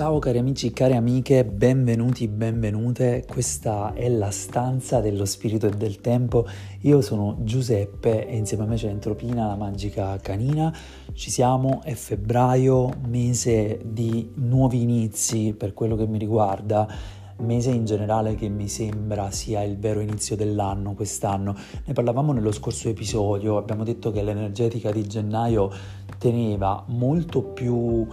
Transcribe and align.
Ciao 0.00 0.18
cari 0.18 0.38
amici, 0.38 0.72
care 0.72 0.96
amiche, 0.96 1.44
benvenuti, 1.44 2.26
benvenute. 2.26 3.22
Questa 3.28 3.92
è 3.92 4.08
la 4.08 4.30
stanza 4.30 5.00
dello 5.00 5.26
spirito 5.26 5.66
e 5.66 5.72
del 5.72 6.00
tempo. 6.00 6.46
Io 6.80 7.02
sono 7.02 7.36
Giuseppe 7.42 8.26
e 8.26 8.34
insieme 8.34 8.62
a 8.62 8.66
me 8.66 8.76
c'è 8.76 8.88
Entropina, 8.88 9.48
la 9.48 9.56
magica 9.56 10.16
canina. 10.16 10.74
Ci 11.12 11.30
siamo, 11.30 11.82
è 11.82 11.92
febbraio, 11.92 12.88
mese 13.08 13.78
di 13.84 14.30
nuovi 14.36 14.80
inizi 14.80 15.52
per 15.52 15.74
quello 15.74 15.96
che 15.96 16.06
mi 16.06 16.16
riguarda 16.16 16.88
mese 17.40 17.70
in 17.70 17.84
generale 17.84 18.34
che 18.34 18.48
mi 18.48 18.68
sembra 18.68 19.30
sia 19.30 19.62
il 19.62 19.78
vero 19.78 20.00
inizio 20.00 20.34
dell'anno 20.34 20.94
quest'anno. 20.94 21.54
Ne 21.84 21.92
parlavamo 21.92 22.32
nello 22.32 22.52
scorso 22.52 22.88
episodio, 22.88 23.58
abbiamo 23.58 23.84
detto 23.84 24.10
che 24.12 24.22
l'energetica 24.22 24.90
di 24.90 25.06
gennaio 25.06 25.70
teneva 26.18 26.84
molto 26.88 27.42
più 27.42 28.06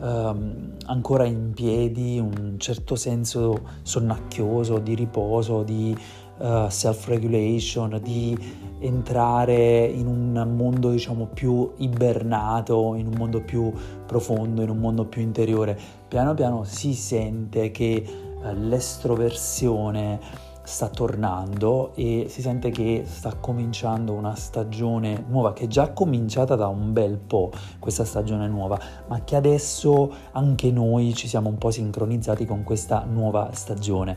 ehm, 0.00 0.76
ancora 0.86 1.24
in 1.24 1.52
piedi 1.54 2.18
un 2.18 2.56
certo 2.58 2.96
senso 2.96 3.60
sonnacchioso, 3.82 4.78
di 4.78 4.94
riposo, 4.94 5.62
di 5.62 5.96
uh, 6.38 6.68
self-regulation, 6.68 8.00
di 8.02 8.36
entrare 8.80 9.84
in 9.84 10.06
un 10.06 10.54
mondo 10.56 10.90
diciamo 10.90 11.28
più 11.32 11.72
ibernato, 11.78 12.94
in 12.94 13.06
un 13.06 13.14
mondo 13.16 13.40
più 13.40 13.72
profondo, 14.06 14.62
in 14.62 14.70
un 14.70 14.78
mondo 14.78 15.06
più 15.06 15.22
interiore. 15.22 15.78
Piano 16.08 16.34
piano 16.34 16.64
si 16.64 16.94
sente 16.94 17.70
che 17.70 18.04
uh, 18.42 18.52
l'estroversione 18.52 20.52
sta 20.64 20.88
tornando 20.88 21.92
e 21.94 22.26
si 22.28 22.40
sente 22.40 22.70
che 22.70 23.04
sta 23.06 23.34
cominciando 23.38 24.14
una 24.14 24.34
stagione 24.34 25.24
nuova 25.28 25.52
che 25.52 25.64
è 25.64 25.66
già 25.66 25.90
cominciata 25.90 26.56
da 26.56 26.68
un 26.68 26.92
bel 26.92 27.18
po' 27.18 27.50
questa 27.78 28.04
stagione 28.04 28.48
nuova 28.48 28.78
ma 29.08 29.22
che 29.24 29.36
adesso 29.36 30.10
anche 30.32 30.70
noi 30.70 31.14
ci 31.14 31.28
siamo 31.28 31.50
un 31.50 31.58
po' 31.58 31.70
sincronizzati 31.70 32.46
con 32.46 32.64
questa 32.64 33.04
nuova 33.04 33.50
stagione. 33.52 34.16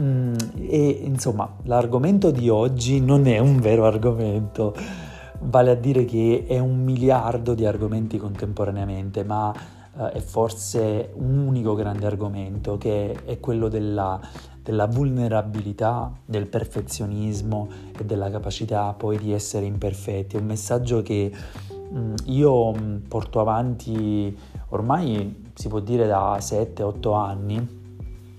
Mm, 0.00 0.34
e 0.68 0.88
insomma 1.04 1.56
l'argomento 1.62 2.30
di 2.30 2.48
oggi 2.48 3.00
non 3.00 3.26
è 3.26 3.38
un 3.38 3.60
vero 3.60 3.86
argomento. 3.86 4.74
Vale 5.38 5.70
a 5.70 5.74
dire 5.74 6.04
che 6.04 6.44
è 6.48 6.58
un 6.58 6.82
miliardo 6.82 7.54
di 7.54 7.64
argomenti 7.64 8.18
contemporaneamente 8.18 9.22
ma 9.22 9.54
eh, 9.98 10.12
è 10.12 10.20
forse 10.20 11.12
un 11.14 11.38
unico 11.38 11.74
grande 11.74 12.06
argomento 12.06 12.76
che 12.76 13.24
è 13.24 13.38
quello 13.38 13.68
della 13.68 14.20
della 14.66 14.86
vulnerabilità, 14.86 16.12
del 16.24 16.48
perfezionismo 16.48 17.68
e 17.96 18.04
della 18.04 18.28
capacità 18.30 18.92
poi 18.94 19.16
di 19.16 19.32
essere 19.32 19.64
imperfetti. 19.64 20.34
È 20.34 20.40
un 20.40 20.46
messaggio 20.46 21.02
che 21.02 21.30
mh, 21.90 21.96
mm, 21.96 22.14
io 22.24 22.72
mm, 22.72 22.96
porto 23.06 23.38
avanti 23.38 24.36
ormai 24.70 25.50
si 25.54 25.68
può 25.68 25.78
dire 25.78 26.08
da 26.08 26.36
7-8 26.38 27.16
anni 27.16 27.56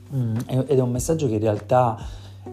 mh, 0.09 0.17
mm, 0.17 0.35
ed 0.47 0.77
è 0.77 0.81
un 0.81 0.91
messaggio 0.91 1.27
che 1.27 1.35
in 1.35 1.39
realtà 1.39 1.97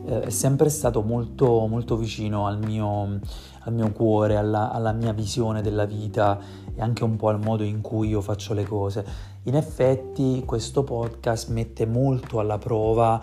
eh, 0.07 0.21
è 0.21 0.31
sempre 0.31 0.69
stato 0.69 1.03
molto, 1.03 1.67
molto 1.67 1.97
vicino 1.97 2.47
al 2.47 2.61
mio, 2.65 3.19
al 3.59 3.73
mio 3.73 3.91
cuore, 3.91 4.37
alla, 4.37 4.71
alla 4.71 4.93
mia 4.93 5.13
visione 5.13 5.63
della 5.63 5.85
vita 5.85 6.39
e 6.77 6.81
anche 6.81 7.03
un 7.03 7.17
po' 7.17 7.29
al 7.29 7.41
modo 7.41 7.65
in 7.65 7.81
cui 7.81 8.11
io 8.11 8.21
faccio 8.21 8.55
le 8.55 8.63
cose. 8.63 9.05
In 9.45 9.57
effetti 9.57 10.45
questo 10.47 10.85
podcast 10.85 11.49
mette 11.51 11.87
molto 11.87 12.39
alla 12.39 12.59
prova 12.59 13.21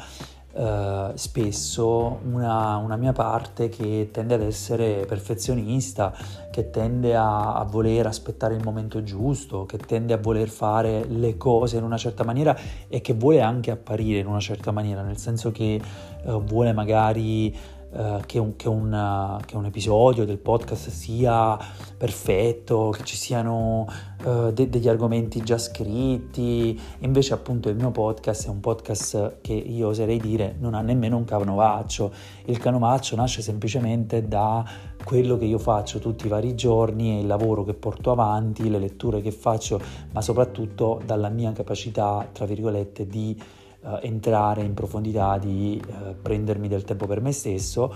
Uh, 0.53 1.11
spesso 1.15 2.19
una, 2.29 2.75
una, 2.75 2.97
mia 2.97 3.13
parte 3.13 3.69
che 3.69 4.09
tende 4.11 4.33
ad 4.33 4.41
essere 4.41 5.05
perfezionista, 5.05 6.13
che 6.51 6.69
tende 6.69 7.15
a, 7.15 7.55
a, 7.55 7.63
voler 7.63 8.05
aspettare 8.07 8.55
il 8.55 8.61
momento 8.61 9.01
giusto, 9.01 9.65
che 9.65 9.77
tende 9.77 10.11
a 10.11 10.17
voler 10.17 10.49
fare 10.49 11.05
le 11.05 11.37
cose 11.37 11.77
in 11.77 11.83
una 11.83 11.95
certa 11.95 12.25
maniera 12.25 12.53
e 12.89 12.99
che 12.99 13.13
vuole 13.13 13.39
anche 13.39 13.71
apparire 13.71 14.19
in 14.19 14.27
una 14.27 14.41
certa 14.41 14.71
maniera, 14.71 15.01
nel 15.03 15.17
senso 15.17 15.51
che 15.51 15.81
uh, 16.23 16.43
vuole 16.43 16.73
magari 16.73 17.55
Uh, 17.93 18.21
che, 18.25 18.39
un, 18.39 18.55
che, 18.55 18.69
un, 18.69 19.37
che, 19.45 19.57
un, 19.57 19.65
episodio 19.65 20.23
del 20.23 20.37
podcast 20.37 20.87
sia 20.87 21.57
perfetto, 21.97 22.89
che 22.95 23.03
ci 23.03 23.17
siano 23.17 23.85
uh, 24.23 24.49
de- 24.53 24.69
degli 24.69 24.87
argomenti 24.87 25.41
già 25.43 25.57
scritti, 25.57 26.79
invece 26.99 27.33
appunto 27.33 27.67
il 27.67 27.75
mio 27.75 27.91
podcast 27.91 28.45
è 28.45 28.49
un 28.49 28.61
podcast 28.61 29.41
che 29.41 29.51
io 29.51 29.89
oserei 29.89 30.19
dire 30.19 30.55
non 30.59 30.73
ha 30.73 30.79
nemmeno 30.79 31.17
un 31.17 31.25
canovaccio, 31.25 32.13
il 32.45 32.57
canovaccio 32.59 33.17
nasce 33.17 33.41
semplicemente 33.41 34.25
da 34.25 34.63
quello 35.03 35.37
che 35.37 35.45
io 35.45 35.57
faccio 35.57 35.99
tutti 35.99 36.27
i 36.27 36.29
vari 36.29 36.55
giorni, 36.55 37.19
il 37.19 37.27
lavoro 37.27 37.63
che 37.63 37.73
porto 37.73 38.11
avanti, 38.11 38.69
le 38.69 38.79
letture 38.79 39.21
che 39.21 39.31
faccio, 39.31 39.81
ma 40.11 40.21
soprattutto 40.21 41.01
dalla 41.05 41.29
mia 41.29 41.51
capacità, 41.51 42.27
tra 42.31 42.45
virgolette, 42.45 43.05
di 43.05 43.37
uh, 43.81 43.99
entrare 44.01 44.61
in 44.61 44.73
profondità, 44.73 45.37
di 45.37 45.81
uh, 45.85 46.15
prendermi 46.21 46.67
del 46.67 46.83
tempo 46.83 47.07
per 47.07 47.21
me 47.21 47.31
stesso 47.31 47.93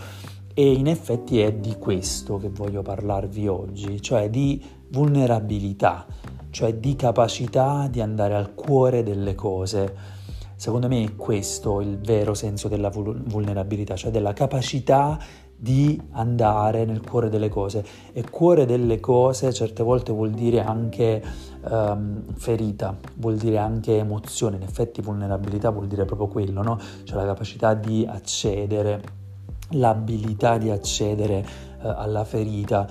e 0.58 0.72
in 0.72 0.88
effetti 0.88 1.42
è 1.42 1.52
di 1.52 1.76
questo 1.78 2.38
che 2.38 2.50
voglio 2.50 2.82
parlarvi 2.82 3.46
oggi, 3.48 4.02
cioè 4.02 4.30
di 4.30 4.64
vulnerabilità, 4.88 6.06
cioè 6.50 6.76
di 6.76 6.96
capacità 6.96 7.90
di 7.92 8.00
andare 8.00 8.36
al 8.36 8.54
cuore 8.54 9.04
delle 9.04 9.36
cose. 9.36 9.94
Secondo 10.56 10.88
me 10.88 11.04
è 11.04 11.16
questo 11.18 11.82
il 11.82 12.00
vero 12.00 12.34
senso 12.34 12.70
della 12.70 12.90
vulnerabilità, 12.90 13.98
cioè 13.98 14.12
della 14.12 14.32
capacità 14.32 15.20
di 15.54 16.02
andare 16.12 16.86
nel 16.86 17.02
cuore 17.02 17.28
delle 17.28 17.50
cose. 17.50 17.86
E 18.14 18.30
cuore 18.30 18.66
delle 18.66 19.02
cose 19.02 19.52
certe 19.52 19.84
volte 19.84 20.14
vuol 20.14 20.32
dire 20.32 20.62
anche 20.62 21.22
um, 21.70 22.24
ferita, 22.36 22.96
vuol 23.16 23.38
dire 23.38 23.58
anche 23.58 23.98
emozione, 23.98 24.58
in 24.58 24.64
effetti 24.64 25.02
vulnerabilità 25.02 25.70
vuol 25.70 25.88
dire 25.88 26.06
proprio 26.06 26.28
quello, 26.28 26.62
no? 26.62 26.80
cioè 27.04 27.18
la 27.18 27.26
capacità 27.26 27.74
di 27.74 28.06
accedere, 28.08 29.02
l'abilità 29.72 30.58
di 30.58 30.70
accedere 30.70 31.46
uh, 31.82 31.88
alla 31.88 32.24
ferita 32.24 32.88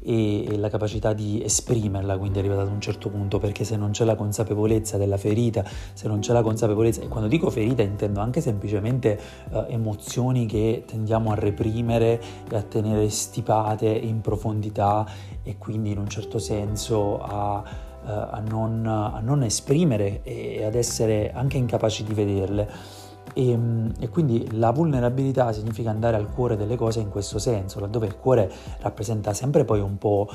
e, 0.00 0.56
la 0.56 0.70
capacità 0.70 1.12
di 1.12 1.42
esprimerla, 1.42 2.16
quindi 2.16 2.38
arrivata 2.38 2.62
ad 2.62 2.68
un 2.68 2.80
certo 2.80 3.10
punto, 3.10 3.38
perché 3.38 3.64
se 3.64 3.76
non 3.76 3.90
c'è 3.90 4.04
la 4.04 4.14
consapevolezza 4.14 4.96
della 4.96 5.16
ferita, 5.16 5.64
se 5.92 6.08
non 6.08 6.20
c'è 6.20 6.32
la 6.32 6.42
consapevolezza, 6.42 7.02
e 7.02 7.08
quando 7.08 7.28
dico 7.28 7.50
ferita 7.50 7.82
intendo 7.82 8.20
anche 8.20 8.40
semplicemente 8.40 9.18
uh, 9.50 9.64
emozioni 9.68 10.46
che 10.46 10.84
tendiamo 10.86 11.32
a 11.32 11.34
reprimere 11.34 12.20
e 12.50 12.56
a 12.56 12.62
tenere 12.62 13.08
stipate 13.10 13.88
in 13.88 14.20
profondità 14.20 15.06
e 15.42 15.58
quindi 15.58 15.90
in 15.90 15.98
un 15.98 16.08
certo 16.08 16.38
senso 16.38 17.20
a 17.20 17.62
eh, 17.64 17.87
a 18.04 18.42
non, 18.46 18.86
a, 18.86 19.20
non, 19.20 19.42
esprimere 19.42 20.22
e 20.22 20.64
ad 20.64 20.74
essere 20.74 21.32
anche 21.32 21.56
incapaci 21.56 22.04
di 22.04 22.14
vederle. 22.14 22.68
E, 23.34 23.50
ehm, 23.50 23.92
e, 24.00 24.08
quindi 24.08 24.48
la 24.52 24.70
vulnerabilità 24.70 25.52
significa 25.52 25.90
andare 25.90 26.16
al 26.16 26.30
cuore 26.30 26.56
delle 26.56 26.76
cose 26.76 27.00
in 27.00 27.08
questo 27.08 27.38
senso, 27.38 27.80
laddove 27.80 28.06
il 28.06 28.16
cuore 28.16 28.50
rappresenta 28.80 29.32
sempre 29.32 29.64
poi 29.64 29.80
un 29.80 29.98
po' 29.98 30.28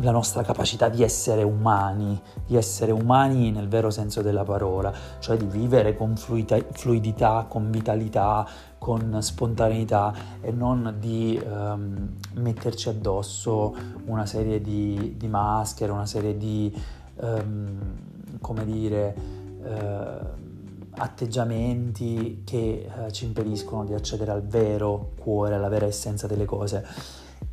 la 0.00 0.10
nostra 0.10 0.42
capacità 0.42 0.88
di 0.88 1.02
essere 1.02 1.42
umani, 1.42 2.20
di 2.46 2.56
essere 2.56 2.92
umani 2.92 3.50
nel 3.50 3.68
vero 3.68 3.90
senso 3.90 4.22
della 4.22 4.44
parola, 4.44 4.92
cioè 5.18 5.36
di 5.36 5.46
vivere 5.46 5.96
con 5.96 6.16
fluidità, 6.16 7.46
con 7.48 7.70
vitalità, 7.70 8.46
con 8.78 9.18
spontaneità 9.20 10.14
e 10.40 10.50
non 10.52 10.96
di 10.98 11.40
um, 11.44 12.14
metterci 12.34 12.88
addosso 12.88 13.74
una 14.06 14.26
serie 14.26 14.60
di, 14.60 15.14
di 15.16 15.28
maschere, 15.28 15.92
una 15.92 16.06
serie 16.06 16.36
di, 16.36 16.72
um, 17.16 17.78
come 18.40 18.64
dire, 18.64 19.14
uh, 19.60 20.26
atteggiamenti 20.90 22.42
che 22.44 22.88
uh, 22.88 23.10
ci 23.10 23.24
impediscono 23.24 23.84
di 23.84 23.94
accedere 23.94 24.30
al 24.30 24.42
vero 24.42 25.12
cuore, 25.18 25.54
alla 25.54 25.68
vera 25.68 25.86
essenza 25.86 26.26
delle 26.26 26.44
cose. 26.44 26.84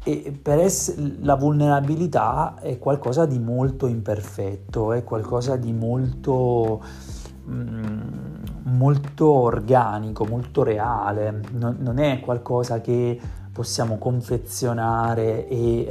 E 0.07 0.37
per 0.39 0.59
essere, 0.59 1.15
la 1.21 1.35
vulnerabilità 1.35 2.59
è 2.59 2.77
qualcosa 2.77 3.25
di 3.25 3.39
molto 3.39 3.87
imperfetto, 3.87 4.93
è 4.93 5.03
qualcosa 5.03 5.55
di 5.55 5.73
molto, 5.73 6.83
mm, 7.49 8.43
molto 8.65 9.27
organico, 9.27 10.25
molto 10.25 10.63
reale, 10.63 11.41
non, 11.51 11.77
non, 11.79 11.99
è 11.99 12.19
qualcosa 12.19 12.81
che 12.81 13.19
possiamo 13.51 13.97
confezionare 13.97 15.47
e, 15.47 15.87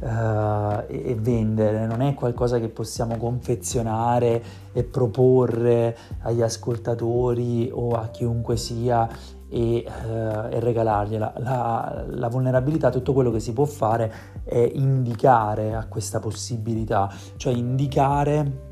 uh, 0.00 0.84
e 0.88 1.16
vendere, 1.18 1.86
non 1.86 2.00
è 2.00 2.14
qualcosa 2.14 2.58
che 2.58 2.68
possiamo 2.68 3.16
confezionare 3.16 4.42
e 4.72 4.84
proporre 4.84 5.96
agli 6.22 6.42
ascoltatori 6.42 7.70
o 7.72 7.90
a 7.90 8.08
chiunque 8.08 8.56
sia 8.56 9.08
e, 9.52 9.76
eh, 9.76 9.84
e 9.84 10.60
regalargliela. 10.60 11.34
La, 11.38 12.04
la, 12.08 12.28
vulnerabilità, 12.28 12.88
tutto 12.88 13.12
quello 13.12 13.30
che 13.30 13.38
si 13.38 13.52
può 13.52 13.66
fare 13.66 14.12
è 14.44 14.70
indicare 14.74 15.74
a 15.74 15.86
questa 15.86 16.20
possibilità, 16.20 17.12
cioè 17.36 17.52
indicare 17.52 18.70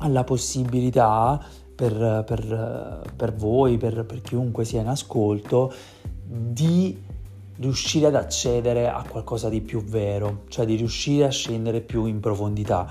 alla 0.00 0.24
possibilità 0.24 1.40
per, 1.76 2.24
per, 2.26 3.02
per 3.14 3.34
voi, 3.34 3.76
per, 3.76 4.04
per 4.04 4.22
chiunque 4.22 4.64
sia 4.64 4.80
in 4.80 4.88
ascolto, 4.88 5.72
di 6.24 7.04
riuscire 7.58 8.06
ad 8.06 8.14
accedere 8.14 8.88
a 8.88 9.04
qualcosa 9.08 9.48
di 9.48 9.60
più 9.60 9.82
vero, 9.84 10.44
cioè 10.48 10.66
di 10.66 10.74
riuscire 10.74 11.26
a 11.26 11.30
scendere 11.30 11.80
più 11.80 12.06
in 12.06 12.18
profondità. 12.20 12.90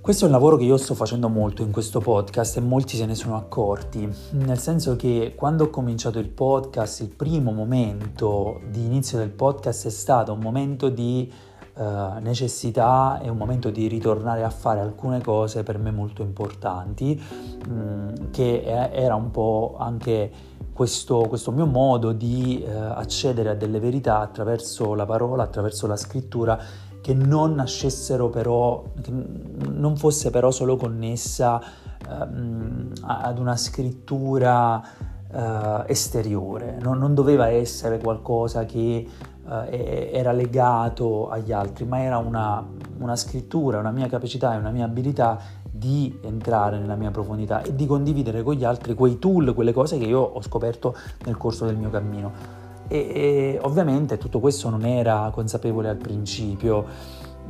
Questo 0.00 0.24
è 0.24 0.26
un 0.26 0.32
lavoro 0.32 0.56
che 0.56 0.64
io 0.64 0.76
sto 0.78 0.94
facendo 0.94 1.28
molto 1.28 1.62
in 1.62 1.70
questo 1.70 2.00
podcast 2.00 2.56
e 2.56 2.60
molti 2.60 2.96
se 2.96 3.06
ne 3.06 3.14
sono 3.14 3.36
accorti, 3.36 4.08
nel 4.32 4.58
senso 4.58 4.96
che 4.96 5.34
quando 5.36 5.64
ho 5.64 5.70
cominciato 5.70 6.18
il 6.18 6.28
podcast, 6.28 7.02
il 7.02 7.08
primo 7.08 7.52
momento 7.52 8.60
di 8.68 8.84
inizio 8.84 9.18
del 9.18 9.30
podcast 9.30 9.86
è 9.86 9.90
stato 9.90 10.32
un 10.32 10.40
momento 10.40 10.88
di 10.88 11.30
uh, 11.74 12.18
necessità 12.20 13.20
e 13.20 13.28
un 13.28 13.36
momento 13.36 13.70
di 13.70 13.88
ritornare 13.88 14.42
a 14.42 14.50
fare 14.50 14.80
alcune 14.80 15.20
cose 15.20 15.62
per 15.62 15.78
me 15.78 15.90
molto 15.90 16.22
importanti, 16.22 17.20
mh, 17.20 17.72
mm, 17.72 18.08
che 18.30 18.62
era 18.62 19.14
un 19.14 19.30
po' 19.30 19.76
anche 19.78 20.30
questo, 20.72 21.26
questo 21.28 21.50
mio 21.50 21.66
modo 21.66 22.12
di 22.12 22.64
uh, 22.66 22.70
accedere 22.70 23.50
a 23.50 23.54
delle 23.54 23.80
verità 23.80 24.20
attraverso 24.20 24.94
la 24.94 25.04
parola, 25.04 25.42
attraverso 25.42 25.86
la 25.86 25.96
scrittura 25.96 26.58
che 27.00 27.14
non 27.14 27.54
nascessero 27.54 28.30
però, 28.30 28.84
che 29.02 29.10
non 29.10 29.96
fosse 29.96 30.30
però 30.30 30.50
solo 30.50 30.76
connessa 30.76 31.60
um, 32.08 32.92
ad 33.02 33.38
una 33.38 33.56
scrittura 33.56 34.80
uh, 35.32 35.82
esteriore, 35.86 36.78
non, 36.80 36.98
non, 36.98 37.12
doveva 37.12 37.48
essere 37.48 37.98
qualcosa 37.98 38.64
che 38.64 39.06
uh, 39.52 39.68
era 39.70 40.32
legato 40.32 41.28
agli 41.28 41.52
altri, 41.52 41.84
ma 41.84 42.00
era 42.00 42.18
una, 42.18 42.64
una 42.98 43.16
scrittura, 43.16 43.78
una 43.78 43.90
mia 43.90 44.08
capacità 44.08 44.54
e 44.54 44.58
una 44.58 44.70
mia 44.70 44.84
abilità 44.84 45.38
di 45.82 46.16
entrare 46.22 46.78
nella 46.78 46.94
mia 46.94 47.10
profondità 47.10 47.62
e 47.62 47.74
di 47.74 47.86
condividere 47.86 48.42
con 48.42 48.54
gli 48.54 48.64
altri 48.64 48.94
quei 48.94 49.18
tool, 49.18 49.52
quelle 49.54 49.72
cose 49.72 49.98
che 49.98 50.04
io 50.04 50.20
ho 50.20 50.40
scoperto 50.42 50.94
nel 51.24 51.36
corso 51.36 51.64
del 51.66 51.76
mio 51.76 51.90
cammino. 51.90 52.60
E, 52.88 52.98
e 52.98 53.58
ovviamente 53.62 54.18
tutto 54.18 54.38
questo 54.38 54.68
non 54.68 54.84
era 54.84 55.30
consapevole 55.32 55.88
al 55.88 55.96
principio, 55.96 56.84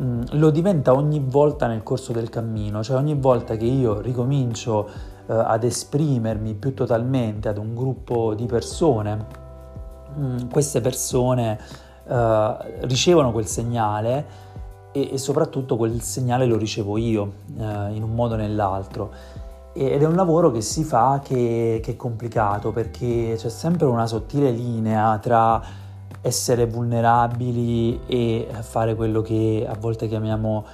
mm, 0.00 0.22
lo 0.32 0.50
diventa 0.50 0.94
ogni 0.94 1.20
volta 1.24 1.66
nel 1.66 1.82
corso 1.82 2.12
del 2.12 2.30
cammino, 2.30 2.82
cioè 2.82 2.96
ogni 2.96 3.14
volta 3.14 3.56
che 3.56 3.64
io 3.64 4.00
ricomincio 4.00 4.88
eh, 5.26 5.34
ad 5.34 5.64
esprimermi 5.64 6.54
più 6.54 6.74
totalmente 6.74 7.48
ad 7.48 7.58
un 7.58 7.74
gruppo 7.74 8.34
di 8.34 8.46
persone, 8.46 9.26
mm, 10.16 10.48
queste 10.50 10.80
persone 10.80 11.58
eh, 12.08 12.56
ricevono 12.82 13.32
quel 13.32 13.46
segnale 13.46 14.50
e, 14.92 15.10
e, 15.12 15.18
soprattutto 15.18 15.76
quel 15.76 16.00
segnale 16.02 16.46
lo 16.46 16.56
ricevo 16.56 16.96
io 16.96 17.32
eh, 17.58 17.94
in 17.94 18.02
un 18.02 18.14
modo 18.14 18.34
o 18.34 18.36
nell'altro 18.36 19.10
ed 19.74 20.02
è 20.02 20.04
un 20.04 20.14
lavoro 20.14 20.50
che 20.50 20.60
si 20.60 20.84
fa 20.84 21.20
che, 21.24 21.80
che, 21.82 21.92
è 21.92 21.96
complicato 21.96 22.72
perché 22.72 23.34
c'è 23.38 23.48
sempre 23.48 23.86
una 23.86 24.06
sottile 24.06 24.50
linea 24.50 25.16
tra 25.18 25.62
essere 26.20 26.66
vulnerabili 26.66 28.00
e 28.06 28.48
fare 28.60 28.94
quello 28.94 29.22
che 29.22 29.66
a 29.66 29.74
volte 29.78 30.08
chiamiamo 30.08 30.64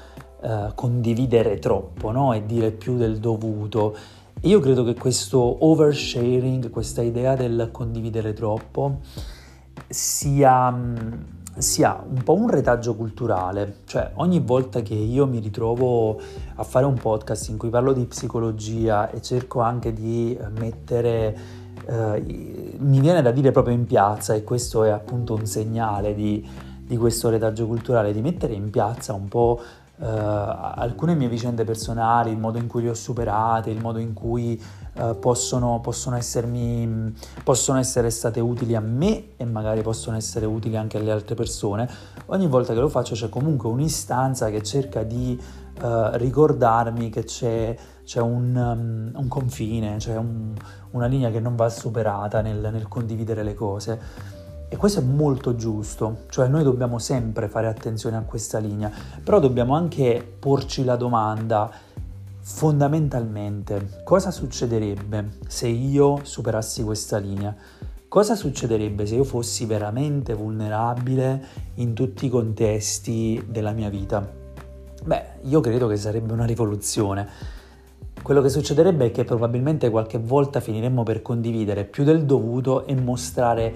eh, 0.40 0.72
condividere 0.74 1.58
troppo 1.58 2.10
no? 2.10 2.32
e 2.32 2.44
dire 2.44 2.70
più 2.70 2.96
del 2.96 3.18
dovuto. 3.18 3.96
Io 4.42 4.60
credo 4.60 4.84
che 4.84 4.94
questo 4.94 5.64
oversharing, 5.64 6.70
questa 6.70 7.02
idea 7.02 7.34
del 7.34 7.70
condividere 7.72 8.32
troppo, 8.34 8.98
sia 9.86 10.74
sia 11.58 12.00
un 12.08 12.22
po' 12.22 12.34
un 12.34 12.48
retaggio 12.48 12.94
culturale, 12.94 13.78
cioè 13.86 14.12
ogni 14.14 14.38
volta 14.38 14.80
che 14.80 14.94
io 14.94 15.26
mi 15.26 15.40
ritrovo 15.40 16.20
a 16.54 16.62
fare 16.62 16.86
un 16.86 16.94
podcast 16.94 17.48
in 17.48 17.56
cui 17.58 17.68
parlo 17.68 17.92
di 17.92 18.04
psicologia 18.04 19.10
e 19.10 19.20
cerco 19.20 19.60
anche 19.60 19.92
di 19.92 20.38
mettere, 20.58 21.36
eh, 21.84 22.74
mi 22.78 23.00
viene 23.00 23.22
da 23.22 23.32
dire 23.32 23.50
proprio 23.50 23.74
in 23.74 23.86
piazza, 23.86 24.34
e 24.34 24.44
questo 24.44 24.84
è 24.84 24.90
appunto 24.90 25.34
un 25.34 25.46
segnale 25.46 26.14
di, 26.14 26.46
di 26.80 26.96
questo 26.96 27.28
retaggio 27.28 27.66
culturale, 27.66 28.12
di 28.12 28.20
mettere 28.20 28.54
in 28.54 28.70
piazza 28.70 29.12
un 29.12 29.28
po' 29.28 29.60
Uh, 30.00 30.04
alcune 30.04 31.16
mie 31.16 31.26
vicende 31.26 31.64
personali, 31.64 32.30
il 32.30 32.38
modo 32.38 32.56
in 32.56 32.68
cui 32.68 32.82
le 32.82 32.90
ho 32.90 32.94
superate, 32.94 33.70
il 33.70 33.80
modo 33.80 33.98
in 33.98 34.12
cui 34.12 34.62
uh, 34.98 35.18
possono, 35.18 35.80
possono, 35.80 36.16
essermi, 36.16 37.14
possono 37.44 37.78
essere 37.78 38.10
state 38.10 38.40
utili 38.40 38.74
a 38.74 38.80
me 38.80 39.36
e 39.36 39.44
magari 39.44 39.82
possono 39.82 40.16
essere 40.16 40.46
utili 40.46 40.76
anche 40.76 40.98
alle 40.98 41.10
altre 41.10 41.34
persone. 41.34 41.88
Ogni 42.26 42.46
volta 42.46 42.74
che 42.74 42.80
lo 42.80 42.88
faccio 42.88 43.14
c'è 43.14 43.28
comunque 43.28 43.68
un'istanza 43.68 44.50
che 44.50 44.62
cerca 44.62 45.02
di 45.02 45.40
uh, 45.80 45.86
ricordarmi 46.12 47.10
che 47.10 47.24
c'è, 47.24 47.76
c'è 48.04 48.20
un, 48.20 48.54
um, 48.54 49.18
un, 49.20 49.28
confine, 49.28 49.96
c'è 49.96 50.16
un, 50.16 50.54
una 50.90 51.06
linea 51.06 51.30
che 51.30 51.40
non 51.40 51.56
va 51.56 51.68
superata 51.68 52.40
nel, 52.40 52.68
nel 52.72 52.88
condividere 52.88 53.42
le 53.42 53.54
cose. 53.54 54.36
E 54.70 54.76
questo 54.76 55.00
è 55.00 55.02
molto 55.02 55.54
giusto, 55.54 56.24
cioè 56.28 56.46
noi 56.46 56.62
dobbiamo 56.62 56.98
sempre 56.98 57.48
fare 57.48 57.68
attenzione 57.68 58.18
a 58.18 58.20
questa 58.20 58.58
linea, 58.58 58.90
però 59.24 59.40
dobbiamo 59.40 59.74
anche 59.74 60.36
porci 60.38 60.84
la 60.84 60.96
domanda 60.96 61.70
fondamentalmente 62.50 64.00
cosa 64.04 64.30
succederebbe 64.30 65.36
se 65.46 65.68
io 65.68 66.20
superassi 66.22 66.82
questa 66.82 67.18
linea? 67.18 67.54
Cosa 68.08 68.34
succederebbe 68.34 69.04
se 69.04 69.16
io 69.16 69.24
fossi 69.24 69.66
veramente 69.66 70.32
vulnerabile 70.32 71.44
in 71.74 71.92
tutti 71.92 72.24
i 72.24 72.28
contesti 72.30 73.44
della 73.46 73.72
mia 73.72 73.90
vita? 73.90 74.26
Beh, 75.04 75.24
io 75.42 75.60
credo 75.60 75.86
che 75.86 75.96
sarebbe 75.96 76.32
una 76.32 76.46
rivoluzione. 76.46 77.28
Quello 78.22 78.40
che 78.40 78.48
succederebbe 78.48 79.06
è 79.06 79.10
che 79.10 79.24
probabilmente 79.24 79.90
qualche 79.90 80.18
volta 80.18 80.60
finiremmo 80.60 81.02
per 81.02 81.20
condividere 81.20 81.84
più 81.84 82.02
del 82.02 82.24
dovuto 82.24 82.86
e 82.86 82.94
mostrare 82.94 83.72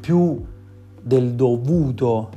più 0.00 0.42
del 1.00 1.34
dovuto 1.34 2.30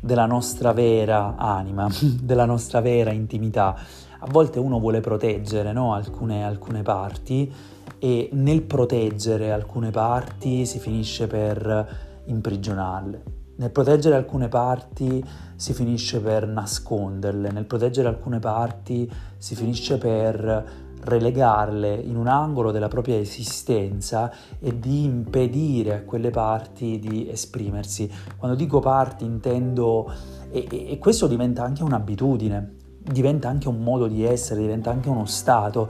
della 0.00 0.26
nostra 0.26 0.72
vera 0.72 1.36
anima, 1.36 1.88
della 2.20 2.44
nostra 2.44 2.80
vera 2.80 3.12
intimità. 3.12 3.76
A 4.20 4.26
volte 4.30 4.58
uno 4.58 4.80
vuole 4.80 5.00
proteggere 5.00 5.72
no? 5.72 5.94
alcune, 5.94 6.44
alcune 6.44 6.82
parti 6.82 7.52
e 7.98 8.28
nel 8.32 8.62
proteggere 8.62 9.52
alcune 9.52 9.90
parti 9.90 10.66
si 10.66 10.80
finisce 10.80 11.28
per 11.28 12.22
imprigionarle. 12.24 13.22
Nel 13.56 13.70
proteggere 13.70 14.16
alcune 14.16 14.48
parti 14.48 15.24
si 15.54 15.72
finisce 15.72 16.20
per 16.20 16.46
nasconderle, 16.46 17.50
nel 17.50 17.64
proteggere 17.64 18.08
alcune 18.08 18.38
parti 18.38 19.10
si 19.36 19.54
finisce 19.54 19.98
per 19.98 20.86
relegarle 21.00 21.94
in 21.94 22.16
un 22.16 22.26
angolo 22.26 22.70
della 22.72 22.88
propria 22.88 23.18
esistenza 23.18 24.32
e 24.58 24.78
di 24.78 25.04
impedire 25.04 25.94
a 25.94 26.02
quelle 26.02 26.30
parti 26.30 26.98
di 26.98 27.28
esprimersi. 27.30 28.10
Quando 28.36 28.56
dico 28.56 28.80
parti 28.80 29.24
intendo, 29.24 30.12
e, 30.50 30.66
e 30.70 30.98
questo 30.98 31.26
diventa 31.26 31.62
anche 31.62 31.82
un'abitudine, 31.82 32.77
diventa 33.10 33.48
anche 33.48 33.68
un 33.68 33.82
modo 33.82 34.06
di 34.06 34.24
essere, 34.24 34.60
diventa 34.60 34.90
anche 34.90 35.08
uno 35.08 35.26
stato 35.26 35.88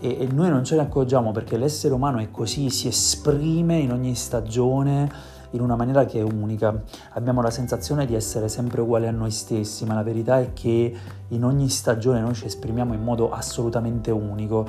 e, 0.00 0.20
e 0.20 0.28
noi 0.32 0.48
non 0.48 0.64
ce 0.64 0.76
ne 0.76 0.82
accorgiamo 0.82 1.32
perché 1.32 1.56
l'essere 1.56 1.94
umano 1.94 2.18
è 2.18 2.30
così, 2.30 2.70
si 2.70 2.88
esprime 2.88 3.78
in 3.78 3.92
ogni 3.92 4.14
stagione 4.14 5.36
in 5.52 5.60
una 5.60 5.76
maniera 5.76 6.04
che 6.04 6.20
è 6.20 6.22
unica. 6.22 6.82
Abbiamo 7.12 7.40
la 7.40 7.50
sensazione 7.50 8.06
di 8.06 8.14
essere 8.14 8.48
sempre 8.48 8.82
uguali 8.82 9.06
a 9.06 9.10
noi 9.10 9.30
stessi, 9.30 9.84
ma 9.84 9.94
la 9.94 10.02
verità 10.02 10.38
è 10.40 10.52
che 10.52 10.94
in 11.28 11.44
ogni 11.44 11.68
stagione 11.68 12.20
noi 12.20 12.34
ci 12.34 12.44
esprimiamo 12.44 12.92
in 12.92 13.02
modo 13.02 13.30
assolutamente 13.30 14.10
unico. 14.10 14.68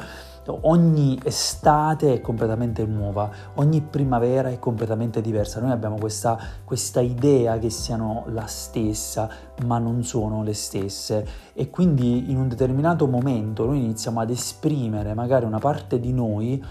Ogni 0.62 1.20
estate 1.24 2.14
è 2.14 2.22
completamente 2.22 2.86
nuova, 2.86 3.30
ogni 3.56 3.82
primavera 3.82 4.50
è 4.50 4.60
completamente 4.60 5.22
diversa. 5.22 5.60
Noi 5.60 5.72
abbiamo 5.72 5.98
questa, 5.98 6.38
questa 6.64 7.02
idea 7.02 7.58
che 7.60 7.70
siano 7.70 8.26
la 8.28 8.46
stessa, 8.46 9.30
ma 9.66 9.78
non 9.78 10.04
sono 10.04 10.44
le 10.44 10.54
stesse. 10.54 11.28
E 11.54 11.70
quindi 11.70 12.32
in 12.32 12.38
un 12.38 12.48
determinato 12.48 13.08
momento 13.08 13.66
noi 13.66 13.80
iniziamo 13.80 14.20
ad 14.20 14.30
esprimere 14.30 15.14
magari 15.14 15.46
una 15.46 15.60
parte 15.60 16.00
di 16.00 16.14
noi 16.14 16.64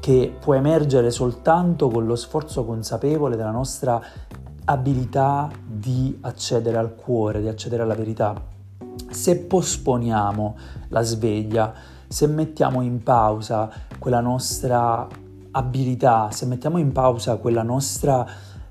che 0.00 0.34
può 0.40 0.54
emergere 0.54 1.12
soltanto 1.12 1.88
con 1.88 2.06
lo 2.06 2.16
sforzo 2.16 2.64
consapevole 2.64 3.36
della 3.36 3.52
nostra 3.52 4.02
abilità 4.64 5.48
di 5.64 6.18
accedere 6.22 6.76
al 6.76 6.94
cuore, 6.96 7.40
di 7.40 7.48
accedere 7.48 7.82
alla 7.82 7.94
verità. 7.94 8.34
Se 9.10 9.38
posponiamo 9.38 10.56
la 10.88 11.02
sveglia, 11.02 11.72
se 12.12 12.26
mettiamo 12.26 12.82
in 12.82 13.02
pausa 13.02 13.70
quella 13.98 14.20
nostra 14.20 15.08
abilità, 15.52 16.30
se 16.30 16.44
mettiamo 16.44 16.76
in 16.76 16.92
pausa 16.92 17.36
quella 17.36 17.62
nostra 17.62 18.26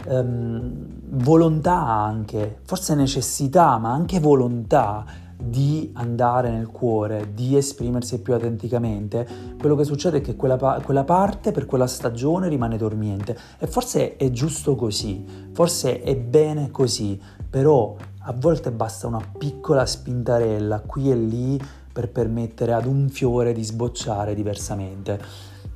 ehm, 0.06 0.86
volontà 1.24 1.76
anche, 1.76 2.60
forse 2.64 2.94
necessità, 2.94 3.80
ma 3.80 3.92
anche 3.92 4.20
volontà 4.20 5.04
di 5.44 5.90
andare 5.96 6.52
nel 6.52 6.68
cuore, 6.68 7.34
di 7.34 7.58
esprimersi 7.58 8.22
più 8.22 8.34
autenticamente, 8.34 9.28
quello 9.60 9.76
che 9.76 9.86
succede 9.86 10.18
è 10.18 10.22
che 10.22 10.36
quella, 10.36 10.80
quella, 10.84 11.04
parte 11.04 11.52
per 11.52 11.66
quella 11.66 11.88
stagione 11.88 12.48
rimane 12.48 12.78
dormiente. 12.78 13.36
E 13.58 13.66
forse 13.66 14.18
è 14.18 14.30
giusto 14.30 14.76
così, 14.76 15.50
forse 15.52 16.04
è 16.04 16.16
bene 16.16 16.70
così, 16.70 17.20
però 17.50 17.96
a 18.26 18.36
volte 18.38 18.70
basta 18.70 19.08
una 19.08 19.22
piccola 19.36 19.84
spintarella 19.84 20.82
qui 20.82 21.10
e 21.10 21.16
lì 21.16 21.60
per 21.92 22.10
permettere 22.10 22.74
ad 22.74 22.86
un 22.86 23.10
fiore 23.10 23.54
di 23.54 23.64
sbocciare 23.64 24.34
diversamente 24.34 25.20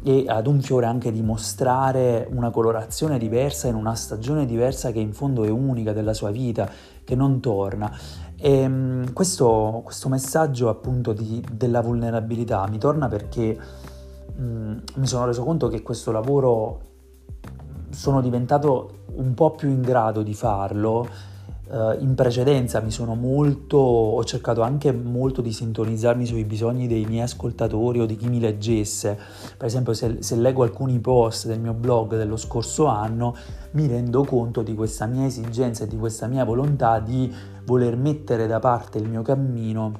e 0.07 0.25
ad 0.27 0.45
un 0.45 0.61
fiore 0.61 0.85
anche 0.85 1.11
di 1.11 1.23
mostrare 1.23 2.27
una 2.29 2.51
colorazione 2.51 3.17
diversa 3.17 3.67
in 3.67 3.73
una 3.73 3.95
stagione 3.95 4.45
diversa 4.45 4.91
che 4.91 4.99
in 4.99 5.13
fondo 5.13 5.43
è 5.43 5.49
unica 5.49 5.93
della 5.93 6.13
sua 6.13 6.29
vita, 6.29 6.69
che 7.03 7.15
non 7.15 7.39
torna. 7.39 7.91
E 8.37 8.51
ehm, 8.51 9.13
questo, 9.13 9.81
questo 9.83 10.07
messaggio 10.07 10.69
appunto 10.69 11.11
di, 11.11 11.43
della 11.51 11.81
vulnerabilità 11.81 12.67
mi 12.67 12.77
torna 12.77 13.07
perché 13.07 13.57
mh, 14.35 14.43
mm, 14.43 14.77
mi 14.97 15.07
sono 15.07 15.25
reso 15.25 15.43
conto 15.43 15.69
che 15.69 15.81
questo 15.81 16.11
lavoro 16.11 16.81
sono 17.89 18.21
diventato 18.21 19.05
un 19.15 19.33
po' 19.33 19.51
più 19.51 19.69
in 19.69 19.81
grado 19.81 20.21
di 20.21 20.35
farlo 20.35 21.07
Uh, 21.67 21.99
in 21.99 22.13
precedenza 22.13 22.79
mi 22.79 22.91
sono 22.91 23.15
molto, 23.15 23.77
ho 23.77 24.23
cercato 24.23 24.61
anche 24.61 24.91
molto 24.91 25.41
di 25.41 25.51
sintonizzarmi 25.51 26.23
sui 26.23 26.43
bisogni 26.43 26.85
dei 26.87 27.05
miei 27.05 27.23
ascoltatori 27.23 27.99
o 27.99 28.05
di 28.05 28.15
chi 28.15 28.27
mi 28.27 28.39
leggesse. 28.39 29.17
Per 29.57 29.65
esempio, 29.65 29.93
se, 29.93 30.17
se, 30.19 30.35
leggo 30.35 30.61
alcuni 30.61 30.99
post 30.99 31.47
del 31.47 31.59
mio 31.59 31.73
blog 31.73 32.17
dello 32.17 32.37
scorso 32.37 32.85
anno, 32.85 33.35
mi 33.71 33.87
rendo 33.87 34.23
conto 34.25 34.61
di 34.61 34.75
questa 34.75 35.07
mia 35.07 35.25
esigenza 35.25 35.85
e 35.85 35.87
di 35.87 35.97
questa 35.97 36.27
mia 36.27 36.43
volontà 36.43 36.99
di 36.99 37.33
voler 37.65 37.97
mettere 37.97 38.45
da 38.45 38.59
parte 38.59 38.99
il 38.99 39.09
mio 39.09 39.23
cammino 39.23 39.91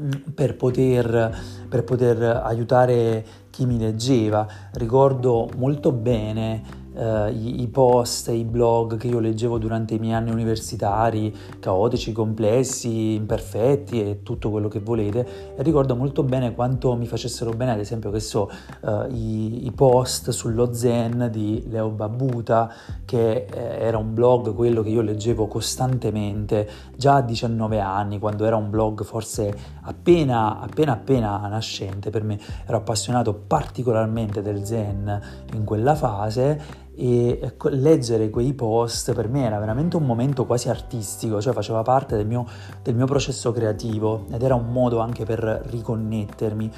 mm, 0.00 0.10
per 0.34 0.56
poter, 0.56 1.38
per 1.68 1.84
poter 1.84 2.20
aiutare 2.42 3.24
chi 3.50 3.64
mi 3.64 3.78
leggeva. 3.78 4.44
Ricordo 4.72 5.48
molto 5.56 5.92
bene 5.92 6.79
eh, 7.00 7.32
i, 7.32 7.62
i, 7.62 7.68
post, 7.68 8.28
i 8.28 8.44
blog 8.44 8.98
che 8.98 9.06
io 9.06 9.18
leggevo 9.18 9.56
durante 9.56 9.94
i 9.94 9.98
miei 9.98 10.12
anni 10.12 10.30
universitari, 10.30 11.34
caotici, 11.58 12.12
complessi, 12.12 13.14
imperfetti 13.14 14.02
e 14.02 14.22
tutto 14.22 14.50
quello 14.50 14.68
che 14.68 14.80
volete, 14.80 15.54
e 15.56 15.62
ricordo 15.62 15.96
molto 15.96 16.22
bene 16.22 16.54
quanto 16.54 16.94
mi 16.94 17.06
facessero 17.06 17.52
bene, 17.52 17.72
ad 17.72 17.78
esempio, 17.78 18.10
che 18.10 18.20
so, 18.20 18.50
eh, 18.84 19.06
i, 19.10 19.66
i, 19.66 19.72
post 19.72 20.30
sullo 20.30 20.74
Zen 20.74 21.28
di 21.32 21.64
Leo 21.68 21.88
Babuta, 21.88 22.70
che 23.06 23.46
eh, 23.50 23.78
era 23.80 23.96
un 23.96 24.12
blog 24.12 24.54
quello 24.54 24.82
che 24.82 24.90
io 24.90 25.00
leggevo 25.00 25.46
costantemente 25.46 26.68
già 26.96 27.16
a 27.16 27.22
19 27.22 27.80
anni, 27.80 28.18
quando 28.18 28.44
era 28.44 28.56
un 28.56 28.68
blog 28.68 29.04
forse 29.04 29.56
appena 29.82 30.60
appena 30.60 30.92
appena 30.92 31.38
nascente. 31.48 32.10
Per 32.10 32.24
me, 32.24 32.38
ero 32.66 32.76
appassionato 32.76 33.34
particolarmente 33.34 34.42
del 34.42 34.64
Zen 34.64 35.20
in 35.54 35.64
quella 35.64 35.94
fase 35.94 36.88
e 36.94 37.38
ecco, 37.40 37.68
leggere 37.68 38.30
quei 38.30 38.52
post 38.52 39.14
per 39.14 39.28
me 39.28 39.44
era 39.44 39.58
veramente 39.58 39.96
un 39.96 40.04
momento 40.04 40.44
quasi 40.44 40.68
artistico, 40.68 41.40
cioè 41.40 41.52
faceva 41.52 41.82
parte 41.82 42.16
del 42.16 42.26
mio, 42.26 42.46
del 42.82 42.94
mio 42.94 43.06
processo 43.06 43.52
creativo 43.52 44.26
ed 44.30 44.42
era 44.42 44.54
un 44.54 44.70
modo 44.70 44.98
anche 44.98 45.24
per 45.24 45.40
riconnettermi. 45.66 46.70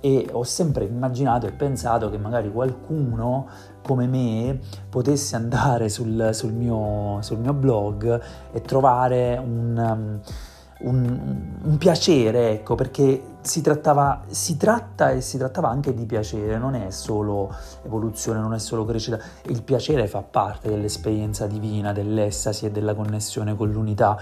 E 0.00 0.28
ho 0.30 0.44
sempre 0.44 0.84
immaginato 0.84 1.46
e 1.46 1.52
pensato 1.52 2.10
che 2.10 2.18
magari 2.18 2.50
qualcuno 2.52 3.48
come 3.82 4.06
me 4.06 4.58
potesse 4.88 5.36
andare 5.36 5.88
sul, 5.88 6.30
sul, 6.32 6.52
mio, 6.52 7.18
sul 7.22 7.38
mio, 7.38 7.52
blog 7.52 8.20
e 8.52 8.60
trovare 8.60 9.36
un... 9.36 10.20
Um, 10.22 10.54
un, 10.80 11.58
un, 11.62 11.78
piacere, 11.78 12.50
ecco, 12.50 12.74
perché 12.74 13.22
si 13.40 13.60
trattava, 13.62 14.22
si 14.28 14.56
tratta 14.56 15.10
e 15.10 15.20
si 15.20 15.38
trattava 15.38 15.68
anche 15.68 15.94
di 15.94 16.04
piacere, 16.04 16.58
non 16.58 16.74
è 16.74 16.90
solo 16.90 17.54
evoluzione, 17.84 18.40
non 18.40 18.52
è 18.52 18.58
solo 18.58 18.84
crescita, 18.84 19.18
il 19.46 19.62
piacere 19.62 20.06
fa 20.06 20.22
parte 20.22 20.68
dell'esperienza 20.68 21.46
divina, 21.46 21.92
dell'estasi 21.92 22.66
e 22.66 22.70
della 22.70 22.94
connessione 22.94 23.56
con 23.56 23.70
l'unità 23.70 24.18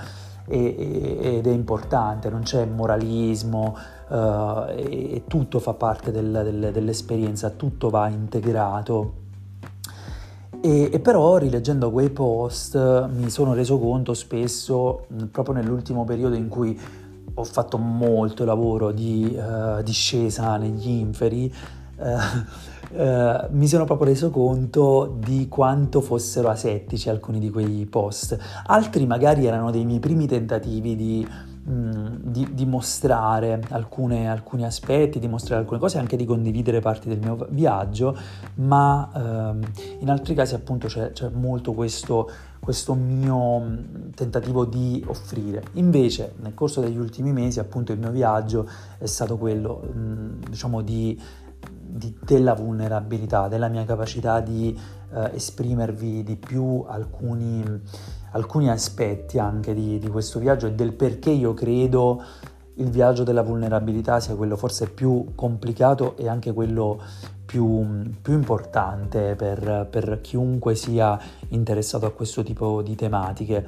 ed 0.46 1.46
è 1.46 1.50
importante, 1.50 2.28
non 2.28 2.42
c'è 2.42 2.66
moralismo 2.66 3.76
uh, 4.08 4.14
e, 4.68 5.14
e, 5.14 5.24
tutto 5.26 5.58
fa 5.58 5.72
parte 5.72 6.10
del, 6.10 6.30
del, 6.30 6.70
dell'esperienza, 6.70 7.48
tutto 7.50 7.88
va 7.88 8.08
integrato. 8.08 9.22
E, 10.64 10.88
e, 10.90 10.98
però 10.98 11.36
rileggendo 11.36 11.90
quei 11.90 12.08
post 12.08 12.74
mi 13.08 13.28
sono 13.28 13.52
reso 13.52 13.78
conto 13.78 14.14
spesso, 14.14 15.04
proprio 15.30 15.56
nell'ultimo 15.56 16.04
periodo 16.06 16.36
in 16.36 16.48
cui 16.48 16.80
ho 17.34 17.44
fatto 17.44 17.76
molto 17.76 18.46
lavoro 18.46 18.90
di 18.90 19.36
uh, 19.36 19.82
discesa 19.82 20.56
negli 20.56 20.88
inferi, 20.88 21.52
uh, 21.96 22.98
uh, 22.98 23.46
mi 23.52 23.68
sono 23.68 23.84
proprio 23.84 24.08
reso 24.08 24.30
conto 24.30 25.18
di 25.22 25.48
quanto 25.50 26.00
fossero 26.00 26.48
asettici 26.48 27.10
alcuni 27.10 27.40
di 27.40 27.50
quei 27.50 27.84
post. 27.84 28.38
Altri 28.64 29.04
magari 29.04 29.44
erano 29.44 29.70
dei 29.70 29.84
miei 29.84 30.00
primi 30.00 30.26
tentativi 30.26 30.96
di 30.96 31.28
di, 31.66 32.52
di, 32.52 32.66
mostrare 32.66 33.58
alcune, 33.70 34.28
alcuni 34.28 34.66
aspetti, 34.66 35.18
di 35.18 35.28
mostrare 35.28 35.62
alcune 35.62 35.80
cose, 35.80 35.96
anche 35.98 36.16
di 36.16 36.26
condividere 36.26 36.80
parti 36.80 37.08
del 37.08 37.18
mio 37.18 37.46
viaggio, 37.50 38.14
ma 38.56 39.10
ehm, 39.14 39.62
in 40.00 40.10
altri 40.10 40.34
casi 40.34 40.54
appunto 40.54 40.88
c'è, 40.88 41.12
c'è 41.12 41.30
molto 41.30 41.72
questo, 41.72 42.30
questo 42.60 42.92
mio 42.92 43.78
tentativo 44.14 44.66
di 44.66 45.02
offrire. 45.06 45.62
Invece 45.74 46.34
nel 46.42 46.52
corso 46.52 46.82
degli 46.82 46.98
ultimi 46.98 47.32
mesi 47.32 47.60
appunto 47.60 47.92
il 47.92 47.98
mio 47.98 48.10
viaggio 48.10 48.68
è 48.98 49.06
stato 49.06 49.38
quello 49.38 49.80
mh, 49.90 50.50
diciamo 50.50 50.82
di, 50.82 51.18
di, 51.80 52.14
della 52.20 52.52
vulnerabilità, 52.52 53.48
della 53.48 53.68
mia 53.68 53.86
capacità 53.86 54.40
di 54.40 54.78
eh, 55.14 55.30
esprimervi 55.32 56.22
di 56.22 56.36
più 56.36 56.84
alcuni 56.86 57.80
alcuni 58.34 58.68
aspetti 58.68 59.38
anche 59.38 59.74
di, 59.74 59.98
di 59.98 60.08
questo 60.08 60.38
viaggio 60.38 60.66
e 60.66 60.72
del 60.72 60.92
perché 60.92 61.30
io 61.30 61.54
credo 61.54 62.22
il 62.74 62.90
viaggio 62.90 63.22
della 63.22 63.42
vulnerabilità 63.42 64.18
sia 64.20 64.34
quello 64.34 64.56
forse 64.56 64.88
più 64.90 65.32
complicato 65.34 66.16
e 66.16 66.28
anche 66.28 66.52
quello 66.52 67.00
più, 67.44 68.10
più 68.20 68.32
importante 68.32 69.36
per, 69.36 69.86
per, 69.88 70.20
chiunque 70.20 70.74
sia 70.74 71.18
interessato 71.48 72.06
a 72.06 72.10
questo 72.10 72.42
tipo 72.42 72.82
di 72.82 72.96
tematiche, 72.96 73.64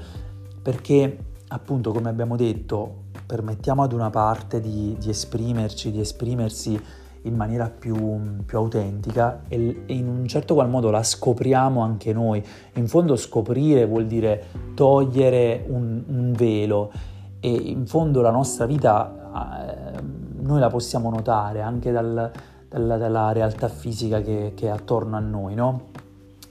perché 0.60 1.18
appunto 1.48 1.92
come 1.92 2.08
abbiamo 2.08 2.34
detto 2.34 3.04
permettiamo 3.24 3.82
ad 3.84 3.92
una 3.92 4.10
parte 4.10 4.60
di, 4.60 4.96
di 4.98 5.10
esprimerci, 5.10 5.92
di 5.92 6.00
esprimersi 6.00 6.80
in 7.26 7.34
maniera 7.34 7.68
più, 7.68 8.44
più 8.44 8.58
autentica 8.58 9.42
e, 9.48 9.82
in 9.86 10.08
un 10.08 10.26
certo 10.26 10.54
qual 10.54 10.68
modo 10.68 10.90
la 10.90 11.02
scopriamo 11.02 11.80
anche 11.80 12.12
noi. 12.12 12.42
In 12.74 12.88
fondo 12.88 13.16
scoprire 13.16 13.86
vuol 13.86 14.06
dire 14.06 14.44
togliere 14.74 15.64
un, 15.68 16.02
un 16.06 16.32
velo 16.32 16.92
e 17.40 17.50
in 17.50 17.86
fondo 17.86 18.20
la 18.20 18.30
nostra 18.30 18.66
vita 18.66 19.94
eh, 19.96 20.02
noi 20.40 20.60
la 20.60 20.68
possiamo 20.68 21.10
notare 21.10 21.60
anche 21.60 21.92
dal, 21.92 22.30
dalla, 22.68 22.96
dalla, 22.96 23.32
realtà 23.32 23.68
fisica 23.68 24.20
che, 24.20 24.52
che 24.54 24.66
è 24.66 24.70
attorno 24.70 25.16
a 25.16 25.20
noi, 25.20 25.54
no? 25.54 25.94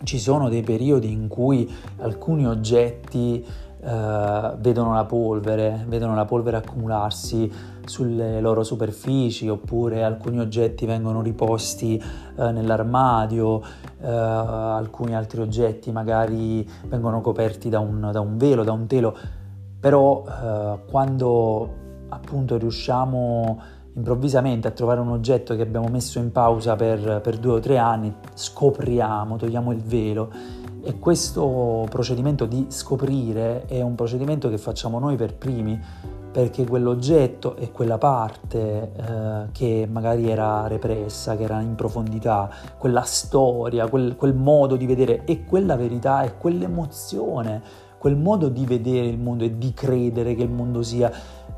Ci 0.04 0.20
sono 0.20 0.50
dei 0.50 0.62
periodi 0.62 1.12
in 1.12 1.28
cui 1.28 1.74
alcuni 1.98 2.46
oggetti 2.46 3.44
Uh, 3.86 4.58
vedono 4.58 4.96
la 4.96 5.06
polvere, 5.06 5.86
vedono 5.88 6.16
la 6.16 6.26
polvere 6.26 6.58
accumularsi 6.58 7.52
sulle 7.86 8.42
loro 8.42 8.64
superfici 8.64 9.48
oppure 9.48 10.04
alcuni 10.04 10.40
oggetti 10.40 10.88
vengono 10.88 11.22
riposti 11.22 12.02
uh, 12.36 12.46
nell'armadio, 12.46 13.58
uh, 13.58 13.62
alcuni 14.02 15.16
altri 15.16 15.42
oggetti 15.42 15.92
magari 15.92 16.68
vengono 16.88 17.22
coperti 17.22 17.70
da 17.70 17.78
un, 17.78 18.10
da 18.12 18.22
un 18.22 18.38
velo, 18.38 18.64
da 18.64 18.72
un 18.72 18.88
telo, 18.88 19.16
però 19.80 20.24
quando 20.90 21.70
appunto 22.10 22.58
riusciamo 22.58 23.62
improvvisamente 23.94 24.68
a 24.68 24.72
trovare 24.72 25.00
un 25.00 25.10
oggetto 25.10 25.56
che 25.56 25.62
abbiamo 25.62 25.90
messo 25.90 26.18
in 26.18 26.32
pausa 26.32 26.76
per, 26.76 27.22
per 27.22 27.38
due 27.38 27.54
o 27.54 27.60
tre 27.60 27.78
anni, 27.78 28.12
scopriamo, 28.34 29.38
togliamo 29.38 29.72
il 29.72 29.82
velo 29.82 30.64
e 30.86 31.00
questo 31.00 31.88
procedimento 31.90 32.46
di 32.46 32.68
scoprire 32.70 33.66
è 33.66 33.82
un 33.82 33.96
procedimento 33.96 34.50
che 34.50 34.60
facciamo 34.60 35.00
noi 35.00 35.16
per 35.16 35.34
primi, 35.34 35.82
perché 36.32 36.64
quell'oggetto 36.64 37.56
e 37.56 37.72
quella 37.72 37.98
parte 37.98 38.92
eh, 38.94 39.48
che 39.52 39.88
magari 39.90 40.30
era 40.30 40.68
repressa, 40.68 41.36
che 41.36 41.44
era 41.44 41.60
in 41.62 41.74
profondità, 41.74 42.52
quella 42.78 43.02
storia, 43.02 43.88
quel, 43.88 44.16
quel 44.16 44.36
modo 44.36 44.76
di 44.76 44.86
vedere 44.86 45.24
e 45.26 45.44
quella 45.44 45.76
verità 45.76 46.22
e 46.22 46.38
quell'emozione, 46.38 47.64
quel 47.98 48.16
modo 48.16 48.48
di 48.50 48.66
vedere 48.68 49.08
il 49.08 49.18
mondo 49.18 49.44
e 49.44 49.58
di 49.58 49.74
credere 49.74 50.36
che 50.36 50.44
il 50.44 50.52
mondo 50.52 50.84
sia, 50.84 51.12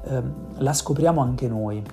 eh, 0.03 0.23
la 0.59 0.71
scopriamo 0.71 1.19
anche 1.19 1.49
noi, 1.49 1.83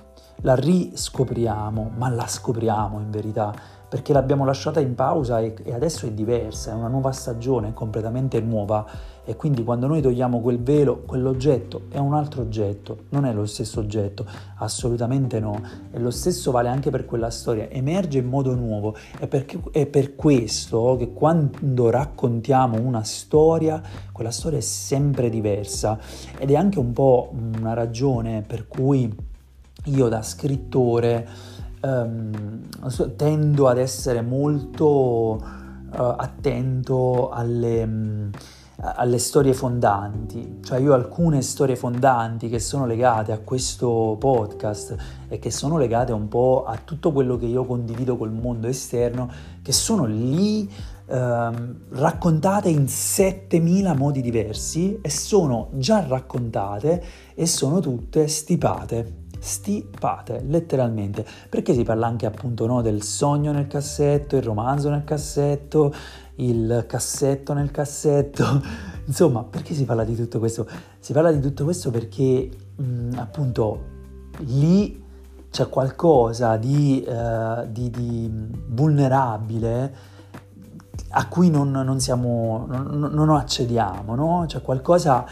la 0.41 0.55
riscopriamo, 0.55 1.91
ma 1.97 2.07
la 2.07 2.27
scopriamo 2.27 3.01
in 3.01 3.09
verità 3.09 3.53
perché 3.87 4.13
l'abbiamo 4.13 4.45
lasciata 4.45 4.79
in 4.79 4.95
pausa 4.95 5.39
e, 5.39 5.53
e, 5.63 5.73
adesso 5.73 6.05
è 6.05 6.11
diversa, 6.11 6.71
è 6.71 6.73
una 6.73 6.87
nuova 6.87 7.11
stagione, 7.11 7.73
completamente 7.73 8.39
nuova. 8.41 8.85
E 9.27 9.35
quindi 9.35 9.63
quando 9.63 9.87
noi 9.87 10.01
togliamo 10.01 10.39
quel 10.39 10.61
velo, 10.61 11.01
quell'oggetto 11.01 11.83
è 11.89 11.97
un 11.97 12.13
altro 12.13 12.43
oggetto, 12.43 13.05
non 13.09 13.25
è 13.25 13.33
lo 13.33 13.45
stesso 13.47 13.79
oggetto, 13.79 14.25
assolutamente 14.57 15.39
no, 15.39 15.59
e 15.91 15.99
lo 15.99 16.11
stesso 16.11 16.51
vale 16.51 16.69
anche 16.69 16.91
per 16.91 17.05
quella 17.05 17.31
storia, 17.31 17.67
emerge 17.69 18.19
in 18.19 18.27
modo 18.27 18.53
nuovo. 18.53 18.95
E 19.19 19.27
perché, 19.27 19.59
è 19.71 19.87
per 19.87 20.15
questo 20.15 20.95
che 20.97 21.11
quando 21.13 21.89
raccontiamo 21.89 22.79
una 22.79 23.03
storia, 23.03 23.81
quella 24.11 24.31
storia 24.31 24.59
è 24.59 24.61
sempre 24.61 25.29
diversa. 25.29 25.97
Ed 26.37 26.51
è 26.51 26.55
anche 26.55 26.77
un 26.77 26.93
po' 26.93 27.31
una 27.57 27.73
ragione 27.73 28.43
per 28.45 28.67
cui 28.67 29.33
io 29.85 30.07
da 30.07 30.21
scrittore 30.21 31.27
um, 31.81 32.61
tendo 33.15 33.67
ad 33.67 33.77
essere 33.77 34.21
molto 34.21 35.41
uh, 35.41 36.13
attento 36.17 37.29
alle, 37.29 37.83
um, 37.83 38.29
alle 38.77 39.17
storie 39.17 39.53
fondanti, 39.53 40.59
cioè 40.63 40.79
io 40.79 40.91
ho 40.91 40.95
alcune 40.95 41.41
storie 41.41 41.75
fondanti 41.75 42.49
che 42.49 42.59
sono 42.59 42.85
legate 42.85 43.31
a 43.31 43.39
questo 43.39 44.17
podcast 44.19 44.95
e 45.27 45.39
che 45.39 45.51
sono 45.51 45.77
legate 45.77 46.11
un 46.11 46.27
po' 46.27 46.65
a 46.65 46.77
tutto 46.83 47.11
quello 47.11 47.37
che 47.37 47.45
io 47.45 47.65
condivido 47.65 48.17
col 48.17 48.31
mondo 48.31 48.67
esterno, 48.67 49.31
che 49.61 49.71
sono 49.71 50.05
lì 50.05 50.69
ehm, 51.07 51.75
raccontate 51.91 52.69
in 52.69 52.87
7000 52.87 53.93
modi 53.93 54.21
diversi 54.21 54.99
e 55.01 55.09
sono 55.09 55.69
già 55.73 56.05
raccontate 56.05 57.03
e 57.33 57.45
sono 57.45 57.79
tutte 57.79 58.27
stipate 58.27 59.23
stipate, 59.45 60.43
letteralmente, 60.47 61.23
perché 61.47 61.73
si 61.73 61.83
parla 61.83 62.07
anche 62.07 62.25
appunto 62.25 62.65
no, 62.65 62.81
del 62.81 63.03
sogno 63.03 63.51
nel 63.51 63.67
cassetto, 63.67 64.35
il 64.35 64.41
romanzo 64.41 64.89
nel 64.89 65.03
cassetto, 65.03 65.93
il 66.37 66.85
cassetto 66.87 67.53
nel 67.53 67.69
cassetto, 67.69 68.43
insomma, 69.05 69.43
perché 69.43 69.75
si 69.75 69.85
parla 69.85 70.03
di 70.03 70.15
tutto 70.15 70.39
questo? 70.39 70.67
Si 70.99 71.13
parla 71.13 71.31
di 71.31 71.39
tutto 71.39 71.63
questo 71.63 71.91
perché 71.91 72.49
mh, 72.75 73.17
appunto 73.17 73.93
lì 74.39 75.03
c'è 75.51 75.69
qualcosa 75.69 76.57
di, 76.57 77.05
uh, 77.07 77.67
di, 77.69 77.89
di 77.91 78.29
vulnerabile 78.67 79.95
a 81.09 81.27
cui 81.27 81.49
non, 81.49 81.71
non, 81.71 81.99
siamo, 81.99 82.65
non, 82.67 83.11
non 83.13 83.29
accediamo, 83.29 84.15
no? 84.15 84.43
C'è 84.47 84.61
qualcosa 84.61 85.25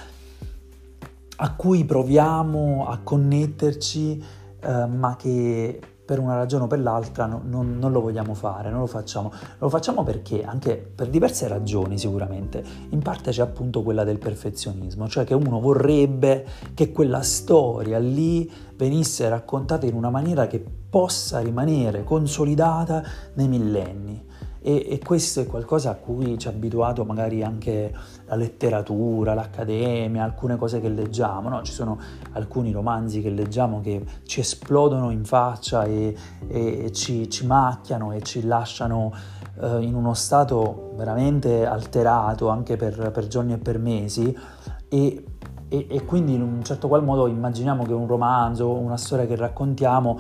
a 1.44 1.56
cui 1.56 1.84
proviamo 1.84 2.88
a 2.88 3.00
connetterci, 3.04 4.24
eh, 4.62 4.86
ma 4.86 5.18
che 5.18 5.78
per 6.06 6.20
una 6.20 6.36
ragione 6.36 6.64
o 6.64 6.68
per 6.68 6.80
l'altra 6.80 7.26
no, 7.26 7.42
non, 7.44 7.78
non, 7.78 7.92
lo 7.92 8.00
vogliamo 8.00 8.34
fare, 8.34 8.70
non 8.70 8.80
lo 8.80 8.88
facciamo. 8.88 9.30
Lo 9.58 9.68
facciamo 9.68 10.04
perché, 10.04 10.46
anche 10.46 10.78
per 10.78 11.10
diverse 11.10 11.50
ragioni 11.50 11.98
sicuramente, 11.98 12.64
in 12.90 13.02
parte 13.02 13.32
c'è 13.32 13.42
appunto 13.42 13.84
quella 13.84 14.06
del 14.06 14.20
perfezionismo, 14.20 15.10
cioè 15.10 15.26
che 15.26 15.34
uno 15.34 15.60
vorrebbe 15.60 16.46
che 16.74 16.94
quella 16.94 17.22
storia 17.22 18.00
lì 18.00 18.50
venisse 18.78 19.28
raccontata 19.28 19.86
in 19.86 19.96
una 19.96 20.10
maniera 20.10 20.48
che 20.48 20.64
possa 20.90 21.40
rimanere 21.40 22.06
consolidata 22.06 23.04
nei 23.34 23.50
millenni 23.50 24.32
e, 24.65 24.88
e, 24.89 25.00
questo 25.00 25.41
è 25.41 25.46
qualcosa 25.46 25.89
a 25.89 25.96
cui 25.96 26.38
ci 26.38 26.48
ha 26.48 26.51
abituato 26.51 27.03
magari 27.03 27.43
anche 27.43 27.93
la 28.25 28.36
letteratura, 28.36 29.34
l'accademia, 29.34 30.24
alcune 30.24 30.55
cose 30.55 30.79
che 30.79 30.88
leggiamo, 30.88 31.50
no? 31.50 31.62
ci 31.63 31.74
sono 31.74 32.00
alcuni 32.32 32.72
romanzi 32.72 33.22
che 33.22 33.29
leggiamo 33.29 33.82
che 33.82 34.05
ci 34.24 34.39
esplodono 34.39 35.10
in 35.10 35.25
faccia 35.25 35.84
e, 35.84 36.15
e 36.48 36.91
ci, 36.93 37.29
ci, 37.29 37.46
macchiano 37.46 38.13
e 38.13 38.22
ci 38.22 38.46
lasciano 38.46 39.13
eh, 39.62 39.82
in 39.82 39.96
uno 39.96 40.13
stato 40.13 40.93
veramente 40.96 41.65
alterato 41.65 42.48
anche 42.48 42.77
per, 42.77 43.12
per 43.12 43.27
giorni 43.27 43.51
e 43.51 43.58
per 43.58 43.79
mesi 43.79 44.34
e, 44.88 45.25
e 45.67 46.05
quindi 46.05 46.36
in 46.36 46.41
un 46.41 46.63
certo 46.63 46.88
qual 46.88 47.03
modo 47.03 47.25
immaginiamo 47.27 47.84
che 47.84 47.93
un 47.93 48.05
romanzo, 48.05 48.72
una 48.72 48.98
storia 48.98 49.25
che 49.25 49.36
raccontiamo 49.36 50.20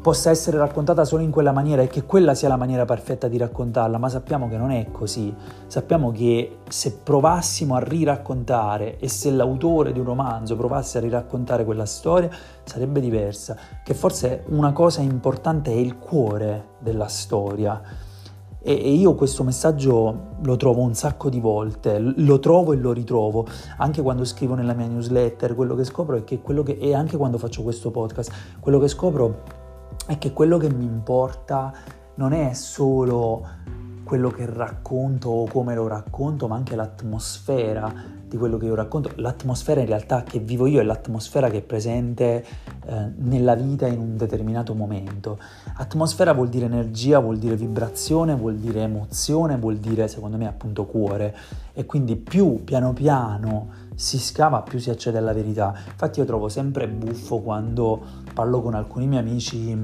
possa 0.00 0.30
essere 0.30 0.58
raccontata 0.58 1.04
solo 1.04 1.22
in 1.22 1.30
quella 1.30 1.52
maniera 1.52 1.82
e 1.82 1.88
che 1.88 2.04
quella 2.04 2.34
sia 2.34 2.48
la 2.48 2.56
maniera 2.56 2.84
perfetta 2.84 3.26
di 3.28 3.36
raccontarla, 3.36 3.98
ma 3.98 4.08
sappiamo 4.08 4.48
che 4.48 4.56
non 4.56 4.70
è 4.70 4.90
così. 4.90 5.34
Sappiamo 5.66 6.12
che 6.12 6.58
se 6.68 7.00
provassimo 7.02 7.74
a 7.74 7.80
riraccontare 7.80 8.98
e 8.98 9.08
se 9.08 9.30
l'autore 9.30 9.92
di 9.92 9.98
un 9.98 10.04
romanzo 10.04 10.56
provasse 10.56 10.98
a 10.98 11.00
riraccontare 11.00 11.64
quella 11.64 11.86
storia 11.86 12.30
sarebbe 12.64 13.00
diversa, 13.00 13.56
che 13.82 13.94
forse 13.94 14.44
una 14.48 14.72
cosa 14.72 15.00
importante 15.00 15.72
è 15.72 15.76
il 15.76 15.98
cuore 15.98 16.68
della 16.78 17.08
storia. 17.08 17.82
E, 18.60 18.72
io 18.72 19.14
questo 19.14 19.44
messaggio 19.44 20.36
lo 20.42 20.56
trovo 20.56 20.82
un 20.82 20.94
sacco 20.94 21.28
di 21.28 21.40
volte, 21.40 21.98
lo 21.98 22.38
trovo 22.38 22.72
e 22.72 22.76
lo 22.76 22.92
ritrovo, 22.92 23.46
anche 23.78 24.02
quando 24.02 24.24
scrivo 24.24 24.54
nella 24.54 24.74
mia 24.74 24.86
newsletter, 24.86 25.54
quello 25.54 25.74
che 25.74 25.84
scopro 25.84 26.16
è 26.16 26.24
che 26.24 26.40
che, 26.42 26.78
e 26.78 26.94
anche 26.94 27.16
quando 27.16 27.38
faccio 27.38 27.62
questo 27.62 27.90
podcast, 27.90 28.30
quello 28.60 28.78
che 28.78 28.88
scopro 28.88 29.66
è 30.08 30.16
che 30.16 30.32
quello 30.32 30.56
che 30.56 30.70
mi 30.70 30.86
importa 30.86 31.70
non 32.14 32.32
è 32.32 32.54
solo 32.54 33.46
quello 34.08 34.30
che 34.30 34.46
racconto 34.46 35.28
o 35.28 35.46
come 35.46 35.74
lo 35.74 35.86
racconto, 35.86 36.48
ma 36.48 36.56
anche 36.56 36.74
l'atmosfera 36.74 37.92
di 38.26 38.38
quello 38.38 38.56
che 38.56 38.64
io 38.64 38.74
racconto. 38.74 39.10
L'atmosfera 39.16 39.80
in 39.80 39.86
realtà 39.86 40.22
che 40.22 40.38
vivo 40.38 40.66
io 40.66 40.80
è 40.80 40.82
l'atmosfera 40.82 41.50
che 41.50 41.58
è 41.58 41.62
presente 41.62 42.42
eh, 42.86 43.12
nella 43.16 43.54
vita 43.54 43.86
in 43.86 43.98
un 43.98 44.16
determinato 44.16 44.72
momento. 44.72 45.38
Atmosfera 45.76 46.32
vuol 46.32 46.48
dire 46.48 46.64
energia, 46.64 47.18
vuol 47.18 47.36
dire 47.36 47.54
vibrazione, 47.54 48.34
vuol 48.34 48.56
dire 48.56 48.80
emozione, 48.80 49.58
vuol 49.58 49.76
dire 49.76 50.08
secondo 50.08 50.38
me 50.38 50.46
appunto 50.46 50.86
cuore. 50.86 51.36
E 51.74 51.84
quindi 51.84 52.16
più 52.16 52.64
piano 52.64 52.94
piano 52.94 53.86
si 53.94 54.18
scava 54.18 54.62
più 54.62 54.78
si 54.78 54.88
accede 54.88 55.18
alla 55.18 55.34
verità. 55.34 55.74
Infatti 55.86 56.20
io 56.20 56.24
trovo 56.24 56.48
sempre 56.48 56.88
buffo 56.88 57.40
quando 57.40 58.00
parlo 58.32 58.62
con 58.62 58.72
alcuni 58.72 59.06
miei 59.06 59.20
amici 59.20 59.76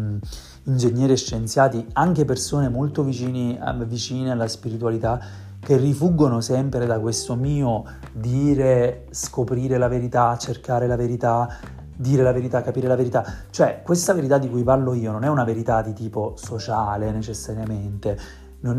ingegneri 0.64 1.12
e 1.12 1.16
scienziati, 1.16 1.86
anche 1.92 2.24
persone 2.24 2.68
molto 2.68 3.02
vicini, 3.02 3.58
vicine 3.86 4.30
alla 4.30 4.48
spiritualità, 4.48 5.20
che 5.58 5.76
rifuggono 5.76 6.40
sempre 6.40 6.86
da 6.86 7.00
questo 7.00 7.34
mio 7.34 7.84
dire, 8.12 9.06
scoprire 9.10 9.78
la 9.78 9.88
verità, 9.88 10.36
cercare 10.36 10.86
la 10.86 10.96
verità, 10.96 11.48
dire 11.96 12.22
la 12.22 12.32
verità, 12.32 12.62
capire 12.62 12.86
la 12.86 12.96
verità. 12.96 13.24
Cioè, 13.50 13.80
questa 13.82 14.12
verità 14.12 14.38
di 14.38 14.50
cui 14.50 14.62
parlo 14.62 14.94
io 14.94 15.12
non 15.12 15.24
è 15.24 15.28
una 15.28 15.44
verità 15.44 15.80
di 15.82 15.92
tipo 15.92 16.34
sociale 16.36 17.10
necessariamente, 17.12 18.18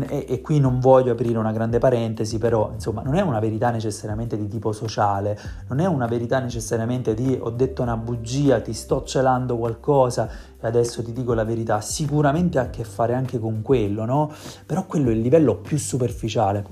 è, 0.02 0.24
e 0.28 0.40
qui 0.40 0.58
non 0.58 0.80
voglio 0.80 1.12
aprire 1.12 1.38
una 1.38 1.52
grande 1.52 1.78
parentesi, 1.78 2.38
però 2.38 2.70
insomma 2.72 3.02
non 3.02 3.14
è 3.14 3.20
una 3.20 3.38
verità 3.38 3.70
necessariamente 3.70 4.36
di 4.36 4.48
tipo 4.48 4.72
sociale, 4.72 5.38
non 5.68 5.78
è 5.78 5.86
una 5.86 6.06
verità 6.06 6.40
necessariamente 6.40 7.14
di 7.14 7.38
ho 7.40 7.50
detto 7.50 7.82
una 7.82 7.96
bugia, 7.96 8.60
ti 8.60 8.72
sto 8.72 9.04
celando 9.04 9.56
qualcosa 9.56 10.28
e 10.60 10.66
adesso 10.66 11.04
ti 11.04 11.12
dico 11.12 11.34
la 11.34 11.44
verità, 11.44 11.80
sicuramente 11.80 12.58
ha 12.58 12.62
a 12.62 12.70
che 12.70 12.82
fare 12.82 13.14
anche 13.14 13.38
con 13.38 13.62
quello, 13.62 14.04
no? 14.04 14.32
Però 14.66 14.84
quello 14.86 15.10
è 15.10 15.12
il 15.12 15.20
livello 15.20 15.56
più 15.56 15.78
superficiale. 15.78 16.64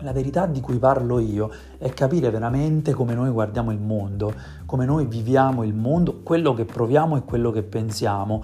La 0.00 0.12
verità 0.12 0.46
di 0.46 0.60
cui 0.60 0.78
parlo 0.78 1.20
io 1.20 1.50
è 1.78 1.90
capire 1.90 2.30
veramente 2.30 2.94
come 2.94 3.14
noi 3.14 3.30
guardiamo 3.30 3.70
il 3.70 3.78
mondo, 3.78 4.32
come 4.66 4.86
noi 4.86 5.06
viviamo 5.06 5.62
il 5.62 5.74
mondo, 5.74 6.22
quello 6.22 6.54
che 6.54 6.64
proviamo 6.64 7.16
e 7.16 7.22
quello 7.22 7.52
che 7.52 7.62
pensiamo 7.62 8.42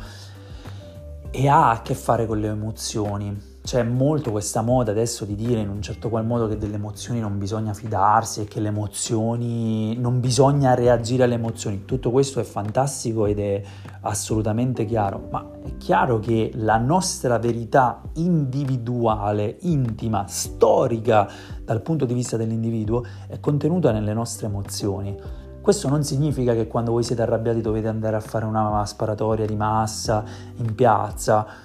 e 1.31 1.49
ha 1.49 1.71
a 1.71 1.83
che 1.83 1.95
fare 1.95 2.25
con 2.27 2.39
le 2.39 2.49
emozioni 2.49 3.55
c'è 3.67 3.83
molto 3.83 4.31
questa 4.31 4.63
moda 4.63 4.93
adesso 4.93 5.25
di 5.25 5.35
dire 5.35 5.59
in 5.59 5.69
un 5.69 5.83
certo 5.83 6.09
qual 6.09 6.25
modo 6.25 6.47
che 6.47 6.57
delle 6.57 6.77
emozioni 6.77 7.19
non 7.19 7.37
bisogna 7.37 7.75
fidarsi 7.75 8.43
e 8.43 8.45
che 8.45 8.61
le 8.61 8.69
emozioni 8.69 9.99
non 9.99 10.21
bisogna 10.21 10.75
reagire 10.75 11.25
alle 11.25 11.35
emozioni. 11.35 11.85
Tutto 11.85 12.13
questo 12.13 12.39
è 12.39 12.45
fantastico 12.45 13.27
ed 13.27 13.41
è 13.41 13.61
assolutamente 14.03 14.85
chiaro, 14.85 15.27
ma 15.31 15.45
è 15.65 15.77
chiaro 15.79 16.21
che 16.21 16.53
la 16.55 16.79
nostra 16.79 17.41
verità 17.41 18.03
individuale, 18.15 19.57
intima, 19.63 20.27
storica 20.29 21.29
dal 21.65 21.83
punto 21.83 22.05
di 22.05 22.15
vista 22.15 22.37
dell'individuo 22.37 23.05
è 23.27 23.41
contenuta 23.41 23.91
nelle 23.91 24.15
nostre 24.15 24.47
emozioni. 24.47 25.19
Questo 25.61 25.89
non 25.89 26.05
significa 26.05 26.55
che 26.55 26.69
quando 26.69 26.93
voi 26.93 27.03
siete 27.03 27.23
arrabbiati 27.23 27.61
dovete 27.61 27.89
andare 27.89 28.15
a 28.15 28.21
fare 28.21 28.45
una 28.45 28.87
sparatoria 28.87 29.45
di 29.45 29.57
massa 29.57 30.23
in 30.59 30.73
piazza 30.77 31.65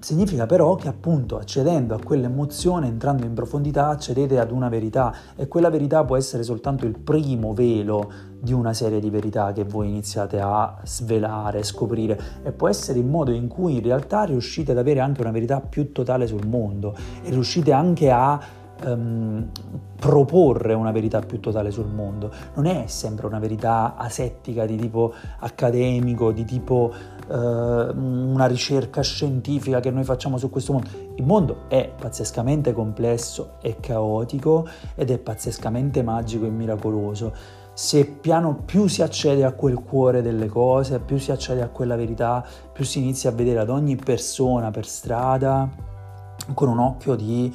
Significa 0.00 0.46
però 0.46 0.76
che 0.76 0.88
appunto 0.88 1.36
accedendo 1.36 1.94
a 1.94 2.00
quell'emozione, 2.02 2.86
entrando 2.86 3.26
in 3.26 3.34
profondità, 3.34 3.88
accedete 3.88 4.38
ad 4.38 4.50
una 4.50 4.70
verità 4.70 5.14
e 5.36 5.46
quella 5.46 5.68
verità 5.68 6.04
può 6.04 6.16
essere 6.16 6.42
soltanto 6.42 6.86
il 6.86 6.98
primo 6.98 7.52
velo 7.52 8.10
di 8.40 8.54
una 8.54 8.72
serie 8.72 8.98
di 8.98 9.10
verità 9.10 9.52
che 9.52 9.64
voi 9.64 9.88
iniziate 9.88 10.40
a 10.40 10.80
svelare, 10.84 11.62
scoprire 11.62 12.18
e 12.42 12.50
può 12.52 12.68
essere 12.68 12.98
il 12.98 13.04
modo 13.04 13.30
in 13.30 13.46
cui 13.46 13.74
in 13.74 13.82
realtà 13.82 14.22
riuscite 14.22 14.72
ad 14.72 14.78
avere 14.78 15.00
anche 15.00 15.20
una 15.20 15.32
verità 15.32 15.60
più 15.60 15.92
totale 15.92 16.26
sul 16.26 16.46
mondo 16.46 16.96
e 17.22 17.28
riuscite 17.28 17.70
anche 17.70 18.10
a 18.10 18.40
um, 18.84 19.48
proporre 19.96 20.74
una 20.74 20.92
verità 20.92 21.20
più 21.20 21.40
totale 21.40 21.70
sul 21.70 21.86
mondo. 21.86 22.32
Non 22.54 22.66
è 22.66 22.84
sempre 22.86 23.26
una 23.26 23.38
verità 23.38 23.94
asettica 23.96 24.66
di 24.66 24.76
tipo 24.76 25.12
accademico, 25.38 26.32
di 26.32 26.44
tipo 26.44 26.92
uh, 27.28 27.34
una 27.34 28.46
ricerca 28.46 29.02
scientifica 29.02 29.80
che 29.80 29.90
noi 29.90 30.04
facciamo 30.04 30.38
su 30.38 30.50
questo 30.50 30.72
mondo. 30.72 30.88
Il 31.16 31.24
mondo 31.24 31.68
è 31.68 31.92
pazzescamente 31.98 32.72
complesso 32.72 33.54
e 33.60 33.76
caotico 33.80 34.66
ed 34.94 35.10
è 35.10 35.18
pazzescamente 35.18 36.02
magico 36.02 36.46
e 36.46 36.50
miracoloso 36.50 37.58
se 37.72 38.04
piano 38.04 38.56
più 38.56 38.88
si 38.88 39.00
accede 39.00 39.42
a 39.42 39.52
quel 39.52 39.76
cuore 39.76 40.20
delle 40.20 40.48
cose, 40.48 40.98
più 40.98 41.18
si 41.18 41.32
accede 41.32 41.62
a 41.62 41.68
quella 41.68 41.96
verità, 41.96 42.44
più 42.72 42.84
si 42.84 42.98
inizia 42.98 43.30
a 43.30 43.32
vedere 43.32 43.60
ad 43.60 43.70
ogni 43.70 43.96
persona 43.96 44.70
per 44.70 44.84
strada 44.84 45.66
con 46.52 46.68
un 46.68 46.78
occhio 46.78 47.14
di 47.14 47.54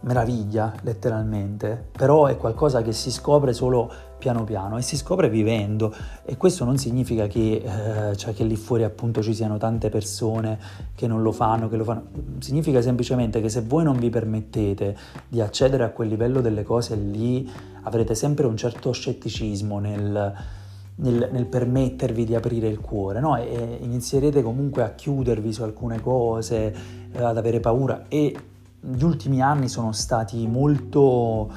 meraviglia 0.00 0.74
letteralmente, 0.82 1.88
però 1.90 2.26
è 2.26 2.36
qualcosa 2.36 2.82
che 2.82 2.92
si 2.92 3.10
scopre 3.10 3.52
solo 3.52 3.90
piano 4.18 4.44
piano 4.44 4.78
e 4.78 4.82
si 4.82 4.96
scopre 4.96 5.28
vivendo 5.28 5.94
e 6.24 6.36
questo 6.36 6.64
non 6.64 6.78
significa 6.78 7.26
che, 7.26 7.62
eh, 8.10 8.16
cioè 8.16 8.32
che 8.32 8.44
lì 8.44 8.56
fuori 8.56 8.82
appunto 8.82 9.22
ci 9.22 9.34
siano 9.34 9.58
tante 9.58 9.88
persone 9.88 10.58
che 10.94 11.06
non 11.06 11.22
lo 11.22 11.32
fanno, 11.32 11.68
che 11.68 11.76
lo 11.76 11.84
fanno, 11.84 12.04
significa 12.38 12.80
semplicemente 12.80 13.40
che 13.40 13.48
se 13.48 13.62
voi 13.62 13.84
non 13.84 13.98
vi 13.98 14.10
permettete 14.10 14.96
di 15.28 15.40
accedere 15.40 15.84
a 15.84 15.90
quel 15.90 16.08
livello 16.08 16.40
delle 16.40 16.62
cose 16.62 16.94
lì 16.94 17.50
avrete 17.82 18.14
sempre 18.14 18.46
un 18.46 18.56
certo 18.56 18.92
scetticismo 18.92 19.78
nel, 19.78 20.34
nel, 20.96 21.28
nel 21.30 21.46
permettervi 21.46 22.24
di 22.24 22.34
aprire 22.34 22.68
il 22.68 22.80
cuore 22.80 23.20
no? 23.20 23.36
e 23.36 23.78
inizierete 23.80 24.42
comunque 24.42 24.82
a 24.82 24.90
chiudervi 24.90 25.52
su 25.52 25.62
alcune 25.62 26.00
cose, 26.00 26.74
eh, 27.12 27.22
ad 27.22 27.36
avere 27.36 27.60
paura 27.60 28.04
e 28.08 28.34
gli 28.80 29.02
ultimi 29.02 29.42
anni 29.42 29.68
sono 29.68 29.92
stati 29.92 30.46
molto 30.46 31.50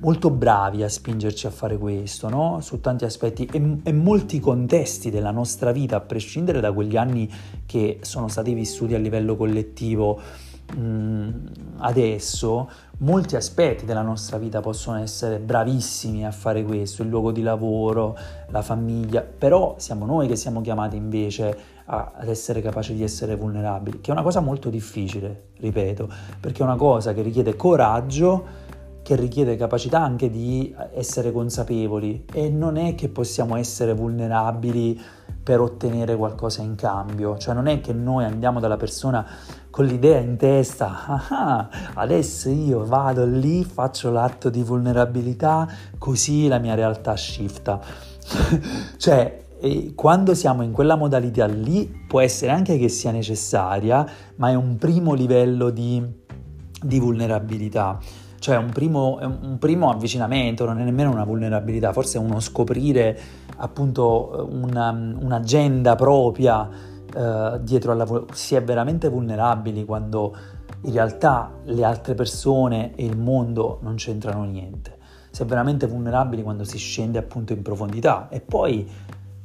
molto 0.00 0.30
bravi 0.30 0.82
a 0.82 0.88
spingerci 0.88 1.46
a 1.46 1.50
fare 1.50 1.76
questo, 1.76 2.28
no? 2.28 2.60
su 2.62 2.80
tanti 2.80 3.04
aspetti 3.04 3.44
e, 3.44 3.80
e, 3.82 3.92
molti 3.92 4.40
contesti 4.40 5.10
della 5.10 5.30
nostra 5.30 5.72
vita, 5.72 5.96
a 5.96 6.00
prescindere 6.00 6.60
da 6.60 6.72
quegli 6.72 6.96
anni 6.96 7.30
che 7.66 7.98
sono 8.00 8.28
stati 8.28 8.54
vissuti 8.54 8.94
a 8.94 8.98
livello 8.98 9.36
collettivo 9.36 10.18
mh, 10.74 11.30
adesso, 11.78 12.70
molti 12.98 13.36
aspetti 13.36 13.84
della 13.84 14.02
nostra 14.02 14.38
vita 14.38 14.60
possono 14.60 14.98
essere 14.98 15.38
bravissimi 15.38 16.26
a 16.26 16.30
fare 16.30 16.62
questo, 16.62 17.02
il 17.02 17.08
luogo 17.08 17.32
di 17.32 17.42
lavoro, 17.42 18.16
la 18.48 18.62
famiglia, 18.62 19.22
però 19.22 19.74
siamo 19.78 20.06
noi 20.06 20.28
che 20.28 20.36
siamo 20.36 20.60
chiamati 20.60 20.96
invece 20.96 21.78
ad 21.84 22.28
essere 22.28 22.60
capaci 22.60 22.94
di 22.94 23.02
essere 23.02 23.34
vulnerabili, 23.34 24.00
che 24.00 24.10
è 24.10 24.12
una 24.12 24.22
cosa 24.22 24.38
molto 24.40 24.70
difficile, 24.70 25.48
ripeto, 25.60 26.08
perché 26.40 26.62
è 26.62 26.64
una 26.64 26.76
cosa 26.76 27.12
che 27.12 27.22
richiede 27.22 27.56
coraggio 27.56 28.68
che 29.02 29.16
richiede 29.16 29.56
capacità 29.56 30.00
anche 30.00 30.30
di 30.30 30.74
essere 30.94 31.32
consapevoli 31.32 32.26
e 32.32 32.48
non 32.48 32.76
è 32.76 32.94
che 32.94 33.08
possiamo 33.08 33.56
essere 33.56 33.94
vulnerabili 33.94 35.00
per 35.42 35.60
ottenere 35.60 36.16
qualcosa 36.16 36.62
in 36.62 36.74
cambio, 36.76 37.38
cioè 37.38 37.54
non 37.54 37.66
è 37.66 37.80
che 37.80 37.92
noi 37.92 38.24
andiamo 38.24 38.60
dalla 38.60 38.76
persona 38.76 39.26
con 39.70 39.86
l'idea 39.86 40.18
in 40.18 40.36
testa, 40.36 41.26
ah, 41.28 41.68
adesso 41.94 42.50
io 42.50 42.84
vado 42.84 43.24
lì, 43.24 43.64
faccio 43.64 44.10
l'atto 44.10 44.50
di 44.50 44.62
vulnerabilità, 44.62 45.66
così 45.98 46.46
la 46.46 46.58
mia 46.58 46.74
realtà 46.74 47.16
shifta. 47.16 47.80
cioè, 48.98 49.44
quando 49.94 50.34
siamo 50.34 50.62
in 50.62 50.72
quella 50.72 50.96
modalità 50.96 51.46
lì, 51.46 52.04
può 52.06 52.20
essere 52.20 52.50
anche 52.50 52.78
che 52.78 52.88
sia 52.88 53.10
necessaria, 53.10 54.06
ma 54.36 54.50
è 54.50 54.54
un 54.54 54.76
primo 54.76 55.14
livello 55.14 55.70
di, 55.70 56.02
di 56.82 56.98
vulnerabilità 56.98 57.98
cioè 58.40 58.56
un 58.56 58.70
primo, 58.70 59.18
un 59.20 59.58
primo, 59.58 59.90
avvicinamento, 59.90 60.64
non 60.64 60.80
è 60.80 60.82
nemmeno 60.82 61.10
una 61.10 61.24
vulnerabilità, 61.24 61.92
forse 61.92 62.16
è 62.16 62.20
uno 62.22 62.40
scoprire 62.40 63.18
appunto 63.58 64.48
una, 64.50 64.90
un'agenda 64.90 65.94
propria 65.94 66.66
eh, 67.14 67.60
dietro 67.60 67.92
alla 67.92 68.06
si 68.32 68.54
è 68.54 68.62
veramente 68.62 69.10
vulnerabili 69.10 69.84
quando 69.84 70.34
in 70.84 70.92
realtà 70.92 71.52
le 71.64 71.84
altre 71.84 72.14
persone 72.14 72.94
e 72.94 73.04
il 73.04 73.18
mondo 73.18 73.78
non 73.82 73.96
c'entrano 73.96 74.44
niente. 74.44 74.96
Si 75.30 75.42
è 75.42 75.44
veramente 75.44 75.86
vulnerabili 75.86 76.42
quando 76.42 76.64
si 76.64 76.78
scende 76.78 77.18
appunto 77.18 77.52
in 77.52 77.60
profondità 77.60 78.28
e 78.30 78.40
poi 78.40 78.88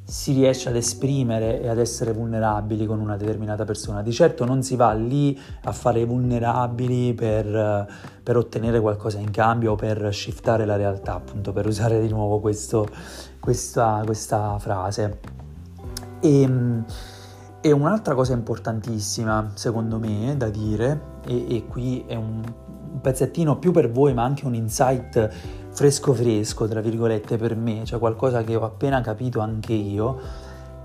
si 0.08 0.34
riesce 0.34 0.70
ad 0.70 0.76
esprimere 0.76 1.62
e 1.62 1.68
ad 1.68 1.80
essere 1.80 2.14
vulnerabili 2.14 2.86
con 2.86 3.00
una 3.00 3.18
determinata 3.18 3.66
persona. 3.66 4.04
Di 4.04 4.12
certo 4.12 4.46
non 4.46 4.62
si 4.62 4.76
va 4.76 4.94
lì 4.94 5.38
a 5.64 5.72
fare 5.72 6.06
vulnerabili 6.06 7.16
per, 7.16 7.88
per 8.22 8.38
ottenere 8.38 8.80
qualcosa 8.80 9.18
in 9.18 9.32
cambio 9.32 9.72
o 9.72 9.76
per 9.76 10.14
shiftare 10.14 10.66
la 10.66 10.76
realtà, 10.76 11.16
appunto 11.16 11.52
per 11.52 11.66
usare 11.66 12.00
di 12.00 12.08
nuovo 12.10 12.40
questo, 12.40 12.88
questa, 13.40 14.04
questa, 14.06 14.60
frase. 14.60 15.20
E, 16.20 16.42
ehm, 16.42 16.86
e, 17.60 17.72
un'altra 17.72 18.14
cosa 18.14 18.34
importantissima, 18.34 19.54
secondo 19.56 19.98
me, 19.98 20.36
da 20.38 20.50
dire, 20.50 21.02
e, 21.26 21.56
e 21.56 21.66
qui 21.66 22.04
è 22.06 22.14
un, 22.14 22.44
un 22.96 23.02
pezzettino 23.02 23.58
più 23.58 23.72
per 23.72 23.92
voi 23.92 24.14
ma 24.14 24.24
anche 24.24 24.46
un 24.46 24.54
insight 24.54 25.30
fresco 25.76 26.14
fresco, 26.14 26.68
tra 26.68 26.80
virgolette, 26.80 27.38
per 27.38 27.56
me, 27.56 27.84
cioè 27.84 28.00
qualcosa 28.00 28.44
che 28.44 28.56
ho 28.56 28.64
appena 28.64 29.02
capito 29.02 29.42
anche 29.42 29.74
io, 29.74 30.20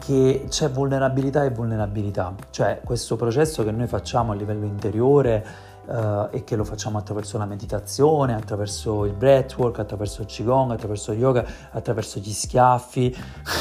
che 0.00 0.46
c'è 0.48 0.68
vulnerabilità 0.68 1.44
e 1.44 1.50
vulnerabilità, 1.50 2.35
cioè 2.50 2.81
questo 2.85 3.14
processo 3.14 3.62
che 3.62 3.70
noi 3.70 3.87
facciamo 3.87 4.33
a 4.33 4.35
livello 4.35 4.64
interiore 4.64 5.46
uh, 5.87 6.26
e 6.31 6.42
che 6.42 6.57
lo 6.57 6.64
facciamo 6.64 6.98
attraverso 6.98 7.38
la 7.38 7.44
meditazione, 7.44 8.35
attraverso 8.35 9.05
il 9.05 9.12
breathwork, 9.12 9.79
attraverso 9.79 10.22
il 10.22 10.26
qigong, 10.26 10.72
attraverso 10.72 11.12
yoga, 11.12 11.44
attraverso 11.70 12.18
gli 12.18 12.33
schiaffi 12.33 13.16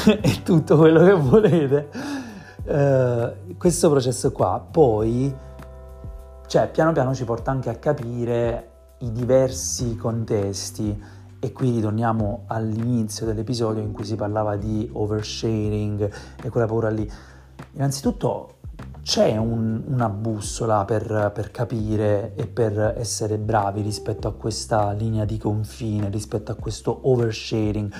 e 0.20 0.42
tutto 0.42 0.76
quello 0.76 1.04
che 1.04 1.12
volete. 1.12 1.88
Uh, 2.64 3.56
questo 3.56 3.88
processo 3.88 4.32
qua 4.32 4.64
poi, 4.68 5.32
cioè 6.48 6.68
piano 6.68 6.90
piano 6.90 7.14
ci 7.14 7.24
porta 7.24 7.52
anche 7.52 7.70
a 7.70 7.74
capire 7.76 8.68
i 8.98 9.12
diversi 9.12 9.94
contesti 9.96 11.18
e 11.40 11.52
qui 11.52 11.70
ritorniamo 11.70 12.44
all'inizio 12.48 13.24
dell'episodio 13.24 13.82
in 13.82 13.92
cui 13.92 14.04
si 14.04 14.14
parlava 14.14 14.56
di 14.56 14.88
oversharing 14.92 16.10
e 16.42 16.48
quella 16.50 16.66
paura 16.66 16.90
lì. 16.90 17.10
Innanzitutto 17.72 18.58
c'è 19.02 19.36
un, 19.38 19.82
una 19.86 20.10
bussola 20.10 20.84
per, 20.84 21.32
per, 21.34 21.50
capire 21.50 22.34
e 22.34 22.46
per 22.46 22.94
essere 22.98 23.38
bravi 23.38 23.80
rispetto 23.80 24.28
a 24.28 24.34
questa 24.34 24.92
linea 24.92 25.24
di 25.24 25.38
confine, 25.38 26.10
rispetto 26.10 26.52
a 26.52 26.54
questo 26.56 27.00
oversharing. 27.02 27.92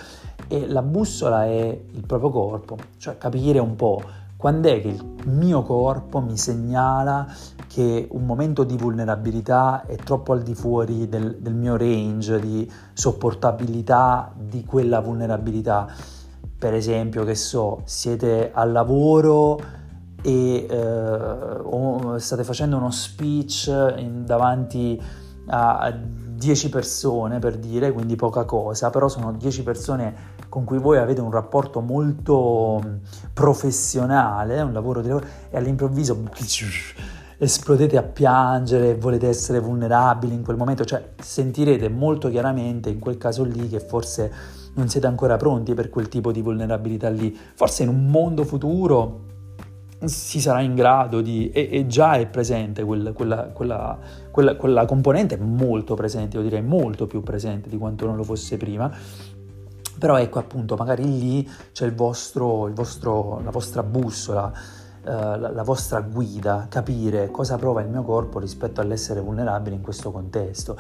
E 0.46 0.66
la 0.68 0.82
bussola 0.82 1.46
è 1.46 1.80
il 1.90 2.04
proprio 2.06 2.30
corpo, 2.30 2.76
cioè 2.98 3.16
capire 3.16 3.58
un 3.58 3.74
po' 3.74 4.02
quando 4.40 4.68
è 4.70 4.80
che 4.80 4.88
il 4.88 5.04
mio 5.26 5.60
corpo 5.60 6.20
mi 6.20 6.38
segnala 6.38 7.26
che 7.66 8.08
un 8.10 8.24
momento 8.24 8.64
di 8.64 8.74
vulnerabilità 8.74 9.84
è 9.84 9.96
troppo 9.96 10.32
al 10.32 10.40
di 10.40 10.54
fuori 10.54 11.10
del, 11.10 11.36
del 11.40 11.52
mio 11.54 11.76
range 11.76 12.40
di 12.40 12.66
sopportabilità 12.94 14.32
di 14.34 14.64
quella 14.64 15.00
vulnerabilità. 15.00 15.92
Per 16.56 16.72
esempio, 16.72 17.22
che 17.24 17.34
so, 17.34 17.82
siete 17.84 18.50
al 18.54 18.72
lavoro 18.72 19.60
e 20.22 20.66
eh, 20.70 22.18
state 22.18 22.42
facendo 22.42 22.78
uno 22.78 22.90
speech 22.90 23.66
in, 23.98 24.24
davanti 24.24 24.98
a 25.48 25.94
10 26.40 26.70
persone 26.70 27.40
per 27.40 27.58
dire, 27.58 27.92
quindi 27.92 28.16
poca 28.16 28.46
cosa, 28.46 28.88
però 28.88 29.08
sono 29.08 29.32
10 29.32 29.62
persone 29.62 30.14
con 30.50 30.64
cui 30.64 30.78
voi 30.78 30.98
avete 30.98 31.20
un 31.20 31.30
rapporto 31.30 31.80
molto 31.80 32.82
professionale, 33.32 34.60
un 34.60 34.72
lavoro 34.72 35.00
di 35.00 35.08
lavoro, 35.08 35.26
e 35.48 35.56
all'improvviso 35.56 36.18
esplodete 37.38 37.96
a 37.96 38.02
piangere, 38.02 38.96
volete 38.96 39.28
essere 39.28 39.60
vulnerabili 39.60 40.34
in 40.34 40.42
quel 40.42 40.56
momento, 40.58 40.84
cioè 40.84 41.12
sentirete 41.18 41.88
molto 41.88 42.28
chiaramente 42.28 42.90
in 42.90 42.98
quel 42.98 43.16
caso 43.16 43.44
lì 43.44 43.68
che 43.68 43.80
forse 43.80 44.30
non 44.74 44.88
siete 44.88 45.06
ancora 45.06 45.36
pronti 45.36 45.72
per 45.72 45.88
quel 45.88 46.08
tipo 46.08 46.32
di 46.32 46.42
vulnerabilità 46.42 47.08
lì. 47.08 47.34
Forse 47.54 47.84
in 47.84 47.88
un 47.88 48.08
mondo 48.08 48.44
futuro 48.44 49.28
si 50.04 50.40
sarà 50.40 50.60
in 50.60 50.74
grado 50.74 51.20
di, 51.20 51.50
e, 51.50 51.68
e 51.70 51.86
già 51.86 52.14
è 52.14 52.26
presente 52.26 52.82
quel, 52.84 53.12
quella, 53.14 53.48
quella, 53.48 53.98
quella, 54.30 54.56
quella 54.56 54.84
componente, 54.86 55.36
molto 55.36 55.94
presente, 55.94 56.36
io 56.36 56.42
direi 56.42 56.62
molto 56.62 57.06
più 57.06 57.22
presente 57.22 57.68
di 57.68 57.76
quanto 57.76 58.06
non 58.06 58.16
lo 58.16 58.22
fosse 58.22 58.56
prima, 58.56 58.90
però 59.98 60.18
ecco 60.18 60.38
appunto, 60.38 60.76
magari 60.76 61.04
lì 61.04 61.50
c'è 61.72 61.86
il 61.86 61.94
vostro, 61.94 62.66
il 62.66 62.74
vostro, 62.74 63.40
la 63.42 63.50
vostra 63.50 63.82
bussola, 63.82 64.52
eh, 65.02 65.10
la, 65.10 65.50
la, 65.50 65.62
vostra 65.62 66.00
guida, 66.00 66.66
capire 66.68 67.30
cosa 67.30 67.56
prova 67.56 67.80
il 67.80 67.88
mio 67.88 68.02
corpo 68.02 68.38
rispetto 68.38 68.80
all'essere 68.80 69.20
vulnerabile 69.20 69.74
in 69.74 69.80
questo 69.80 70.10
contesto. 70.10 70.78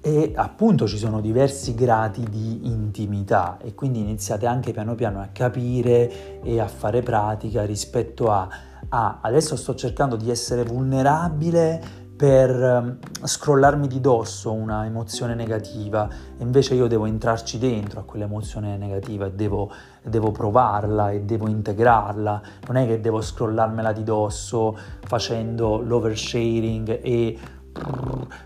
E 0.00 0.32
appunto 0.34 0.86
ci 0.86 0.98
sono 0.98 1.22
diversi 1.22 1.74
gradi 1.74 2.28
di 2.28 2.66
intimità 2.66 3.56
e 3.62 3.74
quindi 3.74 4.00
iniziate 4.00 4.44
anche 4.44 4.72
piano 4.72 4.94
piano 4.94 5.22
a 5.22 5.28
capire 5.32 6.42
e 6.42 6.60
a 6.60 6.68
fare 6.68 7.00
pratica 7.00 7.64
rispetto 7.64 8.30
a, 8.30 8.46
a 8.86 9.20
adesso 9.22 9.56
sto 9.56 9.74
cercando 9.74 10.16
di 10.16 10.30
essere 10.30 10.62
vulnerabile 10.62 12.03
per 12.16 12.50
ehm, 12.50 12.98
scrollarmi 13.22 13.88
di 13.88 14.00
dosso 14.00 14.52
una 14.52 14.84
emozione 14.84 15.34
negativa 15.34 16.08
e 16.38 16.42
invece 16.42 16.74
io 16.74 16.86
devo 16.86 17.06
entrarci 17.06 17.58
dentro 17.58 18.00
a 18.00 18.02
quell'emozione 18.04 18.76
negativa 18.76 19.26
e 19.26 19.32
devo, 19.32 19.70
devo 20.02 20.30
provarla 20.30 21.10
e 21.10 21.22
devo 21.22 21.48
integrarla, 21.48 22.42
non 22.68 22.76
è 22.76 22.86
che 22.86 23.00
devo 23.00 23.20
scrollarmela 23.20 23.92
di 23.92 24.04
dosso 24.04 24.76
facendo 25.04 25.80
l'oversharing 25.80 27.00
e 27.02 27.38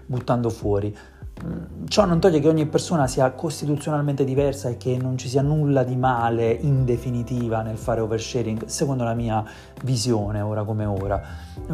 buttando 0.06 0.48
fuori. 0.48 0.96
Mm, 1.44 1.86
ciò 1.86 2.04
non 2.04 2.18
toglie 2.18 2.40
che 2.40 2.48
ogni 2.48 2.66
persona 2.66 3.06
sia 3.06 3.30
costituzionalmente 3.30 4.24
diversa 4.24 4.70
e 4.70 4.76
che 4.76 4.96
non 5.00 5.16
ci 5.16 5.28
sia 5.28 5.42
nulla 5.42 5.84
di 5.84 5.94
male 5.94 6.50
in 6.50 6.84
definitiva 6.84 7.62
nel 7.62 7.76
fare 7.76 8.00
oversharing, 8.00 8.64
secondo 8.64 9.04
la 9.04 9.14
mia 9.14 9.44
visione, 9.84 10.40
ora 10.40 10.64
come 10.64 10.84
ora. 10.84 11.20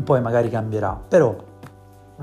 Poi 0.02 0.20
magari 0.20 0.50
cambierà, 0.50 1.00
però 1.08 1.34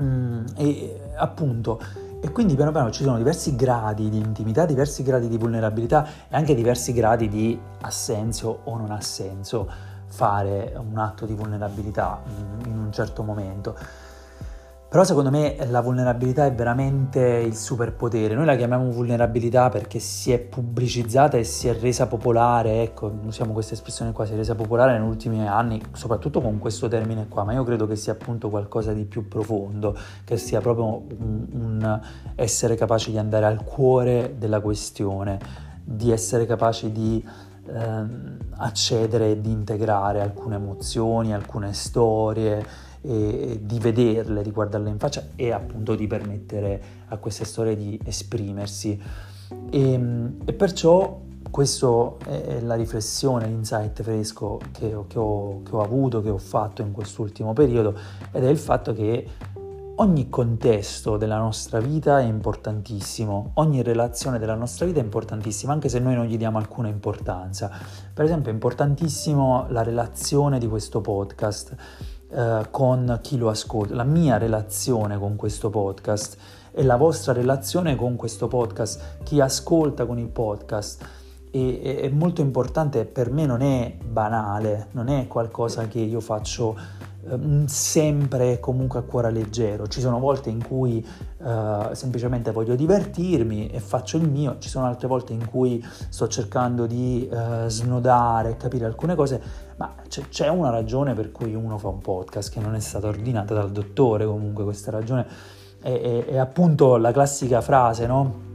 Mm, 0.00 0.46
e 0.56 1.00
appunto 1.16 1.78
E 2.24 2.30
quindi 2.30 2.54
piano 2.54 2.70
piano 2.70 2.90
ci 2.92 3.02
sono 3.02 3.16
diversi 3.16 3.56
gradi 3.56 4.08
di 4.08 4.16
intimità, 4.16 4.64
diversi 4.64 5.02
gradi 5.02 5.26
di 5.26 5.36
vulnerabilità 5.36 6.06
e 6.28 6.36
anche 6.36 6.54
diversi 6.54 6.92
gradi 6.92 7.28
di 7.28 7.58
ha 7.80 7.90
senso 7.90 8.60
o 8.62 8.76
non 8.78 8.92
ha 8.92 9.00
senso 9.00 9.68
fare 10.06 10.72
un 10.76 10.96
atto 10.98 11.26
di 11.26 11.34
vulnerabilità 11.34 12.22
in 12.66 12.78
un 12.78 12.92
certo 12.92 13.24
momento. 13.24 13.76
Però 14.92 15.04
secondo 15.04 15.30
me 15.30 15.56
la 15.70 15.80
vulnerabilità 15.80 16.44
è 16.44 16.52
veramente 16.52 17.18
il 17.18 17.56
superpotere. 17.56 18.34
Noi 18.34 18.44
la 18.44 18.56
chiamiamo 18.56 18.90
vulnerabilità 18.90 19.70
perché 19.70 19.98
si 19.98 20.32
è 20.32 20.38
pubblicizzata 20.38 21.38
e 21.38 21.44
si 21.44 21.66
è 21.66 21.72
resa 21.72 22.06
popolare, 22.06 22.82
ecco, 22.82 23.10
usiamo 23.24 23.54
questa 23.54 23.72
espressione 23.72 24.12
qua, 24.12 24.26
si 24.26 24.34
è 24.34 24.36
resa 24.36 24.54
popolare 24.54 24.98
negli 24.98 25.08
ultimi 25.08 25.48
anni, 25.48 25.80
soprattutto 25.92 26.42
con 26.42 26.58
questo 26.58 26.88
termine 26.88 27.26
qua, 27.26 27.42
ma 27.42 27.54
io 27.54 27.64
credo 27.64 27.86
che 27.86 27.96
sia 27.96 28.12
appunto 28.12 28.50
qualcosa 28.50 28.92
di 28.92 29.06
più 29.06 29.28
profondo, 29.28 29.96
che 30.24 30.36
sia 30.36 30.60
proprio 30.60 30.84
un, 30.84 31.46
un 31.52 32.00
essere 32.34 32.74
capaci 32.74 33.12
di 33.12 33.16
andare 33.16 33.46
al 33.46 33.64
cuore 33.64 34.34
della 34.36 34.60
questione, 34.60 35.38
di 35.82 36.12
essere 36.12 36.44
capaci 36.44 36.92
di 36.92 37.26
ehm, 37.66 38.36
accedere 38.56 39.30
e 39.30 39.40
di 39.40 39.52
integrare 39.52 40.20
alcune 40.20 40.56
emozioni, 40.56 41.32
alcune 41.32 41.72
storie 41.72 42.90
e 43.02 43.60
di 43.62 43.78
vederle, 43.78 44.42
di 44.42 44.50
guardarle 44.50 44.88
in 44.88 44.98
faccia 44.98 45.28
e 45.36 45.50
appunto 45.50 45.94
di 45.94 46.06
permettere 46.06 46.82
a 47.08 47.16
queste 47.18 47.44
storie 47.44 47.76
di 47.76 47.98
esprimersi. 48.04 49.00
E, 49.70 50.00
e 50.44 50.52
perciò 50.52 51.20
questa 51.50 52.14
è 52.24 52.60
la 52.60 52.74
riflessione, 52.74 53.46
l'insight 53.46 54.02
fresco 54.02 54.58
che 54.72 54.94
ho, 54.94 55.04
che, 55.06 55.18
ho, 55.18 55.62
che 55.62 55.74
ho 55.74 55.82
avuto, 55.82 56.22
che 56.22 56.30
ho 56.30 56.38
fatto 56.38 56.80
in 56.80 56.92
quest'ultimo 56.92 57.52
periodo 57.52 57.94
ed 58.30 58.44
è 58.44 58.48
il 58.48 58.56
fatto 58.56 58.94
che 58.94 59.26
ogni 59.96 60.30
contesto 60.30 61.16
della 61.18 61.36
nostra 61.36 61.78
vita 61.78 62.20
è 62.20 62.24
importantissimo, 62.24 63.50
ogni 63.54 63.82
relazione 63.82 64.38
della 64.38 64.54
nostra 64.54 64.86
vita 64.86 65.00
è 65.00 65.02
importantissima, 65.02 65.72
anche 65.72 65.88
se 65.88 65.98
noi 65.98 66.14
non 66.14 66.24
gli 66.24 66.38
diamo 66.38 66.58
alcuna 66.58 66.88
importanza. 66.88 67.70
Per 68.12 68.24
esempio 68.24 68.50
è 68.50 68.54
importantissimo 68.54 69.66
la 69.68 69.82
relazione 69.82 70.58
di 70.58 70.66
questo 70.66 71.00
podcast 71.00 71.76
eh, 72.34 72.66
con 72.70 73.18
chi 73.22 73.36
lo 73.36 73.48
ascolta, 73.48 73.94
la 73.94 74.04
mia 74.04 74.38
relazione 74.38 75.18
con 75.18 75.36
questo 75.36 75.70
podcast 75.70 76.36
e 76.72 76.82
la 76.82 76.96
vostra 76.96 77.32
relazione 77.32 77.94
con 77.96 78.16
questo 78.16 78.48
podcast, 78.48 79.22
chi 79.22 79.40
ascolta 79.40 80.06
con 80.06 80.18
il 80.18 80.28
podcast. 80.28 81.06
E, 81.50 82.00
è 82.02 82.08
molto 82.08 82.40
importante, 82.40 83.04
per 83.04 83.30
me 83.30 83.44
non 83.44 83.60
è 83.60 83.94
banale, 84.02 84.88
non 84.92 85.08
è 85.08 85.26
qualcosa 85.26 85.86
che 85.86 85.98
io 85.98 86.20
faccio 86.20 86.76
Ehm, 87.28 87.66
sempre 87.66 88.58
comunque 88.58 88.98
a 88.98 89.02
cuore 89.02 89.30
leggero. 89.30 89.86
Ci 89.86 90.00
sono 90.00 90.18
volte 90.18 90.50
in 90.50 90.64
cui 90.64 91.06
uh, 91.42 91.92
semplicemente 91.94 92.52
voglio 92.52 92.74
divertirmi 92.74 93.68
e 93.68 93.80
faccio 93.80 94.16
il 94.16 94.28
mio, 94.28 94.56
ci 94.58 94.68
sono 94.68 94.86
altre 94.86 95.08
volte 95.08 95.32
in 95.32 95.48
cui 95.48 95.84
sto 96.08 96.28
cercando 96.28 96.86
di 96.86 97.28
uh, 97.30 97.68
snodare, 97.68 98.56
capire 98.56 98.84
alcune 98.84 99.14
cose, 99.14 99.40
ma 99.76 99.94
c'è, 100.08 100.22
c'è, 100.28 100.48
una 100.48 100.70
ragione 100.70 101.14
per 101.14 101.32
cui 101.32 101.54
uno 101.54 101.78
fa 101.78 101.88
un 101.88 102.00
podcast 102.00 102.52
che 102.52 102.60
non 102.60 102.74
è 102.74 102.80
stata 102.80 103.08
ordinata 103.08 103.54
dal 103.54 103.70
dottore, 103.70 104.24
comunque 104.24 104.64
questa 104.64 104.90
ragione 104.90 105.26
è, 105.80 105.90
è, 105.90 106.24
è 106.26 106.36
appunto 106.38 106.96
la 106.96 107.12
classica 107.12 107.60
frase, 107.60 108.06
no? 108.06 108.50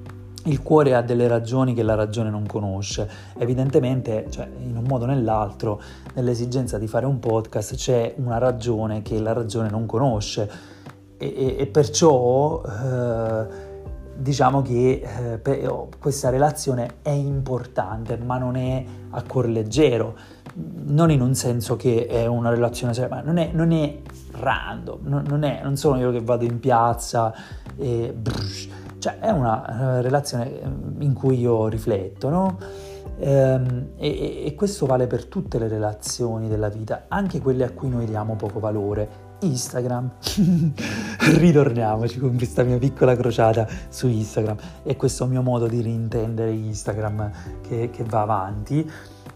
il 0.47 0.62
cuore 0.63 0.95
ha 0.95 1.02
delle 1.02 1.28
ragioni 1.28 1.73
che 1.73 1.84
la 1.84 1.95
ragione 1.95 2.30
non 2.30 2.45
conosce. 2.45 3.10
Evidentemente, 3.38 4.28
cioè, 4.30 4.47
in 4.60 4.78
un 4.78 4.84
modo 4.86 5.04
o 5.04 5.08
nell'altro, 5.08 5.82
nell'esigenza 6.13 6.78
di 6.78 6.88
fare 6.88 7.06
un 7.06 7.19
podcast 7.19 7.76
c'è 7.76 8.13
una 8.17 8.38
ragione 8.38 9.02
che 9.02 9.19
la 9.19 9.34
ragione 9.34 9.69
non 9.69 9.86
conosce 9.86 10.76
e, 11.17 11.34
e, 11.36 11.56
e 11.60 11.67
perciò 11.67 12.62
eh, 12.63 13.47
diciamo 14.15 14.62
che 14.62 15.39
eh, 15.43 15.67
oh, 15.67 15.89
questa 15.99 16.30
relazione 16.30 16.97
è 17.01 17.10
importante, 17.10 18.17
ma 18.17 18.38
non 18.38 18.56
è 18.56 18.84
a 19.12 19.23
cuor 19.23 19.47
leggero, 19.47 20.15
non 20.86 21.12
in 21.12 21.21
un 21.21 21.36
senso 21.36 21.75
che 21.75 22.08
è 22.08 22.25
una 22.25 22.49
relazione 22.49 22.93
seria, 22.93 23.15
ma 23.15 23.21
non 23.21 23.38
è, 23.38 23.51
non 23.53 23.71
è 23.71 23.99
random, 24.32 24.99
non, 25.03 25.23
non, 25.27 25.43
è, 25.43 25.62
non 25.63 25.75
sono 25.75 25.99
io 25.99 26.12
che 26.12 26.21
vado 26.21 26.43
in 26.45 26.60
piazza 26.60 27.34
e... 27.75 28.13
Brsh, 28.15 28.69
cioè 28.99 29.19
è 29.19 29.30
una 29.30 29.97
uh, 29.99 30.01
relazione 30.01 30.60
ehm, 30.60 30.95
in 30.99 31.13
cui 31.13 31.39
io 31.39 31.67
rifletto, 31.67 32.30
no? 32.30 32.58
Ehm, 33.19 33.89
e, 33.95 34.45
e, 34.45 34.56
questo 34.56 34.86
vale 34.86 35.08
per 35.08 35.25
tutte 35.25 35.60
le 35.60 35.67
relazioni 35.67 36.47
della 36.47 36.69
vita, 36.69 37.06
anche 37.08 37.39
quelle 37.39 37.63
a 37.63 37.71
cui 37.71 37.89
noi 37.89 38.06
diamo 38.06 38.36
poco 38.36 38.60
valore. 38.60 39.26
Instagram, 39.39 40.12
ritorniamoci 41.38 42.19
con 42.19 42.36
questa 42.36 42.63
mia 42.63 42.78
piccola 42.78 43.15
crociata 43.15 43.67
su 43.89 44.08
Instagram 44.08 44.58
e 44.84 44.95
questo 44.95 45.26
mio 45.26 45.41
modo 45.41 45.67
di 45.67 45.82
riintendere 45.82 46.52
Instagram 46.52 47.32
che, 47.62 47.89
che 47.91 48.04
va 48.04 48.21
avanti. 48.21 48.89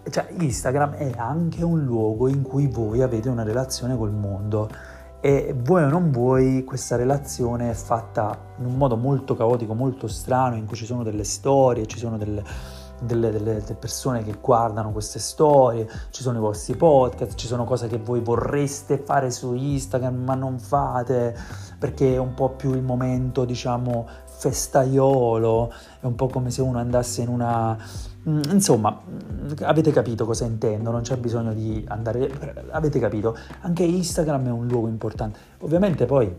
Cioè, 0.09 0.27
Instagram 0.39 0.93
è 0.93 1.13
anche 1.15 1.63
un 1.63 1.83
luogo 1.83 2.27
in 2.27 2.41
cui 2.41 2.67
voi 2.67 3.01
avete 3.01 3.29
una 3.29 3.43
relazione 3.43 3.95
col 3.95 4.11
mondo 4.11 4.69
e 5.23 5.53
vuoi 5.55 5.83
o 5.83 5.89
non 5.89 6.09
vuoi 6.09 6.63
questa 6.63 6.95
relazione 6.95 7.69
è 7.69 7.73
fatta 7.73 8.35
in 8.57 8.65
un 8.65 8.75
modo 8.75 8.97
molto 8.97 9.35
caotico, 9.35 9.75
molto 9.75 10.07
strano, 10.07 10.55
in 10.55 10.65
cui 10.65 10.75
ci 10.75 10.85
sono 10.85 11.03
delle 11.03 11.23
storie, 11.23 11.85
ci 11.85 11.99
sono 11.99 12.17
delle, 12.17 12.43
delle, 13.01 13.31
delle, 13.31 13.61
delle, 13.61 13.75
persone 13.75 14.23
che 14.23 14.35
guardano 14.39 14.91
queste 14.91 15.19
storie, 15.19 15.89
ci 16.09 16.21
sono 16.21 16.37
i 16.37 16.41
vostri 16.41 16.75
podcast, 16.75 17.35
ci 17.35 17.47
sono 17.47 17.65
cose 17.65 17.87
che 17.87 17.97
voi 17.97 18.21
vorreste 18.21 18.97
fare 18.97 19.31
su 19.31 19.53
Instagram 19.53 20.15
ma 20.23 20.35
non 20.35 20.59
fate 20.59 21.35
perché 21.77 22.13
è 22.13 22.17
un 22.17 22.33
po' 22.33 22.49
più 22.49 22.73
il 22.73 22.83
momento 22.83 23.45
diciamo 23.45 24.07
festaiolo, 24.25 25.71
è 25.99 26.05
un 26.05 26.15
po' 26.15 26.27
come 26.27 26.49
se 26.49 26.61
uno 26.61 26.79
andasse 26.79 27.21
in 27.21 27.27
una 27.27 27.77
Mm, 28.29 28.41
insomma, 28.51 29.01
mm, 29.03 29.51
avete 29.61 29.91
capito 29.91 30.25
cosa 30.25 30.45
intendo, 30.45 30.91
non 30.91 31.01
c'è 31.01 31.17
bisogno 31.17 31.53
di 31.53 31.83
andare... 31.87 32.29
Avete 32.69 32.99
capito, 32.99 33.35
anche 33.61 33.83
Instagram 33.83 34.47
è 34.47 34.51
un 34.51 34.67
luogo 34.67 34.87
importante. 34.87 35.39
Ovviamente 35.61 36.05
poi 36.05 36.31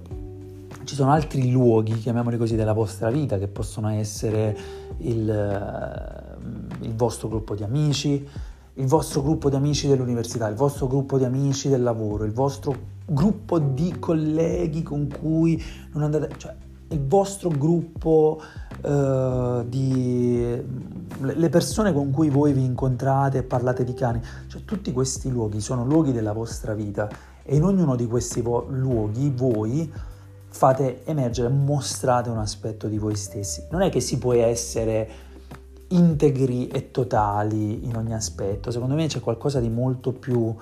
ci 0.84 0.94
sono 0.94 1.10
altri 1.10 1.50
luoghi, 1.50 1.98
chiamiamoli 1.98 2.36
così, 2.36 2.54
della 2.54 2.72
vostra 2.72 3.10
vita 3.10 3.36
che 3.38 3.48
possono 3.48 3.88
essere 3.88 4.56
il, 4.98 6.31
il 6.92 6.98
vostro 6.98 7.28
gruppo 7.28 7.54
di 7.54 7.64
amici, 7.64 8.28
il 8.74 8.86
vostro 8.86 9.22
gruppo 9.22 9.48
di 9.48 9.56
amici 9.56 9.88
dell'università, 9.88 10.46
il 10.48 10.54
vostro 10.54 10.86
gruppo 10.86 11.18
di 11.18 11.24
amici 11.24 11.68
del 11.68 11.82
lavoro, 11.82 12.24
il 12.24 12.32
vostro 12.32 12.90
gruppo 13.06 13.58
di 13.58 13.98
colleghi 13.98 14.82
con 14.82 15.08
cui 15.08 15.60
non 15.92 16.04
andate... 16.04 16.28
Cioè, 16.36 16.54
il 16.88 17.06
vostro 17.06 17.48
gruppo 17.48 18.38
uh, 18.82 19.64
di 19.66 20.62
le 21.20 21.48
persone 21.48 21.90
con 21.90 22.10
cui 22.10 22.28
voi 22.28 22.52
vi 22.52 22.64
incontrate 22.64 23.38
e 23.38 23.42
parlate 23.44 23.82
di 23.82 23.94
cani, 23.94 24.20
cioè 24.46 24.62
tutti 24.66 24.92
questi 24.92 25.30
luoghi 25.30 25.60
sono 25.62 25.86
luoghi 25.86 26.12
della 26.12 26.34
vostra 26.34 26.74
vita 26.74 27.08
e 27.42 27.56
in 27.56 27.64
ognuno 27.64 27.96
di 27.96 28.06
questi 28.06 28.42
vo- 28.42 28.66
luoghi 28.68 29.32
voi 29.34 29.90
fate 30.48 31.02
emergere, 31.06 31.48
mostrate 31.48 32.28
un 32.28 32.36
aspetto 32.36 32.88
di 32.88 32.98
voi 32.98 33.16
stessi. 33.16 33.64
Non 33.70 33.80
è 33.80 33.88
che 33.88 34.00
si 34.00 34.18
può 34.18 34.34
essere 34.34 35.08
integri 35.96 36.68
e 36.68 36.90
totali 36.90 37.86
in 37.86 37.96
ogni 37.96 38.14
aspetto, 38.14 38.70
secondo 38.70 38.94
me 38.94 39.06
c'è 39.06 39.20
qualcosa 39.20 39.60
di 39.60 39.68
molto 39.68 40.12
più 40.12 40.54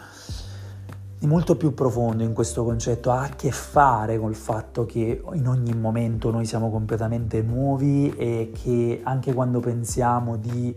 molto 1.27 1.57
più 1.57 1.75
profondo 1.75 2.23
in 2.23 2.33
questo 2.33 2.65
concetto, 2.65 3.11
ha 3.11 3.23
a 3.23 3.29
che 3.29 3.51
fare 3.51 4.19
col 4.19 4.35
fatto 4.35 4.87
che 4.87 5.23
in 5.35 5.49
ogni 5.49 5.75
momento 5.75 6.31
noi 6.31 6.47
siamo 6.47 6.71
completamente 6.71 7.43
nuovi 7.43 8.15
e 8.17 8.53
che 8.55 9.01
anche 9.03 9.35
quando 9.35 9.61
pensiamo 9.61 10.37
di, 10.37 10.75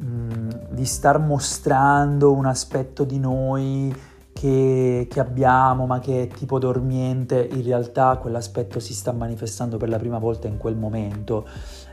mm, 0.00 0.50
di 0.70 0.84
star 0.84 1.18
mostrando 1.18 2.32
un 2.32 2.46
aspetto 2.46 3.02
di 3.04 3.18
noi 3.18 3.92
che, 4.32 5.06
che, 5.10 5.20
abbiamo 5.20 5.86
ma 5.86 5.98
che 5.98 6.22
è 6.22 6.28
tipo 6.28 6.58
dormiente, 6.58 7.48
in 7.52 7.62
realtà 7.62 8.16
quell'aspetto 8.16 8.78
si 8.78 8.94
sta 8.94 9.12
manifestando 9.12 9.76
per 9.76 9.88
la 9.88 9.98
prima 9.98 10.18
volta 10.18 10.46
in 10.46 10.58
quel 10.58 10.76
momento. 10.76 11.46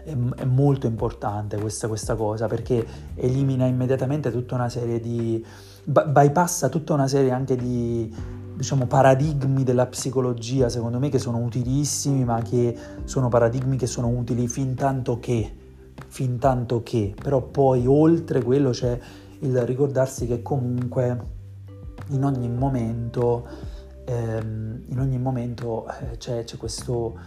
È, 0.04 0.16
è 0.36 0.46
molto 0.46 0.88
importante 0.88 1.58
questa, 1.58 1.88
questa 1.88 2.16
cosa 2.16 2.48
perché 2.48 2.86
elimina 3.16 3.66
immediatamente 3.66 4.32
tutta 4.32 4.56
una 4.56 4.70
serie 4.70 5.00
di 5.00 5.46
bypassa 5.84 6.70
tutta 6.70 6.94
una 6.94 7.08
serie 7.08 7.32
anche 7.32 7.56
di 7.56 8.14
diciamo, 8.60 8.88
paradigmi 8.88 9.64
della 9.64 9.88
psicologia, 9.88 10.68
secondo 10.68 11.00
me, 11.00 11.08
che 11.08 11.18
sono 11.18 11.38
utilissimi, 11.38 12.26
ma 12.26 12.42
che 12.42 12.78
sono 13.06 13.30
paradigmi 13.30 13.78
che 13.78 13.88
sono 13.88 14.10
utili 14.10 14.50
fin 14.50 14.76
tanto 14.76 15.18
che, 15.20 15.50
fin 16.08 16.38
tanto 16.40 16.84
che, 16.84 17.14
però 17.22 17.42
poi 17.42 17.88
oltre 17.88 18.44
quello 18.44 18.72
c'è 18.72 19.00
il 19.40 19.62
ricordarsi 19.62 20.28
che 20.28 20.42
comunque 20.42 21.38
in 22.08 22.26
ogni 22.26 22.50
momento, 22.50 23.48
ehm, 24.04 24.84
in 24.88 25.00
ogni 25.00 25.18
momento 25.18 25.88
eh, 25.88 26.18
c'è, 26.18 26.44
c'è 26.44 26.58
questo 26.58 27.18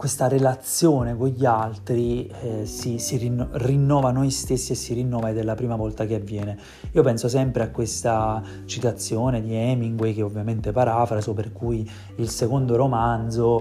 questa 0.00 0.28
relazione 0.28 1.14
con 1.14 1.28
gli 1.28 1.44
altri 1.44 2.26
eh, 2.26 2.64
si, 2.64 2.98
si 2.98 3.18
rinno- 3.18 3.48
rinnova 3.52 4.10
noi 4.10 4.30
stessi 4.30 4.72
e 4.72 4.74
si 4.74 4.94
rinnova 4.94 5.28
ed 5.28 5.36
è 5.36 5.42
la 5.42 5.54
prima 5.54 5.76
volta 5.76 6.06
che 6.06 6.14
avviene. 6.14 6.56
Io 6.92 7.02
penso 7.02 7.28
sempre 7.28 7.64
a 7.64 7.68
questa 7.68 8.42
citazione 8.64 9.42
di 9.42 9.54
Hemingway 9.54 10.14
che 10.14 10.22
ovviamente 10.22 10.72
parafraso, 10.72 11.34
per 11.34 11.52
cui 11.52 11.86
il 12.16 12.30
secondo 12.30 12.76
romanzo 12.76 13.60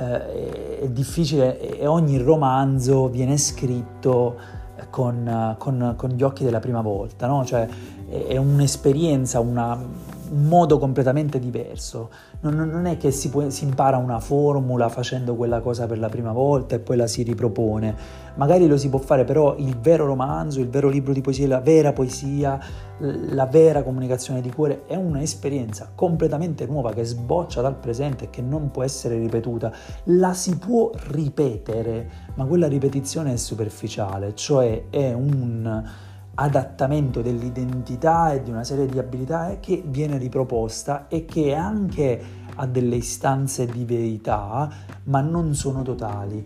eh, 0.00 0.80
è 0.80 0.88
difficile 0.88 1.78
e 1.78 1.86
ogni 1.86 2.18
romanzo 2.18 3.08
viene 3.08 3.38
scritto 3.38 4.40
con, 4.90 5.54
con, 5.56 5.94
con, 5.96 6.10
gli 6.10 6.24
occhi 6.24 6.42
della 6.42 6.58
prima 6.58 6.80
volta, 6.80 7.28
no? 7.28 7.44
Cioè 7.44 7.68
è 8.08 8.36
un'esperienza, 8.36 9.38
una, 9.38 9.74
un 9.74 10.19
modo 10.30 10.78
completamente 10.78 11.38
diverso. 11.38 12.10
Non, 12.40 12.54
non 12.54 12.86
è 12.86 12.96
che 12.96 13.10
si, 13.10 13.28
può, 13.28 13.48
si, 13.50 13.64
impara 13.64 13.96
una 13.96 14.20
formula 14.20 14.88
facendo 14.88 15.34
quella 15.34 15.60
cosa 15.60 15.86
per 15.86 15.98
la 15.98 16.08
prima 16.08 16.32
volta 16.32 16.74
e 16.74 16.78
poi 16.78 16.96
la 16.96 17.06
si 17.06 17.22
ripropone. 17.22 17.94
Magari 18.36 18.66
lo 18.66 18.76
si 18.76 18.88
può 18.88 18.98
fare, 18.98 19.24
però 19.24 19.56
il 19.56 19.76
vero 19.78 20.06
romanzo, 20.06 20.60
il 20.60 20.68
vero 20.68 20.88
libro 20.88 21.12
di 21.12 21.20
poesia, 21.20 21.48
la 21.48 21.60
vera 21.60 21.92
poesia, 21.92 22.58
la 22.98 23.46
vera 23.46 23.82
comunicazione 23.82 24.40
di 24.40 24.52
cuore 24.52 24.84
è 24.86 24.94
un'esperienza 24.94 25.90
completamente 25.94 26.66
nuova 26.66 26.92
che 26.92 27.04
sboccia 27.04 27.60
dal 27.60 27.76
presente 27.76 28.24
e 28.24 28.30
che 28.30 28.42
non 28.42 28.70
può 28.70 28.82
essere 28.82 29.18
ripetuta. 29.18 29.72
La 30.04 30.32
si 30.32 30.56
può 30.58 30.90
ripetere, 31.08 32.08
ma 32.34 32.44
quella 32.44 32.68
ripetizione 32.68 33.32
è 33.32 33.36
superficiale, 33.36 34.34
cioè 34.34 34.84
è 34.90 35.12
un 35.12 36.08
adattamento 36.42 37.20
dell'identità 37.20 38.32
e 38.32 38.42
di 38.42 38.50
una 38.50 38.64
serie 38.64 38.86
di 38.86 38.98
abilità 38.98 39.58
che 39.60 39.82
viene 39.84 40.16
riproposta 40.16 41.06
e 41.08 41.26
che 41.26 41.54
anche 41.54 42.22
ha 42.54 42.66
delle 42.66 42.96
istanze 42.96 43.66
di 43.66 43.84
verità, 43.84 44.68
ma 45.04 45.20
non 45.20 45.54
sono 45.54 45.82
totali. 45.82 46.42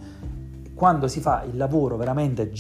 Quando 0.75 1.07
si 1.07 1.21
fa 1.21 1.45
il 1.45 1.57
lavoro 1.57 1.97
veramente 1.97 2.51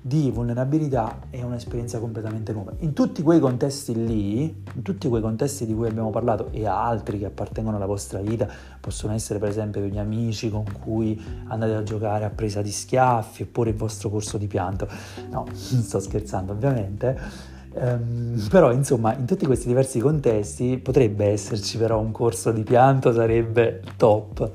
di 0.00 0.30
vulnerabilità 0.30 1.20
è 1.30 1.42
un'esperienza 1.42 1.98
completamente 1.98 2.52
nuova. 2.52 2.72
In 2.78 2.92
tutti 2.92 3.22
quei 3.22 3.40
contesti 3.40 3.94
lì, 3.94 4.42
in 4.74 4.82
tutti 4.82 5.08
quei 5.08 5.20
contesti 5.20 5.66
di 5.66 5.74
cui 5.74 5.88
abbiamo 5.88 6.10
parlato 6.10 6.48
e 6.52 6.66
altri 6.66 7.18
che 7.18 7.26
appartengono 7.26 7.76
alla 7.76 7.86
vostra 7.86 8.20
vita, 8.20 8.48
possono 8.80 9.12
essere 9.12 9.38
per 9.38 9.48
esempio 9.48 9.80
gli 9.82 9.98
amici 9.98 10.50
con 10.50 10.64
cui 10.80 11.20
andate 11.48 11.74
a 11.74 11.82
giocare 11.82 12.24
a 12.24 12.30
presa 12.30 12.62
di 12.62 12.70
schiaffi 12.70 13.42
oppure 13.42 13.70
il 13.70 13.76
vostro 13.76 14.08
corso 14.08 14.38
di 14.38 14.46
pianto. 14.46 14.88
No, 15.30 15.46
sto 15.52 16.00
scherzando 16.00 16.52
ovviamente. 16.52 17.56
Um, 17.70 18.46
però 18.48 18.72
insomma 18.72 19.14
in 19.14 19.26
tutti 19.26 19.44
questi 19.44 19.68
diversi 19.68 20.00
contesti 20.00 20.78
potrebbe 20.78 21.26
esserci 21.26 21.76
però 21.76 22.00
un 22.00 22.10
corso 22.12 22.50
di 22.50 22.62
pianto 22.62 23.12
sarebbe 23.12 23.82
top 23.96 24.50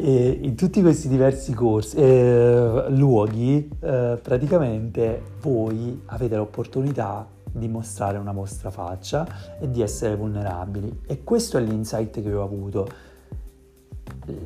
e 0.00 0.38
in 0.42 0.54
tutti 0.54 0.80
questi 0.80 1.08
diversi 1.08 1.52
corsi, 1.52 1.96
eh, 1.96 2.84
luoghi, 2.90 3.68
eh, 3.80 4.16
praticamente 4.22 5.22
voi 5.40 6.02
avete 6.06 6.36
l'opportunità 6.36 7.26
di 7.50 7.66
mostrare 7.66 8.16
una 8.16 8.30
vostra 8.30 8.70
faccia 8.70 9.58
e 9.58 9.68
di 9.68 9.82
essere 9.82 10.14
vulnerabili. 10.14 11.00
E 11.04 11.24
questo 11.24 11.58
è 11.58 11.60
l'insight 11.60 12.22
che 12.22 12.32
ho 12.32 12.44
avuto. 12.44 12.88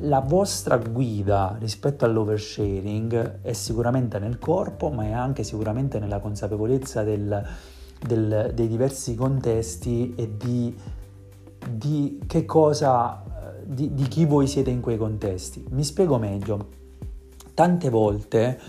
La 0.01 0.21
vostra 0.21 0.77
guida 0.77 1.55
rispetto 1.59 2.03
all'oversharing 2.03 3.41
è 3.41 3.53
sicuramente 3.53 4.17
nel 4.17 4.39
corpo, 4.39 4.89
ma 4.89 5.03
è 5.03 5.11
anche 5.11 5.43
sicuramente 5.43 5.99
nella 5.99 6.19
consapevolezza 6.19 7.03
del, 7.03 7.43
del, 7.99 8.51
dei 8.55 8.67
diversi 8.67 9.13
contesti 9.13 10.15
e 10.15 10.35
di, 10.35 10.75
di 11.69 12.19
che 12.25 12.43
cosa 12.45 13.21
di, 13.65 13.93
di 13.93 14.07
chi 14.07 14.25
voi 14.25 14.47
siete 14.47 14.69
in 14.69 14.81
quei 14.81 14.97
contesti. 14.97 15.65
Mi 15.69 15.83
spiego 15.83 16.17
meglio. 16.17 16.81
Tante 17.53 17.89
volte 17.89 18.59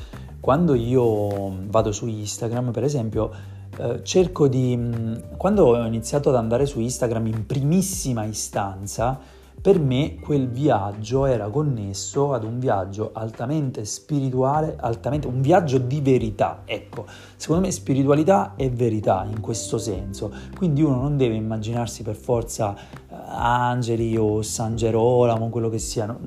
quando 0.44 0.74
io 0.74 1.54
vado 1.68 1.90
su 1.90 2.06
Instagram, 2.06 2.70
per 2.70 2.84
esempio, 2.84 3.30
eh, 3.78 4.00
cerco 4.02 4.46
di... 4.46 4.76
Mm, 4.76 5.14
quando 5.38 5.64
ho 5.64 5.86
iniziato 5.86 6.28
ad 6.28 6.36
andare 6.36 6.66
su 6.66 6.80
Instagram 6.80 7.26
in 7.28 7.46
primissima 7.46 8.24
istanza, 8.24 9.18
per 9.64 9.80
me 9.80 10.16
quel 10.20 10.50
viaggio 10.50 11.24
era 11.24 11.48
connesso 11.48 12.34
ad 12.34 12.44
un 12.44 12.58
viaggio 12.58 13.12
altamente 13.14 13.86
spirituale, 13.86 14.76
altamente, 14.78 15.26
un 15.26 15.40
viaggio 15.40 15.78
di 15.78 16.02
verità. 16.02 16.64
Ecco, 16.66 17.06
secondo 17.34 17.62
me 17.62 17.72
spiritualità 17.72 18.56
è 18.56 18.70
verità 18.70 19.26
in 19.26 19.40
questo 19.40 19.78
senso. 19.78 20.30
Quindi 20.54 20.82
uno 20.82 21.00
non 21.00 21.16
deve 21.16 21.36
immaginarsi 21.36 22.02
per 22.02 22.14
forza 22.14 22.76
uh, 23.08 23.14
angeli 23.38 24.14
o 24.18 24.42
San 24.42 24.76
Gerolamo, 24.76 25.48
quello 25.48 25.70
che 25.70 25.78
siano. 25.78 26.18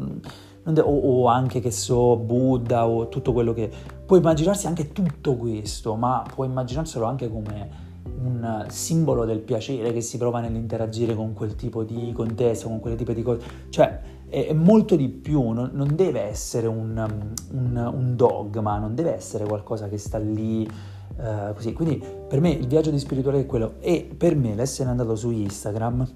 O, 0.63 0.81
o 0.81 1.27
anche 1.27 1.59
che 1.59 1.69
so 1.69 2.15
Buddha 2.15 2.87
o 2.87 3.07
tutto 3.07 3.33
quello 3.33 3.53
che 3.53 3.69
può 4.03 4.17
immaginarsi 4.17 4.65
anche 4.65 4.91
tutto 4.91 5.35
questo, 5.35 5.93
ma 5.93 6.25
può 6.33 6.43
immaginarselo 6.43 7.05
anche 7.05 7.29
come 7.29 7.86
un 8.23 8.65
simbolo 8.69 9.25
del 9.25 9.39
piacere 9.39 9.93
che 9.93 10.01
si 10.01 10.17
prova 10.17 10.39
nell'interagire 10.39 11.15
con 11.15 11.33
quel 11.33 11.55
tipo 11.55 11.83
di 11.83 12.11
contesto, 12.13 12.67
con 12.67 12.79
quel 12.79 12.95
tipo 12.95 13.13
di 13.13 13.21
cose. 13.21 13.45
Cioè, 13.69 13.99
è, 14.29 14.53
molto 14.53 14.95
di 14.95 15.09
più, 15.09 15.49
non, 15.49 15.71
non 15.73 15.95
deve 15.95 16.21
essere 16.21 16.67
un, 16.67 17.25
un, 17.51 17.91
un, 17.93 18.15
dogma, 18.15 18.77
non 18.77 18.95
deve 18.95 19.13
essere 19.13 19.45
qualcosa 19.45 19.87
che 19.87 19.97
sta 19.97 20.17
lì 20.17 20.67
uh, 21.17 21.53
così. 21.53 21.73
Quindi 21.73 22.03
per 22.27 22.41
me 22.41 22.51
il 22.51 22.67
viaggio 22.67 22.91
di 22.91 22.99
spirituale 22.99 23.41
è 23.41 23.45
quello. 23.45 23.75
E 23.79 24.09
per 24.17 24.35
me 24.35 24.55
l'essere 24.55 24.89
andato 24.89 25.15
su 25.15 25.29
Instagram 25.29 26.07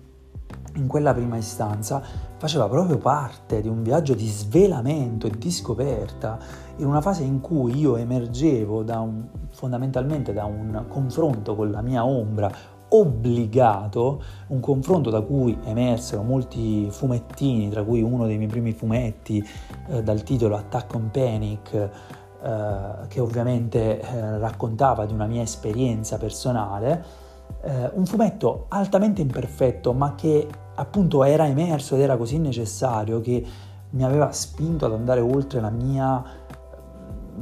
in 0.76 0.88
quella 0.88 1.14
prima 1.14 1.38
istanza 1.38 2.02
faceva 2.38 2.68
proprio 2.68 2.98
parte 2.98 3.62
di 3.62 3.68
un 3.68 3.84
viaggio 3.84 4.14
di 4.14 4.28
svelamento 4.28 5.28
e 5.28 5.32
di 5.38 5.52
scoperta, 5.52 6.40
in 6.82 6.88
una 6.88 7.02
fase 7.02 7.24
in 7.24 7.42
cui 7.42 7.78
io 7.78 7.96
emergevo 7.96 8.84
da 8.84 9.00
un, 9.00 9.28
fondamentalmente 9.52 10.34
da 10.34 10.46
un 10.46 10.86
confronto 10.88 11.56
con 11.56 11.72
la 11.72 11.82
mia 11.82 12.06
ombra 12.06 12.52
obbligato, 12.94 14.22
un 14.48 14.60
confronto 14.60 15.10
da 15.10 15.22
cui 15.22 15.58
emersero 15.64 16.24
molti 16.24 16.90
fumettini, 16.90 17.70
tra 17.70 17.84
cui 17.84 18.02
uno 18.02 18.26
dei 18.26 18.38
miei 18.38 18.50
primi 18.50 18.74
fumetti 18.74 19.48
eh, 19.88 20.04
dal 20.04 20.24
titolo 20.24 20.58
Attack 20.58 20.94
on 20.96 21.10
Panic, 21.12 21.74
eh, 21.74 21.90
che 23.08 23.20
ovviamente 23.20 24.02
eh, 24.02 24.38
raccontava 24.40 25.06
di 25.06 25.14
una 25.14 25.26
mia 25.26 25.44
esperienza 25.44 26.18
personale, 26.18 27.04
eh, 27.62 27.92
un 27.94 28.06
fumetto 28.06 28.66
altamente 28.70 29.22
imperfetto, 29.22 29.94
ma 29.94 30.16
che 30.16 30.48
appunto 30.76 31.24
era 31.24 31.48
emerso 31.48 31.96
ed 31.96 32.02
era 32.02 32.18
così 32.18 32.40
necessario 32.40 33.22
che 33.22 33.46
mi 33.92 34.04
aveva 34.04 34.32
spinto 34.32 34.86
ad 34.86 34.94
andare 34.94 35.20
oltre 35.20 35.60
la 35.60 35.70
mia, 35.70 36.24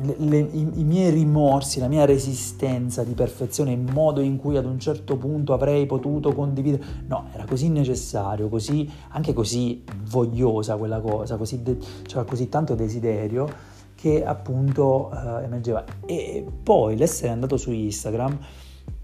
le, 0.02 0.16
le, 0.18 0.38
i, 0.38 0.70
i, 0.76 0.84
miei 0.84 1.10
rimorsi, 1.12 1.80
la 1.80 1.88
mia 1.88 2.06
resistenza 2.06 3.04
di 3.04 3.14
perfezione, 3.14 3.72
il 3.72 3.80
modo 3.80 4.22
in 4.22 4.38
cui 4.38 4.58
ad 4.58 4.66
un 4.66 4.80
certo 4.80 5.18
punto 5.18 5.54
avrei 5.54 5.86
potuto 5.86 6.34
condividere. 6.34 6.84
No, 7.08 7.28
era 7.34 7.46
così 7.46 7.70
necessario, 7.70 8.50
così, 8.50 8.90
anche 9.10 9.34
così 9.34 9.84
vogliosa 10.10 10.76
quella 10.78 11.00
cosa, 11.00 11.38
così 11.38 11.62
de, 11.62 11.78
c'era 12.04 12.24
così 12.24 12.50
tanto 12.50 12.76
desiderio 12.76 13.48
che 13.96 14.26
appunto 14.26 15.10
uh, 15.12 15.44
emergeva. 15.44 15.84
E 16.06 16.46
poi 16.64 16.96
l'essere 16.96 17.32
andato 17.32 17.58
su 17.58 17.72
Instagram 17.72 18.38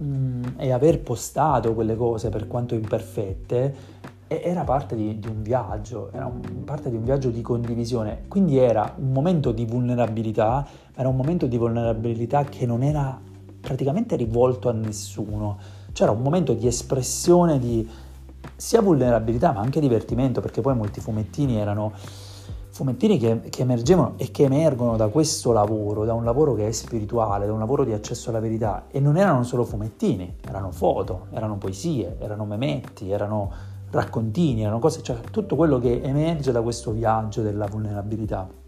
mm, 0.03 0.43
e 0.57 0.71
aver 0.71 1.01
postato 1.01 1.73
quelle 1.73 1.95
cose 1.95 2.29
per 2.29 2.47
quanto 2.47 2.75
imperfette 2.75 4.03
era 4.27 4.63
parte 4.63 4.95
di, 4.95 5.19
di 5.19 5.27
un 5.27 5.43
viaggio, 5.43 6.09
era 6.11 6.25
un, 6.25 6.63
parte 6.63 6.89
di 6.89 6.95
un 6.95 7.03
viaggio 7.03 7.29
di 7.29 7.41
condivisione, 7.41 8.23
quindi 8.27 8.57
era 8.57 8.95
un 8.97 9.11
momento 9.11 9.51
di 9.51 9.65
vulnerabilità, 9.65 10.65
era 10.95 11.09
un 11.09 11.15
momento 11.15 11.45
di 11.45 11.57
vulnerabilità 11.57 12.43
che 12.43 12.65
non 12.65 12.83
era 12.83 13.19
praticamente 13.59 14.15
rivolto 14.15 14.69
a 14.69 14.71
nessuno, 14.71 15.57
c'era 15.91 16.11
un 16.11 16.21
momento 16.21 16.53
di 16.53 16.67
espressione 16.67 17.59
di 17.59 17.87
sia 18.55 18.81
vulnerabilità 18.81 19.51
ma 19.51 19.61
anche 19.61 19.79
divertimento, 19.79 20.41
perché 20.41 20.61
poi 20.61 20.75
molti 20.75 20.99
fumettini 20.99 21.57
erano 21.57 21.91
fumettini 22.69 23.17
che, 23.17 23.41
che, 23.49 23.61
emergevano 23.61 24.15
e 24.17 24.31
che 24.31 24.43
emergono 24.43 24.97
da 24.97 25.07
questo 25.07 25.53
lavoro, 25.53 26.03
da 26.03 26.13
un 26.13 26.25
lavoro 26.25 26.53
che 26.53 26.67
è 26.67 26.71
spirituale, 26.71 27.45
da 27.45 27.53
un 27.53 27.59
lavoro 27.59 27.85
di 27.85 27.93
accesso 27.93 28.29
alla 28.29 28.41
verità. 28.41 28.87
E 28.91 28.99
non 28.99 29.15
erano 29.15 29.43
solo 29.43 29.63
fumettini, 29.63 30.35
erano 30.45 30.71
foto, 30.71 31.27
erano 31.31 31.57
poesie, 31.57 32.17
erano 32.19 32.43
memetti, 32.43 33.09
erano 33.09 33.51
raccontini, 33.91 34.63
erano 34.63 34.79
cose, 34.79 35.01
cioè 35.01 35.21
tutto 35.31 35.55
quello 35.55 35.79
che 35.79 36.01
emerge 36.01 36.51
da 36.51 36.61
questo 36.61 36.91
viaggio 36.91 37.41
della 37.41 37.65
vulnerabilità. 37.65 38.64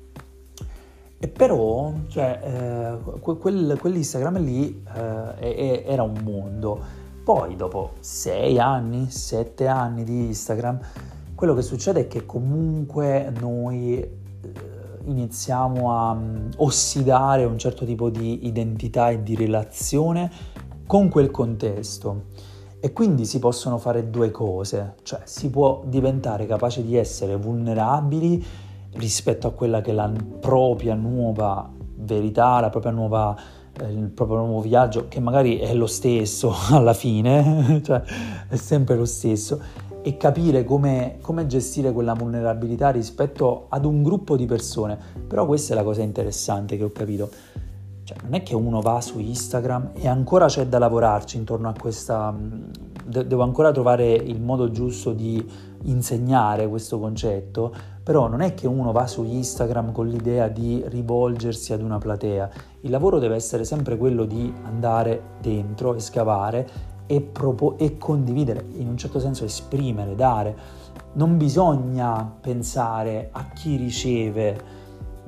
E 1.19 1.27
però, 1.27 1.93
cioè, 2.07 2.39
eh, 2.43 3.19
quel, 3.19 3.77
quell'Instagram 3.79 4.39
lì 4.43 4.83
eh, 5.39 5.83
era 5.85 6.03
un 6.03 6.19
mondo. 6.23 6.79
Poi, 7.23 7.55
dopo 7.55 7.93
sei 7.99 8.59
anni, 8.59 9.09
sette 9.09 9.67
anni 9.67 10.03
di 10.03 10.27
Instagram, 10.27 10.79
quello 11.33 11.55
che 11.55 11.63
succede 11.63 12.01
è 12.01 12.07
che 12.07 12.25
comunque 12.25 13.33
noi 13.39 13.99
eh, 13.99 14.11
iniziamo 15.05 15.91
a 15.91 16.11
um, 16.11 16.49
ossidare 16.57 17.45
un 17.45 17.57
certo 17.57 17.83
tipo 17.83 18.09
di 18.09 18.45
identità 18.45 19.09
e 19.09 19.23
di 19.23 19.35
relazione 19.35 20.31
con 20.85 21.09
quel 21.09 21.31
contesto 21.31 22.25
e 22.79 22.93
quindi 22.93 23.25
si 23.25 23.39
possono 23.39 23.77
fare 23.77 24.09
due 24.09 24.29
cose, 24.31 24.95
cioè 25.03 25.21
si 25.25 25.49
può 25.49 25.83
diventare 25.85 26.45
capaci 26.45 26.83
di 26.83 26.95
essere 26.95 27.35
vulnerabili 27.35 28.45
rispetto 28.93 29.47
a 29.47 29.51
quella 29.51 29.81
che 29.81 29.91
è 29.91 29.93
la 29.93 30.11
propria 30.39 30.95
nuova 30.95 31.69
verità, 31.95 32.59
la 32.59 32.69
propria 32.69 32.91
nuova 32.91 33.35
eh, 33.79 33.91
il 33.91 34.09
proprio 34.09 34.37
nuovo 34.37 34.61
viaggio, 34.61 35.07
che 35.07 35.19
magari 35.19 35.57
è 35.57 35.73
lo 35.73 35.87
stesso 35.87 36.53
alla 36.71 36.93
fine, 36.93 37.81
cioè 37.85 38.01
è 38.47 38.55
sempre 38.55 38.95
lo 38.95 39.05
stesso, 39.05 39.61
e 40.01 40.17
capire 40.17 40.63
come, 40.63 41.17
come, 41.21 41.47
gestire 41.47 41.91
quella 41.91 42.13
vulnerabilità 42.13 42.89
rispetto 42.89 43.65
ad 43.69 43.85
un 43.85 44.03
gruppo 44.03 44.35
di 44.35 44.45
persone. 44.45 44.97
Però 45.27 45.45
questa 45.45 45.73
è 45.73 45.75
la 45.75 45.83
cosa 45.83 46.01
interessante 46.01 46.77
che 46.77 46.83
ho 46.83 46.91
capito. 46.91 47.29
Cioè, 48.03 48.17
non 48.23 48.35
è 48.35 48.41
che 48.41 48.55
uno 48.55 48.79
va 48.79 49.01
su 49.01 49.19
Instagram 49.19 49.91
e 49.95 50.07
ancora 50.07 50.45
c'è 50.45 50.65
da 50.67 50.79
lavorarci 50.79 51.37
intorno 51.37 51.67
a 51.67 51.73
questa... 51.77 52.33
De- 53.07 53.25
devo 53.25 53.43
ancora 53.43 53.71
trovare 53.71 54.11
il 54.11 54.41
modo 54.41 54.69
giusto 54.69 55.13
di 55.13 55.43
insegnare 55.83 56.67
questo 56.67 56.99
concetto, 56.99 57.73
però 58.03 58.27
non 58.27 58.41
è 58.41 58.53
che 58.53 58.67
uno 58.67 58.91
va 58.91 59.07
su 59.07 59.23
Instagram 59.23 59.93
con 59.93 60.07
l'idea 60.07 60.49
di 60.49 60.83
rivolgersi 60.87 61.71
ad 61.71 61.81
una 61.81 61.99
platea. 61.99 62.49
Il 62.81 62.89
lavoro 62.89 63.19
deve 63.19 63.35
essere 63.35 63.63
sempre 63.63 63.97
quello 63.97 64.25
di 64.25 64.53
andare 64.63 65.21
dentro 65.41 65.95
e 65.95 65.99
scavare 66.01 66.67
e, 67.05 67.21
propo- 67.21 67.77
e 67.77 67.97
condividere, 67.97 68.65
in 68.73 68.89
un 68.89 68.97
certo 68.97 69.19
senso 69.19 69.45
esprimere, 69.45 70.13
dare. 70.13 70.55
Non 71.13 71.37
bisogna 71.37 72.29
pensare 72.41 73.29
a 73.31 73.49
chi 73.53 73.77
riceve 73.77 74.59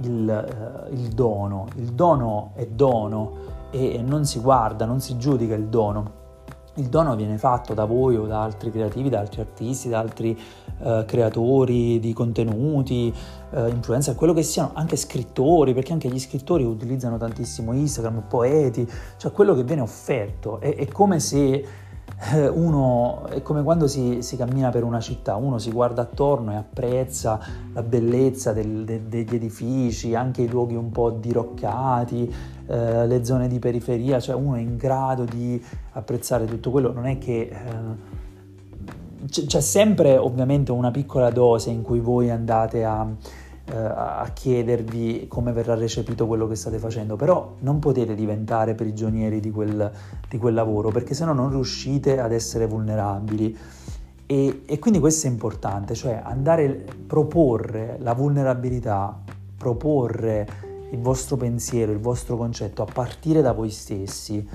il, 0.02 0.88
uh, 0.90 0.94
il 0.94 1.08
dono. 1.10 1.68
Il 1.76 1.94
dono 1.94 2.52
è 2.56 2.68
dono 2.68 3.58
e 3.72 4.02
non 4.06 4.26
si 4.26 4.40
guarda, 4.40 4.86
non 4.86 5.00
si 5.00 5.18
giudica 5.18 5.56
il 5.56 5.68
dono. 5.68 6.18
Il 6.80 6.88
dono 6.88 7.14
viene 7.18 7.38
fatto 7.38 7.74
da 7.74 7.84
voi 7.84 8.16
o 8.16 8.26
da 8.26 8.42
altri 8.42 8.72
creativi, 8.72 9.10
da 9.10 9.20
altri 9.20 9.42
artisti, 9.42 9.90
da 9.90 10.00
altri 10.00 10.40
uh, 10.78 11.04
creatori 11.04 12.00
di 12.00 12.14
contenuti, 12.14 13.14
uh, 13.50 13.68
influencer, 13.68 14.16
quello 14.16 14.32
che 14.32 14.44
siano, 14.44 14.72
anche 14.76 14.96
scrittori, 14.96 15.74
perché 15.74 15.92
anche 15.92 16.08
gli 16.10 16.20
scrittori 16.20 16.64
utilizzano 16.64 17.18
tantissimo 17.18 17.74
Instagram, 17.74 18.24
poeti, 18.30 18.90
cioè 19.18 19.32
quello 19.34 19.54
che 19.56 19.66
viene 19.66 19.82
offerto. 19.82 20.62
È, 20.62 20.74
è 20.74 20.88
come 20.88 21.20
se 21.20 21.38
eh, 21.54 21.89
uno 22.53 23.28
è 23.28 23.41
come 23.41 23.63
quando 23.63 23.88
si, 23.88 24.22
si, 24.22 24.36
cammina 24.36 24.70
per 24.70 24.84
una 24.84 24.99
città, 24.99 25.36
uno 25.36 25.57
si 25.57 25.72
guarda 25.72 26.01
attorno 26.01 26.51
e 26.51 26.55
apprezza 26.55 27.39
la 27.72 27.82
bellezza 27.82 28.51
del, 28.51 28.84
de, 28.84 29.07
degli 29.07 29.36
edifici, 29.36 30.15
anche 30.15 30.41
i 30.41 30.49
luoghi 30.49 30.76
un 30.76 30.91
po' 30.91 31.11
diroccati, 31.11 32.34
eh, 32.67 33.07
le 33.07 33.24
zone 33.24 33.47
di 33.47 33.57
periferia, 33.59 34.20
cioè 34.20 34.36
uno 34.36 34.55
è 34.55 34.59
in 34.59 34.76
grado 34.76 35.24
di 35.24 35.63
apprezzare 35.93 36.45
tutto 36.45 36.72
quello, 36.72 36.91
non 36.91 37.05
è 37.05 37.17
che... 37.17 37.49
Eh, 37.51 38.17
c'è 39.30 39.59
sempre 39.59 40.17
ovviamente 40.17 40.72
una 40.72 40.91
piccola 40.91 41.30
dose 41.30 41.70
in 41.70 41.82
cui 41.82 41.99
voi 41.99 42.30
andate 42.30 42.86
a 42.86 43.05
eh, 43.72 43.76
a 43.76 44.30
chiedervi 44.34 45.28
come 45.28 45.51
verrà 45.51 45.76
recepito 45.76 46.26
quello 46.26 46.47
che 46.47 46.55
state 46.55 46.80
facendo, 46.80 47.15
però 47.15 47.55
non 47.59 47.78
potete 47.80 48.15
diventare 48.15 48.74
prigionieri 48.74 49.39
di 49.39 49.51
quel, 49.51 49.91
di 50.28 50.38
quel 50.38 50.55
lavoro 50.55 50.89
perché 50.89 51.13
sennò 51.13 51.34
non 51.34 51.51
riuscite 51.51 52.20
ad 52.20 52.32
essere 52.32 52.65
vulnerabili. 52.65 53.57
E, 54.26 54.61
e 54.65 54.80
quindi 54.80 54.99
questo 54.99 55.28
è 55.28 55.30
importante, 55.30 55.93
cioè 55.95 56.20
andare 56.24 56.86
a 56.88 56.93
proporre 57.05 57.97
la 57.99 58.13
vulnerabilità, 58.13 59.22
proporre 59.57 60.47
il 60.91 60.99
vostro 60.99 61.38
pensiero, 61.38 61.91
il 61.91 61.99
vostro 61.99 62.38
concetto 62.38 62.82
a 62.82 62.88
partire 62.91 63.41
da 63.41 63.51
voi 63.51 63.70
stessi 63.70 64.47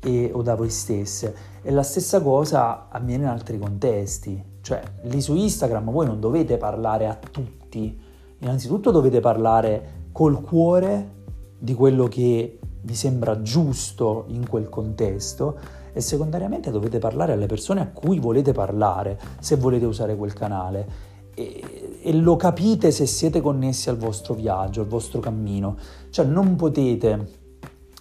e, 0.00 0.30
o 0.32 0.42
da 0.42 0.54
voi 0.54 0.70
stesse. 0.70 1.34
E 1.62 1.70
la 1.70 1.82
stessa 1.82 2.20
cosa 2.20 2.88
avviene 2.90 3.24
in 3.24 3.28
altri 3.30 3.58
contesti, 3.58 4.42
cioè 4.60 4.82
lì 5.04 5.20
su 5.20 5.34
Instagram 5.34 5.90
voi 5.90 6.06
non 6.06 6.20
dovete 6.20 6.56
parlare 6.56 7.06
a 7.06 7.14
tutti, 7.14 8.03
innanzitutto 8.40 8.90
dovete 8.90 9.20
parlare 9.20 10.08
col 10.12 10.40
cuore 10.40 11.12
di 11.58 11.74
quello 11.74 12.06
che 12.08 12.58
vi 12.82 12.94
sembra 12.94 13.40
giusto 13.40 14.24
in 14.28 14.48
quel 14.48 14.68
contesto 14.68 15.58
e 15.92 16.00
secondariamente 16.00 16.70
dovete 16.70 16.98
parlare 16.98 17.32
alle 17.32 17.46
persone 17.46 17.80
a 17.80 17.88
cui 17.88 18.18
volete 18.18 18.52
parlare 18.52 19.18
se 19.38 19.56
volete 19.56 19.86
usare 19.86 20.16
quel 20.16 20.32
canale 20.32 21.12
e, 21.34 21.98
e 22.02 22.12
lo 22.12 22.36
capite 22.36 22.90
se 22.90 23.06
siete 23.06 23.40
connessi 23.40 23.88
al 23.88 23.96
vostro 23.96 24.34
viaggio, 24.34 24.82
al 24.82 24.86
vostro 24.86 25.20
cammino. 25.20 25.76
Cioè 26.10 26.24
non 26.24 26.56
potete 26.56 27.42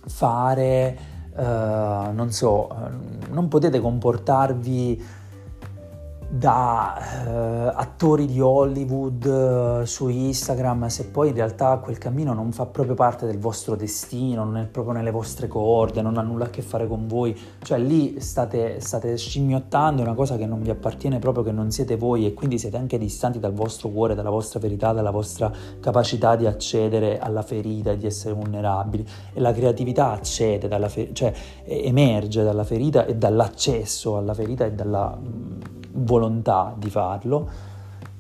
fare, 0.06 0.98
uh, 1.36 2.14
non 2.14 2.28
so, 2.32 2.70
non 3.30 3.48
potete 3.48 3.80
comportarvi 3.80 5.04
da 6.36 6.98
eh, 7.28 7.74
attori 7.76 8.26
di 8.26 8.42
Hollywood 8.42 9.82
eh, 9.82 9.86
su 9.86 10.08
Instagram 10.08 10.88
se 10.88 11.06
poi 11.10 11.28
in 11.30 11.36
realtà 11.36 11.78
quel 11.78 12.00
cammino 12.00 12.34
non 12.34 12.52
fa 12.52 12.66
proprio 12.66 12.96
parte 12.96 13.28
del 13.28 13.38
vostro 13.38 13.76
destino, 13.76 14.44
non 14.44 14.58
è 14.58 14.66
proprio 14.66 14.96
nelle 14.96 15.12
vostre 15.12 15.48
corde, 15.48 16.02
non 16.02 16.18
ha 16.18 16.24
nulla 16.24 16.46
a 16.46 16.50
che 16.50 16.64
fare 16.64 16.88
con 16.88 17.06
voi, 17.06 17.40
cioè 17.62 17.78
lì 17.78 18.20
state, 18.20 18.80
state 18.80 19.16
scimmiottando 19.16 20.02
una 20.02 20.16
cosa 20.16 20.36
che 20.36 20.48
non 20.48 20.64
vi 20.64 20.72
appartiene 20.72 21.20
proprio, 21.20 21.44
che 21.44 21.52
non 21.52 21.70
siete 21.70 21.98
voi 21.98 22.26
e 22.26 22.34
quindi 22.34 22.58
siete 22.58 22.78
anche 22.78 22.98
distanti 22.98 23.38
dal 23.40 23.54
vostro 23.54 23.90
cuore, 23.90 24.16
dalla 24.16 24.32
vostra 24.32 24.60
verità, 24.60 24.92
dalla 24.92 25.12
vostra 25.12 25.52
capacità 25.80 26.36
di 26.36 26.48
accedere 26.48 27.20
alla 27.20 27.44
ferita 27.44 27.92
e 27.92 27.98
di 27.98 28.08
essere 28.08 28.34
vulnerabili. 28.34 29.06
E 29.34 29.40
la 29.40 29.54
creatività 29.54 30.10
accede, 30.10 30.68
dalla 30.68 30.90
fer- 30.90 31.14
cioè 31.14 31.32
emerge 31.64 32.44
dalla 32.44 32.64
ferita 32.64 33.06
e 33.06 33.16
dall'accesso 33.16 34.18
alla 34.18 34.34
ferita 34.34 34.66
e 34.66 34.72
dalla 34.72 35.16
volontà 35.94 36.76
di 36.78 36.90
farlo. 36.90 37.50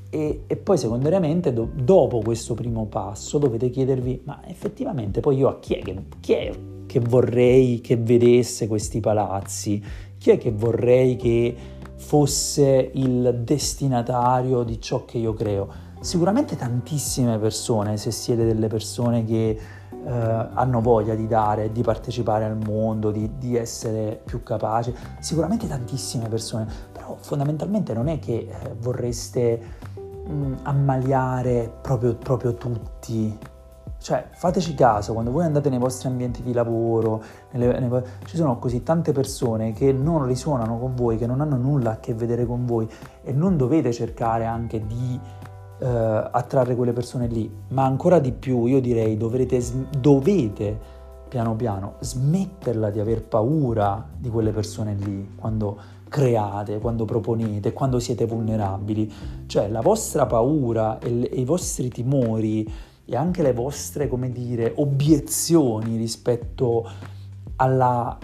E, 0.10 0.44
e 0.46 0.56
poi 0.58 0.78
secondariamente 0.78 1.54
do, 1.54 1.70
dopo 1.74 2.20
questo 2.20 2.54
primo 2.54 2.86
passo 2.86 3.40
dovete 3.40 3.72
chiedervi 3.72 4.22
ma 4.26 4.42
effettivamente 4.46 5.22
poi 5.22 5.38
io 5.38 5.48
a 5.48 5.60
chi 5.60 5.74
è 5.74 5.82
che, 5.82 6.04
chi 6.20 6.34
è 6.34 6.52
che 6.86 7.00
vorrei 7.00 7.82
che 7.82 7.98
vedesse 7.98 8.68
questi 8.68 9.00
palazzi? 9.00 9.84
Chi 10.20 10.30
è 10.30 10.38
che 10.38 10.52
vorrei 10.52 11.16
che 11.16 11.56
fosse 11.96 12.92
il 12.94 13.42
destinatario 13.44 14.62
di 14.62 14.80
ciò 14.80 15.04
che 15.04 15.18
io 15.18 15.34
creo? 15.34 15.68
Sicuramente 16.02 16.56
tantissime 16.56 17.40
persone, 17.40 17.98
se 17.98 18.12
siete 18.12 18.46
delle 18.46 18.68
persone 18.68 19.26
che 19.26 19.58
eh, 20.06 20.10
hanno 20.10 20.82
voglia 20.82 21.16
di 21.16 21.28
dare, 21.28 21.72
di 21.72 21.82
partecipare 21.82 22.44
al 22.44 22.58
mondo, 22.58 23.10
di, 23.10 23.38
di 23.38 23.56
essere 23.56 24.22
più 24.24 24.44
capaci, 24.44 24.94
sicuramente 25.20 25.68
tantissime 25.68 26.28
persone, 26.28 26.68
però 27.04 27.18
fondamentalmente 27.20 27.94
non 27.94 28.08
è 28.08 28.20
che 28.20 28.48
eh, 28.50 28.76
vorreste 28.80 29.60
mh, 30.26 30.32
mm, 30.32 30.54
ammaliare 30.64 31.72
proprio, 31.82 32.16
proprio 32.16 32.54
tutti. 32.54 33.38
Cioè, 34.00 34.30
fateci 34.34 34.74
caso, 34.74 35.14
quando 35.14 35.32
voi 35.32 35.46
andate 35.46 35.70
nei 35.70 35.80
vostri 35.80 36.08
ambienti 36.08 36.42
di 36.42 36.54
lavoro, 36.54 37.22
nelle, 37.52 37.80
nelle, 37.80 38.04
ci 38.26 38.36
sono 38.36 38.58
così 38.58 38.84
tante 38.84 39.12
persone 39.12 39.72
che 39.74 39.94
non 39.94 40.26
risuonano 40.26 40.78
con 40.78 40.96
voi, 40.96 41.18
che 41.18 41.26
non 41.26 41.40
hanno 41.42 41.56
nulla 41.56 41.92
a 41.92 41.98
che 42.00 42.14
vedere 42.14 42.46
con 42.46 42.66
voi 42.66 42.88
e 43.22 43.32
non 43.32 43.56
dovete 43.56 43.94
cercare 43.94 44.46
anche 44.46 44.86
di 44.86 45.20
eh, 45.80 45.88
attrarre 45.88 46.76
quelle 46.76 46.92
persone 46.92 47.28
lì, 47.28 47.50
ma 47.70 47.86
ancora 47.86 48.20
di 48.20 48.34
più 48.34 48.66
io 48.66 48.82
direi 48.82 49.16
dovrete, 49.16 49.62
dovete 49.98 51.02
piano 51.30 51.56
piano 51.56 51.96
smetterla 52.00 52.90
di 52.90 53.00
aver 53.00 53.24
paura 53.24 54.06
di 54.16 54.30
quelle 54.30 54.52
persone 54.52 54.94
lì 54.94 55.32
quando 55.36 55.80
create, 56.14 56.78
quando 56.78 57.06
proponete, 57.06 57.74
quando 57.74 57.98
siete 57.98 58.28
vulnerabili. 58.28 59.12
Cioè 59.48 59.68
la 59.68 59.82
vostra 59.82 60.28
paura 60.28 61.00
e, 61.00 61.10
le, 61.10 61.28
e 61.28 61.40
i 61.40 61.44
vostri 61.44 61.90
timori 61.90 62.72
e 63.04 63.16
anche 63.16 63.42
le 63.42 63.52
vostre, 63.52 64.08
come 64.08 64.32
dire, 64.32 64.74
obiezioni 64.76 65.98
rispetto 65.98 66.88
alla 67.56 68.16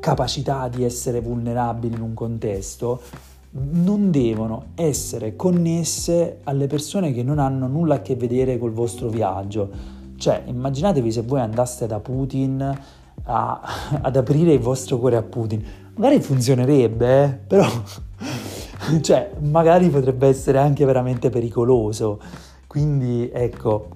capacità 0.00 0.68
di 0.68 0.84
essere 0.84 1.20
vulnerabili 1.20 1.94
in 1.94 2.00
un 2.00 2.14
contesto 2.14 3.02
non 3.50 4.10
devono 4.10 4.68
essere 4.74 5.36
connesse 5.36 6.38
alle 6.44 6.66
persone 6.66 7.12
che 7.12 7.22
non 7.22 7.38
hanno 7.38 7.66
nulla 7.66 7.96
a 7.96 8.00
che 8.00 8.16
vedere 8.16 8.58
col 8.58 8.72
vostro 8.72 9.08
viaggio. 9.10 9.70
Cioè, 10.16 10.44
immaginatevi 10.46 11.12
se 11.12 11.20
voi 11.20 11.40
andaste 11.40 11.86
da 11.86 12.00
Putin 12.00 12.78
a, 13.24 13.60
ad 14.00 14.16
aprire 14.16 14.54
il 14.54 14.60
vostro 14.60 14.98
cuore 14.98 15.16
a 15.16 15.22
Putin 15.22 15.83
magari 15.96 16.20
funzionerebbe, 16.20 17.24
eh? 17.24 17.28
però 17.46 17.66
cioè, 19.00 19.32
magari 19.40 19.88
potrebbe 19.88 20.28
essere 20.28 20.58
anche 20.58 20.84
veramente 20.84 21.30
pericoloso. 21.30 22.20
Quindi 22.66 23.30
ecco, 23.32 23.88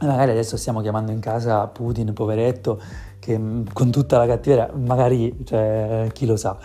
magari 0.00 0.30
adesso 0.30 0.56
stiamo 0.56 0.80
chiamando 0.80 1.12
in 1.12 1.20
casa 1.20 1.66
Putin, 1.66 2.12
poveretto, 2.12 2.80
che 3.18 3.38
mm, 3.38 3.66
con 3.72 3.90
tutta 3.90 4.18
la 4.18 4.26
cattiveria, 4.26 4.70
magari, 4.74 5.44
cioè, 5.44 6.08
chi 6.12 6.26
lo 6.26 6.36
sa. 6.36 6.58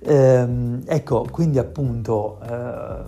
Ehm, 0.00 0.82
ecco, 0.86 1.26
quindi 1.30 1.58
appunto, 1.58 2.38
eh, 2.48 3.04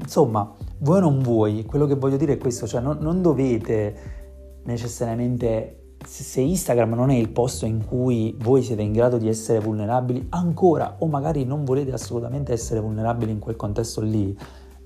insomma, 0.00 0.52
vuoi 0.78 0.98
o 0.98 1.00
non 1.00 1.20
vuoi, 1.20 1.64
quello 1.64 1.86
che 1.86 1.94
voglio 1.94 2.16
dire 2.16 2.34
è 2.34 2.38
questo, 2.38 2.66
cioè 2.66 2.80
non, 2.80 2.98
non 3.00 3.22
dovete 3.22 4.20
necessariamente 4.64 5.81
se 6.04 6.40
Instagram 6.40 6.94
non 6.94 7.10
è 7.10 7.14
il 7.14 7.30
posto 7.30 7.66
in 7.66 7.84
cui 7.84 8.36
voi 8.40 8.62
siete 8.62 8.82
in 8.82 8.92
grado 8.92 9.18
di 9.18 9.28
essere 9.28 9.60
vulnerabili 9.60 10.26
ancora 10.30 10.96
o 10.98 11.06
magari 11.06 11.44
non 11.44 11.64
volete 11.64 11.92
assolutamente 11.92 12.52
essere 12.52 12.80
vulnerabili 12.80 13.30
in 13.30 13.38
quel 13.38 13.56
contesto 13.56 14.00
lì, 14.00 14.36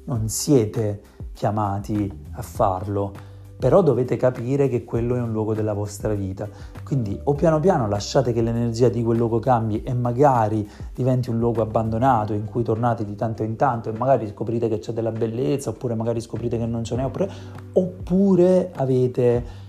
non 0.05 0.29
siete 0.29 1.01
chiamati 1.33 2.25
a 2.33 2.43
farlo, 2.43 3.13
però 3.59 3.83
dovete 3.83 4.17
capire 4.17 4.69
che 4.69 4.85
quello 4.85 5.17
è 5.17 5.21
un 5.21 5.33
luogo 5.33 5.55
della 5.55 5.73
vostra 5.73 6.15
vita. 6.15 6.49
Quindi 6.85 7.19
o 7.25 7.35
piano 7.35 7.59
piano 7.59 7.89
lasciate 7.89 8.33
che 8.33 8.43
l'energia 8.43 8.89
di 8.89 9.03
quel 9.03 9.17
luogo 9.17 9.39
cambi 9.39 9.83
e 9.83 9.95
magari 9.95 10.69
diventi 10.95 11.31
un 11.31 11.39
luogo 11.39 11.63
abbandonato 11.63 12.33
in 12.33 12.45
cui 12.45 12.63
tornate 12.63 13.05
di 13.05 13.15
tanto 13.15 13.43
in 13.43 13.57
tanto 13.57 13.89
e 13.89 13.97
magari 13.97 14.29
scoprite 14.29 14.69
che 14.69 14.79
c'è 14.79 14.93
della 14.93 15.13
bellezza 15.13 15.71
oppure 15.71 15.95
magari 15.95 16.21
scoprite 16.21 16.59
che 16.59 16.67
non 16.67 16.85
ce 16.85 16.97
n'è 16.97 17.05
oppure, 17.05 17.31
oppure 17.73 18.71
avete 18.75 19.65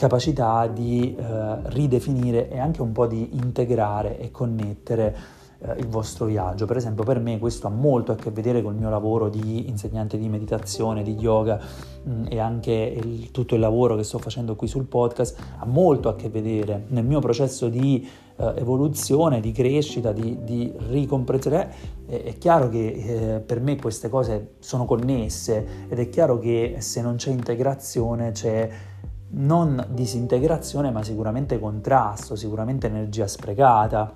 capacità 0.00 0.66
di 0.66 1.14
eh, 1.14 1.56
ridefinire 1.64 2.48
e 2.48 2.58
anche 2.58 2.80
un 2.80 2.90
po' 2.90 3.06
di 3.06 3.36
integrare 3.36 4.18
e 4.18 4.30
connettere 4.30 5.14
eh, 5.58 5.74
il 5.78 5.88
vostro 5.88 6.24
viaggio. 6.24 6.64
Per 6.64 6.78
esempio 6.78 7.04
per 7.04 7.20
me 7.20 7.38
questo 7.38 7.66
ha 7.66 7.70
molto 7.70 8.12
a 8.12 8.14
che 8.14 8.30
vedere 8.30 8.62
col 8.62 8.74
mio 8.74 8.88
lavoro 8.88 9.28
di 9.28 9.68
insegnante 9.68 10.16
di 10.16 10.26
meditazione, 10.30 11.02
di 11.02 11.16
yoga 11.16 11.60
mh, 12.02 12.10
mm, 12.10 12.24
e 12.30 12.38
anche 12.38 12.72
il, 12.72 13.30
tutto 13.30 13.54
il 13.54 13.60
lavoro 13.60 13.94
che 13.94 14.02
sto 14.02 14.16
facendo 14.16 14.56
qui 14.56 14.68
sul 14.68 14.86
podcast 14.86 15.38
ha 15.58 15.66
molto 15.66 16.08
a 16.08 16.16
che 16.16 16.30
vedere 16.30 16.84
nel 16.88 17.04
mio 17.04 17.20
processo 17.20 17.68
di 17.68 18.08
eh, 18.36 18.54
evoluzione, 18.56 19.40
di 19.40 19.52
crescita, 19.52 20.12
di, 20.12 20.38
di 20.42 20.72
ricomprensione. 20.88 21.98
È, 22.06 22.22
è, 22.22 22.38
chiaro 22.38 22.70
che 22.70 22.86
eh, 23.34 23.40
per 23.40 23.60
me 23.60 23.76
queste 23.76 24.08
cose 24.08 24.52
sono 24.60 24.86
connesse 24.86 25.86
ed 25.90 25.98
è 25.98 26.08
chiaro 26.08 26.38
che 26.38 26.76
se 26.78 27.02
non 27.02 27.16
c'è 27.16 27.32
integrazione 27.32 28.30
c'è 28.30 28.70
non 29.32 29.84
disintegrazione 29.90 30.90
ma 30.90 31.02
sicuramente 31.02 31.58
contrasto, 31.58 32.36
sicuramente 32.36 32.86
energia 32.86 33.26
sprecata. 33.26 34.12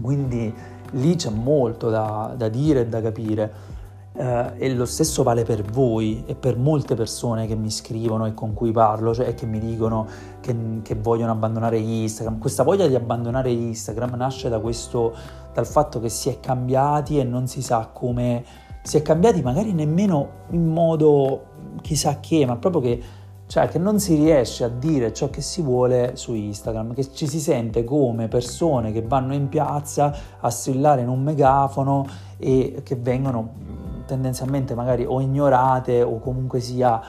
Quindi 0.00 0.52
lì 0.92 1.14
c'è 1.16 1.30
molto 1.30 1.88
da, 1.88 2.34
da 2.36 2.48
dire 2.48 2.80
e 2.80 2.86
da 2.86 3.00
capire. 3.00 3.74
Uh, 4.16 4.52
e 4.56 4.74
lo 4.74 4.86
stesso 4.86 5.22
vale 5.22 5.42
per 5.42 5.60
voi 5.60 6.24
e 6.24 6.34
per 6.34 6.56
molte 6.56 6.94
persone 6.94 7.46
che 7.46 7.54
mi 7.54 7.70
scrivono 7.70 8.24
e 8.24 8.32
con 8.32 8.54
cui 8.54 8.72
parlo, 8.72 9.12
cioè 9.12 9.34
che 9.34 9.44
mi 9.44 9.58
dicono 9.58 10.06
che, 10.40 10.56
che, 10.80 10.94
vogliono 10.94 11.32
abbandonare 11.32 11.76
Instagram. 11.76 12.38
Questa 12.38 12.62
voglia 12.62 12.86
di 12.86 12.94
abbandonare 12.94 13.50
Instagram 13.50 14.14
nasce 14.14 14.48
da 14.48 14.58
questo, 14.58 15.14
dal 15.52 15.66
fatto 15.66 16.00
che 16.00 16.08
si 16.08 16.30
è 16.30 16.40
cambiati 16.40 17.18
e 17.18 17.24
non 17.24 17.46
si 17.46 17.60
sa 17.60 17.90
come 17.92 18.42
si 18.80 18.96
è 18.96 19.02
cambiati, 19.02 19.42
magari 19.42 19.74
nemmeno 19.74 20.28
in 20.52 20.66
modo 20.66 21.42
chissà 21.82 22.18
che, 22.18 22.46
ma 22.46 22.56
proprio 22.56 22.80
che 22.80 23.02
cioè 23.46 23.68
che 23.68 23.78
non 23.78 24.00
si 24.00 24.16
riesce 24.16 24.64
a 24.64 24.68
dire 24.68 25.12
ciò 25.12 25.30
che 25.30 25.40
si 25.40 25.62
vuole 25.62 26.16
su 26.16 26.34
Instagram, 26.34 26.94
che 26.94 27.12
ci 27.12 27.28
si 27.28 27.38
sente 27.38 27.84
come 27.84 28.28
persone 28.28 28.92
che 28.92 29.02
vanno 29.02 29.34
in 29.34 29.48
piazza 29.48 30.14
a 30.40 30.50
strillare 30.50 31.02
in 31.02 31.08
un 31.08 31.22
megafono 31.22 32.06
e 32.38 32.80
che 32.82 32.96
vengono 32.96 33.64
tendenzialmente 34.06 34.74
magari 34.74 35.04
o 35.04 35.20
ignorate 35.20 36.02
o 36.02 36.18
comunque 36.18 36.60
sia 36.60 37.00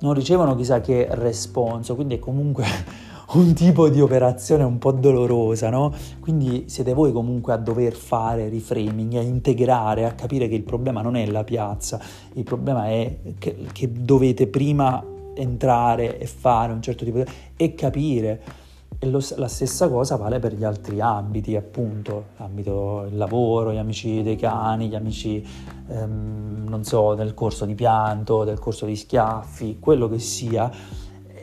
non 0.00 0.14
ricevono 0.14 0.54
chissà 0.54 0.80
che 0.80 1.08
responso, 1.10 1.94
quindi 1.94 2.16
è 2.16 2.18
comunque 2.18 2.64
un 3.32 3.52
tipo 3.54 3.88
di 3.88 4.00
operazione 4.00 4.64
un 4.64 4.78
po' 4.78 4.92
dolorosa, 4.92 5.70
no? 5.70 5.92
Quindi 6.20 6.64
siete 6.68 6.92
voi 6.92 7.12
comunque 7.12 7.52
a 7.54 7.56
dover 7.56 7.94
fare 7.94 8.48
reframing, 8.48 9.14
a 9.16 9.20
integrare, 9.20 10.04
a 10.04 10.12
capire 10.12 10.48
che 10.48 10.54
il 10.54 10.62
problema 10.62 11.00
non 11.00 11.16
è 11.16 11.26
la 11.26 11.44
piazza, 11.44 12.00
il 12.34 12.44
problema 12.44 12.86
è 12.88 13.18
che, 13.38 13.66
che 13.72 13.90
dovete 13.90 14.46
prima 14.46 15.02
entrare 15.38 16.18
e 16.18 16.26
fare 16.26 16.72
un 16.72 16.82
certo 16.82 17.04
tipo 17.04 17.18
di... 17.18 17.24
e 17.56 17.74
capire. 17.74 18.66
E 19.00 19.06
lo, 19.08 19.22
la 19.36 19.46
stessa 19.46 19.88
cosa 19.88 20.16
vale 20.16 20.40
per 20.40 20.54
gli 20.54 20.64
altri 20.64 21.00
ambiti, 21.00 21.54
appunto, 21.54 22.26
l'ambito 22.38 23.02
del 23.08 23.16
lavoro, 23.16 23.72
gli 23.72 23.76
amici 23.76 24.22
dei 24.22 24.34
cani, 24.34 24.88
gli 24.88 24.96
amici, 24.96 25.46
ehm, 25.88 26.64
non 26.68 26.82
so, 26.82 27.14
del 27.14 27.32
corso 27.32 27.64
di 27.64 27.74
pianto, 27.74 28.42
del 28.42 28.58
corso 28.58 28.86
di 28.86 28.96
schiaffi, 28.96 29.78
quello 29.78 30.08
che 30.08 30.18
sia. 30.18 30.70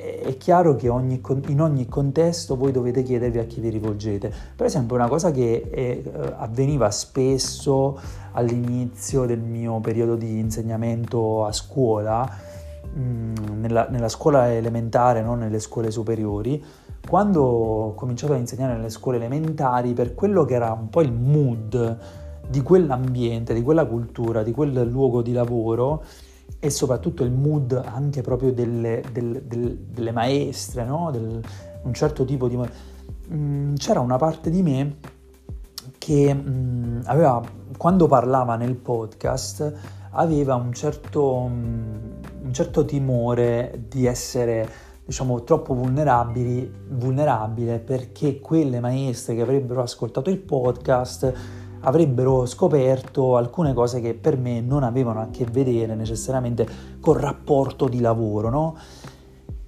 È 0.05 0.37
chiaro 0.37 0.75
che 0.75 0.89
ogni, 0.89 1.21
in 1.47 1.61
ogni 1.61 1.87
contesto 1.87 2.55
voi 2.55 2.71
dovete 2.71 3.01
chiedervi 3.01 3.39
a 3.39 3.45
chi 3.45 3.59
vi 3.59 3.69
rivolgete. 3.69 4.31
Per 4.55 4.65
esempio, 4.65 4.95
una 4.95 5.07
cosa 5.07 5.31
che 5.31 5.67
è, 5.71 5.79
eh, 5.79 6.03
avveniva 6.37 6.91
spesso 6.91 7.97
all'inizio 8.33 9.25
del 9.25 9.39
mio 9.39 9.79
periodo 9.79 10.15
di 10.15 10.37
insegnamento 10.37 11.45
a 11.45 11.51
scuola, 11.51 12.29
Mm, 12.97 13.59
nella, 13.59 13.87
nella, 13.89 14.07
scuola 14.07 14.53
elementare, 14.53 15.21
non 15.21 15.39
nelle 15.39 15.59
scuole 15.59 15.91
superiori, 15.91 16.63
quando 17.07 17.41
ho 17.41 17.93
cominciato 17.93 18.33
a 18.33 18.37
insegnare 18.37 18.75
nelle 18.75 18.89
scuole 18.89 19.17
elementari, 19.17 19.93
per 19.93 20.15
quello 20.15 20.45
che 20.45 20.53
era 20.53 20.71
un 20.71 20.89
po' 20.89 21.01
il 21.01 21.11
mood 21.11 21.97
di 22.47 22.61
quell'ambiente, 22.61 23.53
di 23.53 23.61
quella 23.61 23.85
cultura, 23.85 24.43
di 24.43 24.51
quel 24.51 24.87
luogo 24.87 25.21
di 25.21 25.33
lavoro 25.33 26.03
e 26.59 26.69
soprattutto 26.69 27.23
il 27.23 27.31
mood 27.31 27.73
anche 27.85 28.21
proprio 28.21 28.53
delle, 28.53 29.03
delle, 29.11 29.45
delle, 29.45 29.77
delle 29.89 30.11
maestre, 30.11 30.85
no? 30.85 31.09
Del, 31.11 31.41
un 31.83 31.93
certo 31.93 32.23
tipo 32.23 32.47
di... 32.47 32.57
Mm, 33.31 33.75
c'era 33.75 33.99
una 33.99 34.17
parte 34.17 34.49
di 34.49 34.61
me 34.61 34.95
che 35.97 36.33
mh, 36.33 36.49
mm, 36.49 36.99
aveva, 37.05 37.41
quando 37.77 38.07
parlava 38.07 38.55
nel 38.55 38.75
podcast, 38.75 39.73
aveva 40.11 40.55
un 40.55 40.71
certo, 40.73 41.49
un 42.45 42.53
certo 42.53 42.85
timore 42.85 43.85
di 43.87 44.05
essere 44.05 44.69
diciamo 45.05 45.43
troppo 45.43 45.73
vulnerabili, 45.73 46.71
vulnerabile 46.89 47.79
perché 47.79 48.39
quelle 48.39 48.79
maestre 48.79 49.35
che 49.35 49.41
avrebbero 49.41 49.81
ascoltato 49.81 50.29
il 50.29 50.39
podcast 50.39 51.33
avrebbero 51.81 52.45
scoperto 52.45 53.35
alcune 53.37 53.73
cose 53.73 54.01
che 54.01 54.15
per 54.15 54.37
me 54.37 54.61
non 54.61 54.83
avevano 54.83 55.21
a 55.21 55.27
che 55.29 55.45
vedere 55.45 55.93
necessariamente 55.95 56.67
col 56.99 57.19
rapporto 57.19 57.87
di 57.87 57.99
lavoro, 57.99 58.49
no? 58.49 58.77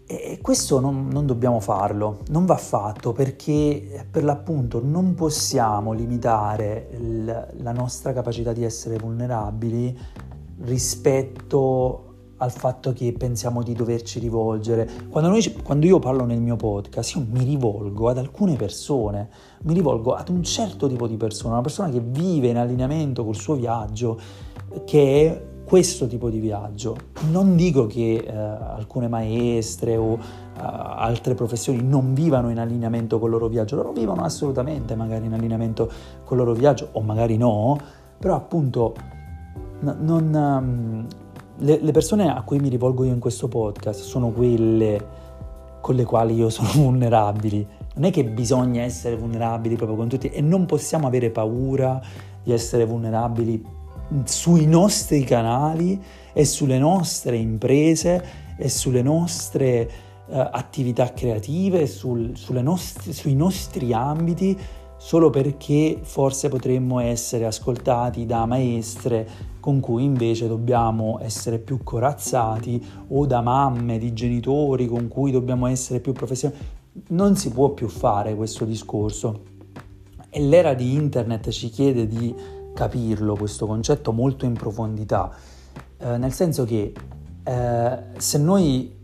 E 0.09 0.39
questo 0.41 0.79
non, 0.79 1.09
non, 1.09 1.25
dobbiamo 1.25 1.59
farlo, 1.59 2.19
non 2.29 2.45
va 2.45 2.55
fatto 2.55 3.11
perché 3.11 4.07
per 4.09 4.23
l'appunto 4.23 4.81
non 4.81 5.15
possiamo 5.15 5.91
limitare 5.91 6.89
il, 6.93 7.47
la 7.57 7.71
nostra 7.73 8.13
capacità 8.13 8.53
di 8.53 8.63
essere 8.63 8.97
vulnerabili 8.97 9.99
rispetto 10.61 12.06
al 12.37 12.51
fatto 12.51 12.93
che 12.93 13.13
pensiamo 13.17 13.63
di 13.63 13.73
doverci 13.73 14.19
rivolgere. 14.19 14.89
Quando, 15.09 15.29
noi, 15.29 15.55
quando, 15.63 15.85
io 15.85 15.99
parlo 15.99 16.25
nel 16.25 16.39
mio 16.39 16.55
podcast, 16.55 17.15
io 17.15 17.25
mi 17.29 17.43
rivolgo 17.43 18.09
ad 18.09 18.17
alcune 18.17 18.55
persone, 18.55 19.29
mi 19.63 19.73
rivolgo 19.73 20.13
ad 20.13 20.29
un 20.29 20.43
certo 20.43 20.87
tipo 20.87 21.07
di 21.07 21.17
persona, 21.17 21.53
una 21.53 21.61
persona 21.61 21.89
che 21.89 21.99
vive 21.99 22.47
in 22.47 22.57
allineamento 22.57 23.23
col 23.25 23.35
suo 23.35 23.55
viaggio, 23.55 24.19
che 24.85 25.25
è 25.25 25.55
questo 25.67 26.07
tipo 26.07 26.29
di 26.29 26.39
viaggio. 26.39 26.95
Non 27.29 27.57
dico 27.57 27.87
che 27.87 28.23
eh, 28.25 28.31
alcune 28.31 29.09
maestre 29.09 29.97
o 29.97 30.13
uh, 30.13 30.19
altre 30.55 31.33
professioni 31.33 31.83
non 31.83 32.13
vivano 32.13 32.49
in 32.49 32.57
allineamento 32.57 33.19
col 33.19 33.31
loro 33.31 33.47
viaggio, 33.47 33.75
loro 33.75 33.91
vivono 33.91 34.23
assolutamente 34.23 34.95
magari 34.95 35.25
in 35.25 35.33
allineamento 35.33 35.91
col 36.23 36.37
loro 36.37 36.53
viaggio 36.53 36.87
o 36.93 37.01
magari 37.01 37.35
no, 37.35 37.77
però 38.17 38.35
appunto 38.35 38.95
non, 39.81 40.33
um, 40.33 41.05
le, 41.59 41.79
le, 41.81 41.91
persone 41.91 42.29
a 42.29 42.41
cui 42.41 42.59
mi 42.59 42.69
rivolgo 42.69 43.03
io 43.03 43.13
in 43.13 43.19
questo 43.19 43.47
podcast 43.47 44.01
sono 44.01 44.29
quelle 44.29 45.25
con 45.81 45.95
le 45.95 46.03
quali 46.03 46.35
io 46.35 46.49
sono 46.49 46.69
vulnerabili. 46.75 47.65
Non 47.95 48.05
è 48.05 48.11
che 48.11 48.23
bisogna 48.25 48.83
essere 48.83 49.15
vulnerabili 49.15 49.75
proprio 49.75 49.97
con 49.97 50.07
tutti 50.07 50.29
e 50.29 50.41
non 50.41 50.65
possiamo 50.65 51.07
avere 51.07 51.29
paura 51.29 51.99
di 52.43 52.51
essere 52.51 52.85
vulnerabili 52.85 53.65
sui 54.23 54.65
nostri 54.65 55.23
canali 55.23 56.01
e 56.33 56.45
sulle 56.45 56.77
nostre 56.77 57.37
imprese 57.37 58.23
e 58.57 58.69
sulle 58.69 59.01
nostre 59.01 59.89
uh, 60.27 60.47
attività 60.51 61.11
creative, 61.13 61.87
sul, 61.87 62.33
nostre, 62.49 63.13
sui 63.13 63.35
nostri 63.35 63.93
ambiti 63.93 64.57
solo 64.97 65.29
perché 65.29 65.99
forse 66.01 66.49
potremmo 66.49 66.99
essere 66.99 67.45
ascoltati 67.45 68.25
da 68.25 68.45
maestre 68.45 69.27
con 69.59 69.79
cui 69.79 70.03
invece 70.03 70.47
dobbiamo 70.47 71.19
essere 71.21 71.59
più 71.59 71.83
corazzati 71.83 72.83
o 73.09 73.25
da 73.25 73.41
mamme, 73.41 73.97
di 73.97 74.13
genitori 74.13 74.87
con 74.87 75.07
cui 75.07 75.31
dobbiamo 75.31 75.67
essere 75.67 75.99
più 75.99 76.13
professionali. 76.13 76.61
Non 77.09 77.35
si 77.35 77.51
può 77.51 77.69
più 77.69 77.87
fare 77.87 78.35
questo 78.35 78.65
discorso 78.65 79.55
e 80.29 80.41
l'era 80.41 80.73
di 80.73 80.93
internet 80.93 81.49
ci 81.49 81.69
chiede 81.69 82.07
di 82.07 82.33
capirlo 82.73 83.35
questo 83.35 83.65
concetto 83.65 84.11
molto 84.11 84.45
in 84.45 84.53
profondità, 84.53 85.31
eh, 85.97 86.17
nel 86.17 86.31
senso 86.31 86.63
che 86.63 86.93
eh, 87.43 87.97
se 88.17 88.37
noi 88.37 88.95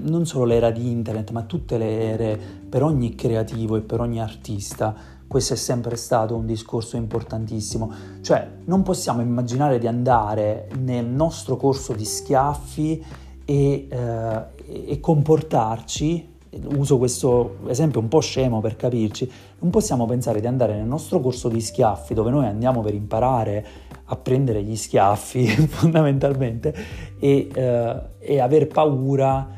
non 0.00 0.26
solo 0.26 0.44
l'era 0.44 0.70
di 0.70 0.90
internet, 0.90 1.30
ma 1.30 1.42
tutte 1.42 1.76
le 1.76 2.00
ere 2.00 2.40
per 2.68 2.82
ogni 2.82 3.14
creativo 3.14 3.76
e 3.76 3.80
per 3.80 4.00
ogni 4.00 4.20
artista, 4.20 4.94
questo 5.32 5.54
è 5.54 5.56
sempre 5.56 5.96
stato 5.96 6.36
un 6.36 6.44
discorso 6.44 6.98
importantissimo, 6.98 7.90
cioè 8.20 8.46
non 8.66 8.82
possiamo 8.82 9.22
immaginare 9.22 9.78
di 9.78 9.86
andare 9.86 10.68
nel 10.78 11.06
nostro 11.06 11.56
corso 11.56 11.94
di 11.94 12.04
schiaffi 12.04 13.02
e, 13.46 13.86
eh, 13.88 14.42
e 14.66 15.00
comportarci 15.00 16.28
uso 16.76 16.98
questo 16.98 17.56
esempio 17.68 17.98
un 17.98 18.08
po' 18.08 18.20
scemo 18.20 18.60
per 18.60 18.76
capirci, 18.76 19.30
non 19.60 19.70
possiamo 19.70 20.04
pensare 20.04 20.38
di 20.38 20.46
andare 20.46 20.74
nel 20.74 20.84
nostro 20.84 21.18
corso 21.18 21.48
di 21.48 21.62
schiaffi 21.62 22.12
dove 22.12 22.30
noi 22.30 22.44
andiamo 22.44 22.82
per 22.82 22.92
imparare 22.92 23.66
a 24.04 24.16
prendere 24.16 24.62
gli 24.62 24.76
schiaffi 24.76 25.46
fondamentalmente 25.66 26.74
e, 27.18 27.48
eh, 27.50 28.00
e 28.18 28.38
aver 28.38 28.66
paura 28.66 29.48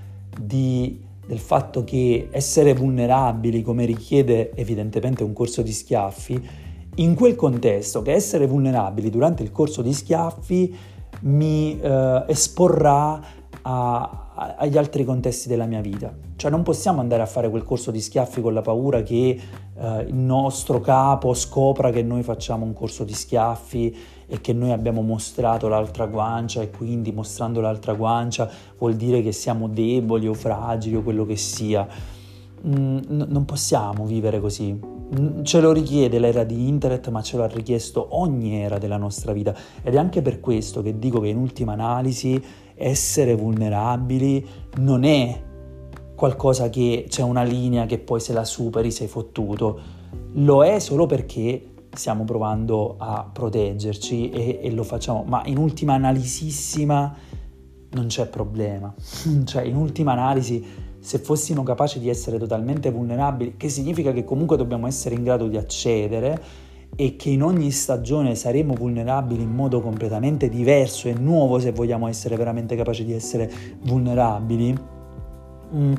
di, 0.41 1.04
del 1.27 1.39
fatto 1.39 1.85
che 1.85 2.29
essere 2.31 2.75
vulnerabili, 2.75 3.63
come 3.63 3.85
richiede 3.85 4.53
evidentemente 4.55 5.23
un 5.23 5.33
corso 5.33 5.63
di 5.63 5.73
schiaffi, 5.73 6.49
in 6.97 7.15
quel 7.15 7.35
contesto 7.35 8.03
che 8.03 8.13
essere 8.13 8.47
vulnerabili 8.47 9.11
durante 9.11 9.43
il 9.43 9.51
corso 9.51 9.83
di 9.83 9.93
schiaffi 9.93 10.77
mi 11.23 11.81
eh, 11.81 12.25
esporrà 12.29 13.21
a, 13.63 14.31
a, 14.35 14.55
agli 14.59 14.77
altri 14.77 15.05
contesti 15.05 15.49
della 15.49 15.67
mia 15.67 15.81
vita. 15.81 16.13
Cioè 16.37 16.51
non 16.51 16.63
possiamo 16.63 17.01
andare 17.01 17.23
a 17.23 17.27
fare 17.27 17.49
quel 17.49 17.65
corso 17.65 17.91
di 17.91 18.01
schiaffi 18.01 18.41
con 18.41 18.53
la 18.53 18.61
paura 18.61 19.03
che 19.03 19.41
eh, 19.77 20.01
il 20.07 20.15
nostro 20.15 20.81
capo 20.81 21.35
scopra 21.35 21.91
che 21.91 22.03
noi 22.03 22.23
facciamo 22.23 22.65
un 22.65 22.75
corso 22.75 23.05
di 23.05 23.15
schiaffi 23.15 23.97
e 24.27 24.41
che 24.41 24.53
noi 24.53 24.73
abbiamo 24.73 25.03
mostrato 25.03 25.69
l'altra 25.69 26.07
guancia 26.07 26.63
e 26.63 26.71
quindi 26.71 27.13
mostrando 27.13 27.61
l'altra 27.61 27.95
guancia 27.95 28.51
vuol 28.79 28.95
dire 28.95 29.23
che 29.23 29.33
siamo 29.33 29.69
deboli 29.69 30.27
o 30.27 30.35
fragili 30.35 30.97
o 30.97 31.03
quello 31.03 31.25
che 31.25 31.37
sia. 31.37 31.87
Mm, 32.67 32.99
non 33.09 33.45
possiamo 33.45 34.07
vivere 34.07 34.41
così. 34.41 34.73
Mm, 34.73 35.43
ce 35.43 35.61
lo 35.61 35.73
richiede 35.73 36.19
l'era 36.19 36.45
di 36.45 36.67
internet, 36.67 37.11
ma 37.11 37.21
ce 37.21 37.37
lo 37.37 37.43
ha 37.43 37.47
richiesto 37.47 38.07
ogni 38.11 38.57
era 38.57 38.79
della 38.79 38.97
nostra 38.97 39.33
vita. 39.33 39.55
Ed 39.83 39.95
è 39.95 39.99
anche 39.99 40.23
per 40.23 40.41
questo 40.41 40.81
che 40.83 40.99
dico 40.99 41.21
che 41.21 41.29
in 41.29 41.37
ultima 41.37 41.73
analisi 41.73 42.43
essere 42.75 43.35
vulnerabili 43.35 44.47
non 44.79 45.05
è 45.05 45.43
qualcosa 46.15 46.71
che 46.71 47.07
c'è 47.09 47.23
una 47.23 47.43
linea 47.43 47.87
che 47.87 47.99
poi 47.99 48.21
se 48.21 48.33
la 48.33 48.45
superi 48.45 48.91
sei 48.91 49.09
fottuto. 49.09 49.81
Lo 50.37 50.65
è 50.65 50.79
solo 50.79 51.07
perché 51.07 51.74
stiamo 51.95 52.25
provando 52.25 52.97
a 52.99 53.29
proteggerci 53.31 54.31
e, 54.31 54.61
e 54.63 54.71
lo 54.71 54.83
facciamo, 54.83 55.25
ma 55.27 55.43
in 55.47 55.59
ultima 55.59 55.95
analisissima 55.95 57.15
non 57.91 58.07
c'è 58.07 58.27
problema. 58.27 58.93
cioè, 59.45 59.63
in 59.63 59.77
ultima 59.77 60.13
analisi, 60.13 60.65
se 60.99 61.19
fossimo 61.19 61.63
capaci 61.63 61.99
di 61.99 62.09
essere 62.09 62.39
totalmente 62.39 62.91
vulnerabili, 62.91 63.55
che 63.57 63.69
significa 63.69 64.13
che 64.13 64.25
comunque 64.25 64.57
dobbiamo 64.57 64.87
essere 64.87 65.15
in 65.15 65.23
grado 65.23 65.49
di 65.49 65.57
accedere 65.57 66.63
e 66.97 67.17
che 67.17 67.31
in 67.31 67.43
ogni 67.43 67.71
stagione 67.73 68.37
saremo 68.37 68.75
vulnerabili 68.75 69.43
in 69.43 69.51
modo 69.51 69.81
completamente 69.81 70.49
diverso 70.49 71.09
e 71.09 71.15
nuovo 71.15 71.59
se 71.59 71.73
vogliamo 71.73 72.07
essere 72.07 72.37
veramente 72.37 72.77
capaci 72.77 73.05
di 73.05 73.13
essere 73.13 73.51
vulnerabili. 73.83 74.79
Mm, 75.75 75.93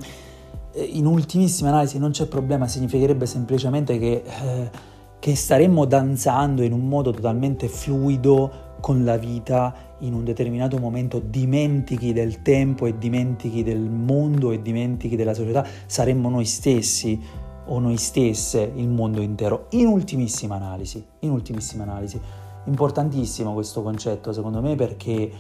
in 0.76 1.06
ultimissima 1.06 1.70
analisi 1.70 2.00
non 2.00 2.12
c'è 2.12 2.28
problema, 2.28 2.68
significherebbe 2.68 3.26
semplicemente 3.26 3.98
che... 3.98 4.24
Eh, 4.26 4.94
che 5.26 5.36
staremmo 5.36 5.86
danzando 5.86 6.62
in 6.62 6.72
un 6.72 6.88
modo 6.88 7.10
totalmente 7.10 7.68
fluido 7.68 8.76
con 8.80 9.04
la 9.04 9.18
vita 9.18 9.74
in 10.02 10.14
un 10.14 10.24
determinato 10.24 10.78
momento 10.78 11.18
dimentichi 11.18 12.14
del 12.14 12.44
tempo 12.44 12.86
e 12.86 13.00
dimentichi 13.00 13.64
del 13.64 13.90
mondo 13.90 14.52
e 14.52 14.62
dimentichi 14.62 15.16
della 15.16 15.34
società, 15.34 15.66
saremmo 15.88 16.30
noi 16.30 16.46
stessi 16.46 17.20
o 17.66 17.80
noi 17.80 17.98
stesse 17.98 18.72
il 18.76 18.88
mondo 18.88 19.20
intero. 19.20 19.66
In 19.72 19.88
ultimissima 19.88 20.58
analisi, 20.58 21.04
in 21.22 21.32
ultimissima 21.32 21.82
analisi. 21.82 22.22
Importantissimo 22.66 23.54
questo 23.54 23.82
concetto 23.82 24.32
secondo 24.32 24.62
me 24.62 24.76
perché 24.76 25.32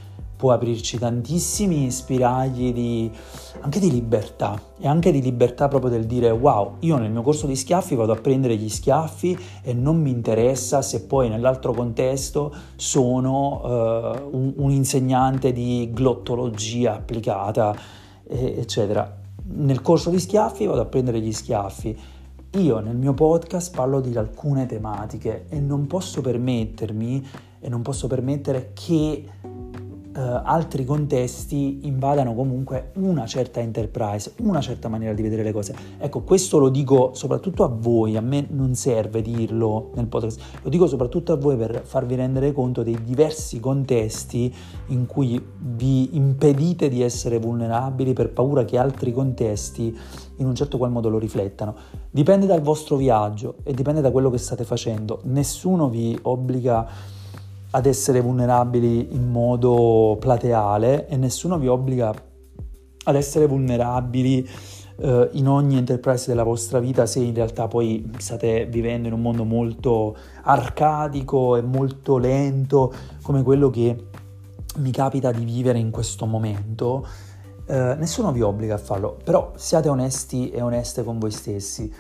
può 0.46 0.54
aprirci 0.54 1.00
tantissimi 1.00 1.90
spiragli 1.90 2.72
di, 2.72 3.10
anche 3.62 3.80
di 3.80 3.90
libertà 3.90 4.62
e 4.78 4.88
anche 4.88 5.12
di 5.12 5.20
libertà 5.20 5.68
proprio 5.68 5.90
del 5.90 6.06
dire 6.06 6.30
wow, 6.30 6.76
io 6.82 6.98
nel 6.98 7.10
mio 7.10 7.24
corso 7.24 7.48
di 7.48 7.56
schiaffi 7.56 7.96
vado 7.96 8.12
a 8.12 8.16
prendere 8.16 8.56
gli 8.56 8.70
schiaffi 8.70 9.36
e 9.64 9.74
non 9.74 10.00
mi 10.00 10.12
interessa 10.12 10.84
se 10.84 11.06
poi 11.06 11.30
nell'altro 11.30 11.74
contesto 11.74 12.54
sono 12.76 13.62
uh, 13.64 14.38
un, 14.38 14.54
un, 14.58 14.70
insegnante 14.70 15.52
di 15.52 15.90
glottologia 15.92 16.94
applicata, 16.94 17.76
eccetera. 18.28 19.18
Nel 19.48 19.82
corso 19.82 20.12
di 20.12 20.20
schiaffi 20.20 20.68
vado 20.68 20.82
a 20.82 20.86
prendere 20.86 21.22
gli 21.22 21.34
schiaffi. 21.34 21.98
Io 22.52 22.80
nel 22.82 22.96
mio 22.96 23.16
podcast 23.16 23.76
parlo 23.76 24.00
di 24.00 24.16
alcune 24.16 24.68
tematiche 24.68 25.48
e 25.50 25.60
non 25.60 25.88
posso 25.88 26.22
permettermi 26.22 27.28
e 27.60 27.68
non 27.68 27.82
posso 27.82 28.06
permettere 28.06 28.74
che 28.74 29.24
eh, 30.16 30.42
altri 30.44 30.86
contesti 30.86 31.80
invadano 31.84 32.34
comunque 32.34 32.92
una 32.96 33.26
certa 33.26 33.60
enterprise, 33.60 34.34
una 34.42 34.62
certa 34.62 34.88
maniera 34.88 35.14
di 35.14 35.22
vedere 35.22 35.44
le 35.44 35.52
cose. 35.52 35.76
Ecco, 35.98 36.22
questo 36.22 36.58
lo 36.58 36.70
dico 36.70 37.12
soprattutto 37.14 37.64
a 37.66 37.68
voi, 37.68 38.16
a 38.16 38.22
me 38.22 38.48
non 38.50 38.76
serve 38.76 39.22
dirlo 39.22 39.92
nel 39.96 40.08
podcast, 40.08 40.40
lo 40.62 40.70
dico 40.70 40.88
soprattutto 40.88 41.34
a 41.34 41.36
voi 41.36 41.58
per 41.58 41.82
farvi 41.84 42.16
rendere 42.16 42.54
conto 42.54 42.82
dei 42.82 42.98
diversi 43.04 43.60
contesti 43.60 44.54
in 44.88 45.06
cui 45.06 45.44
vi 45.60 46.16
impedite 46.16 46.88
di 46.88 47.02
essere 47.02 47.38
vulnerabili 47.38 48.14
per 48.14 48.32
paura 48.32 48.64
che 48.64 48.78
altri 48.78 49.12
contesti 49.12 49.98
in 50.38 50.46
un 50.46 50.56
certo 50.56 50.78
qual 50.78 50.92
modo 50.92 51.10
lo 51.10 51.18
riflettano. 51.18 51.76
Dipende 52.10 52.46
dal 52.46 52.62
vostro 52.62 52.96
viaggio 52.96 53.56
e 53.64 53.74
dipende 53.74 54.00
da 54.00 54.12
quello 54.12 54.30
che 54.30 54.38
state 54.38 54.64
facendo. 54.64 55.20
Nessuno 55.24 55.90
vi 55.90 56.18
obbliga 56.22 56.88
ad 57.76 57.86
essere 57.86 58.22
vulnerabili 58.22 59.14
in 59.14 59.30
modo 59.30 60.16
plateale 60.18 61.08
e 61.08 61.18
nessuno 61.18 61.60
vi 61.60 61.68
obbliga 61.68 62.14
ad 63.04 63.16
essere 63.16 63.48
vulnerabili 63.48 64.50
eh, 64.98 65.30
in 65.34 65.50
ogni 65.50 65.76
enterprise 65.76 66.28
della 66.28 66.44
vostra 66.44 66.80
vita 66.80 67.06
se 67.06 67.20
in 67.20 67.34
realtà 67.34 67.68
poi 67.68 68.10
state 68.18 68.66
vivendo 68.68 69.10
in 69.10 69.14
un 69.14 69.22
mondo 69.22 69.44
molto 69.44 70.16
arcadico 70.44 71.58
e 71.58 71.62
molto 71.64 72.18
lento 72.18 72.94
come 73.22 73.44
quello 73.44 73.70
che 73.70 74.08
mi 74.78 74.92
capita 74.92 75.32
di 75.32 75.44
vivere 75.44 75.78
in 75.78 75.92
questo 75.92 76.26
momento. 76.26 77.06
Eh, 77.68 77.96
nessuno 77.98 78.32
vi 78.32 78.42
obbliga 78.42 78.76
a 78.76 78.78
farlo, 78.78 79.18
però 79.22 79.52
siate 79.56 79.90
onesti 79.90 80.50
e 80.50 80.62
oneste 80.62 81.04
con 81.04 81.20
voi 81.20 81.32
stessi. 81.32 81.92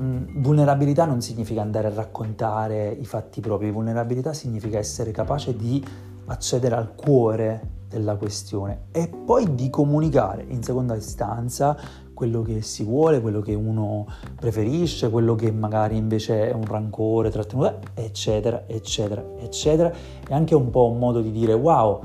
Mm, 0.00 0.42
vulnerabilità 0.42 1.04
non 1.04 1.20
significa 1.20 1.62
andare 1.62 1.86
a 1.86 1.94
raccontare 1.94 2.88
i 2.88 3.04
fatti 3.04 3.40
propri, 3.40 3.70
vulnerabilità 3.70 4.32
significa 4.32 4.78
essere 4.78 5.12
capace 5.12 5.54
di 5.56 5.84
accedere 6.26 6.74
al 6.74 6.94
cuore 6.94 7.82
della 7.88 8.16
questione 8.16 8.86
e 8.90 9.08
poi 9.08 9.54
di 9.54 9.70
comunicare 9.70 10.44
in 10.48 10.64
seconda 10.64 10.96
istanza 10.96 11.76
quello 12.12 12.42
che 12.42 12.62
si 12.62 12.82
vuole, 12.82 13.20
quello 13.20 13.40
che 13.40 13.54
uno 13.54 14.06
preferisce, 14.34 15.10
quello 15.10 15.34
che 15.34 15.52
magari 15.52 15.96
invece 15.96 16.48
è 16.48 16.52
un 16.52 16.64
rancore 16.64 17.30
trattenuto, 17.30 17.80
eccetera, 17.94 18.64
eccetera, 18.66 19.22
eccetera. 19.38 19.92
È 20.26 20.32
anche 20.32 20.54
un 20.54 20.70
po' 20.70 20.88
un 20.88 20.98
modo 20.98 21.20
di 21.20 21.30
dire 21.30 21.52
wow, 21.52 22.00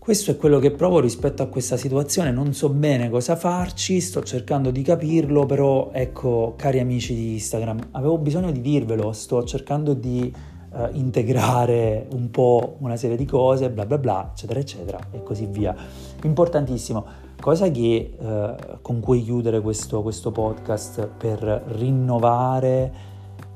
questo 0.00 0.30
è 0.30 0.36
quello 0.38 0.58
che 0.58 0.70
provo 0.70 0.98
rispetto 0.98 1.42
a 1.42 1.46
questa 1.48 1.76
situazione, 1.76 2.32
non 2.32 2.54
so 2.54 2.70
bene 2.70 3.10
cosa 3.10 3.36
farci, 3.36 4.00
sto 4.00 4.22
cercando 4.22 4.70
di 4.70 4.80
capirlo, 4.80 5.44
però 5.44 5.90
ecco, 5.92 6.54
cari 6.56 6.80
amici 6.80 7.14
di 7.14 7.32
Instagram, 7.34 7.88
avevo 7.90 8.16
bisogno 8.16 8.50
di 8.50 8.62
dirvelo, 8.62 9.12
sto 9.12 9.44
cercando 9.44 9.92
di 9.92 10.34
uh, 10.72 10.88
integrare 10.92 12.06
un 12.12 12.30
po' 12.30 12.76
una 12.78 12.96
serie 12.96 13.18
di 13.18 13.26
cose, 13.26 13.68
bla 13.68 13.84
bla 13.84 13.98
bla, 13.98 14.30
eccetera, 14.32 14.58
eccetera, 14.58 14.98
e 15.10 15.22
così 15.22 15.44
via. 15.44 15.76
Importantissimo, 16.22 17.04
cosa 17.38 17.70
che, 17.70 18.16
uh, 18.18 18.78
con 18.80 19.00
cui 19.00 19.22
chiudere 19.22 19.60
questo, 19.60 20.00
questo, 20.00 20.30
podcast 20.32 21.08
per 21.08 21.64
rinnovare 21.76 22.92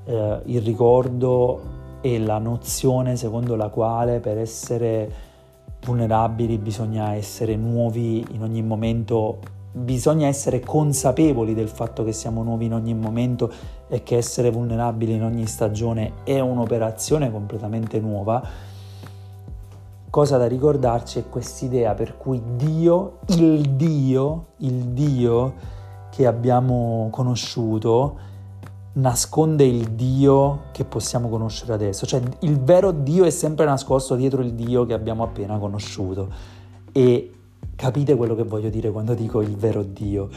uh, 0.04 0.12
il 0.44 0.60
ricordo 0.60 1.72
e 2.02 2.18
la 2.18 2.36
nozione 2.36 3.16
secondo 3.16 3.56
la 3.56 3.70
quale 3.70 4.20
per 4.20 4.36
essere 4.36 5.32
vulnerabili, 5.84 6.58
bisogna 6.58 7.14
essere 7.14 7.56
nuovi 7.56 8.24
in 8.32 8.42
ogni 8.42 8.62
momento, 8.62 9.38
bisogna 9.72 10.26
essere 10.26 10.60
consapevoli 10.60 11.54
del 11.54 11.68
fatto 11.68 12.04
che 12.04 12.12
siamo 12.12 12.42
nuovi 12.42 12.66
in 12.66 12.74
ogni 12.74 12.94
momento 12.94 13.52
e 13.88 14.02
che 14.02 14.16
essere 14.16 14.50
vulnerabili 14.50 15.14
in 15.14 15.22
ogni 15.22 15.46
stagione 15.46 16.12
è 16.24 16.40
un'operazione 16.40 17.30
completamente 17.30 18.00
nuova. 18.00 18.42
Cosa 20.10 20.36
da 20.36 20.46
ricordarci 20.46 21.18
è 21.18 21.28
quest'idea 21.28 21.94
per 21.94 22.16
cui 22.16 22.40
Dio, 22.56 23.18
il 23.28 23.70
Dio, 23.70 24.46
il 24.58 24.90
Dio 24.90 25.54
che 26.10 26.26
abbiamo 26.26 27.08
conosciuto, 27.10 28.32
nasconde 28.94 29.64
il 29.64 29.90
Dio 29.92 30.64
che 30.72 30.84
possiamo 30.84 31.28
conoscere 31.28 31.72
adesso, 31.72 32.06
cioè 32.06 32.20
il 32.40 32.60
vero 32.60 32.92
Dio 32.92 33.24
è 33.24 33.30
sempre 33.30 33.64
nascosto 33.64 34.14
dietro 34.14 34.42
il 34.42 34.54
Dio 34.54 34.86
che 34.86 34.92
abbiamo 34.92 35.22
appena 35.22 35.58
conosciuto. 35.58 36.28
E 36.92 37.32
capite 37.74 38.14
quello 38.14 38.34
che 38.34 38.44
voglio 38.44 38.68
dire 38.68 38.90
quando 38.90 39.14
dico 39.14 39.40
il 39.40 39.56
vero 39.56 39.82
Dio. 39.82 40.28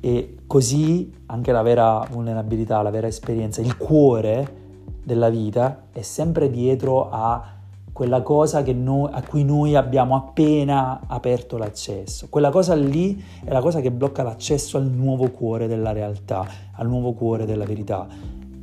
E 0.00 0.38
così 0.46 1.12
anche 1.26 1.52
la 1.52 1.62
vera 1.62 2.06
vulnerabilità, 2.10 2.82
la 2.82 2.90
vera 2.90 3.06
esperienza, 3.06 3.60
il 3.60 3.76
cuore 3.76 4.62
della 5.02 5.30
vita 5.30 5.84
è 5.92 6.02
sempre 6.02 6.50
dietro 6.50 7.10
a 7.10 7.53
quella 7.94 8.22
cosa 8.22 8.60
noi, 8.72 9.08
a 9.12 9.22
cui 9.22 9.44
noi 9.44 9.76
abbiamo 9.76 10.16
appena 10.16 11.02
aperto 11.06 11.56
l'accesso. 11.56 12.26
Quella 12.28 12.50
cosa 12.50 12.74
lì 12.74 13.22
è 13.44 13.52
la 13.52 13.60
cosa 13.60 13.80
che 13.80 13.92
blocca 13.92 14.24
l'accesso 14.24 14.78
al 14.78 14.86
nuovo 14.90 15.30
cuore 15.30 15.68
della 15.68 15.92
realtà, 15.92 16.44
al 16.72 16.88
nuovo 16.88 17.12
cuore 17.12 17.46
della 17.46 17.64
verità. 17.64 18.08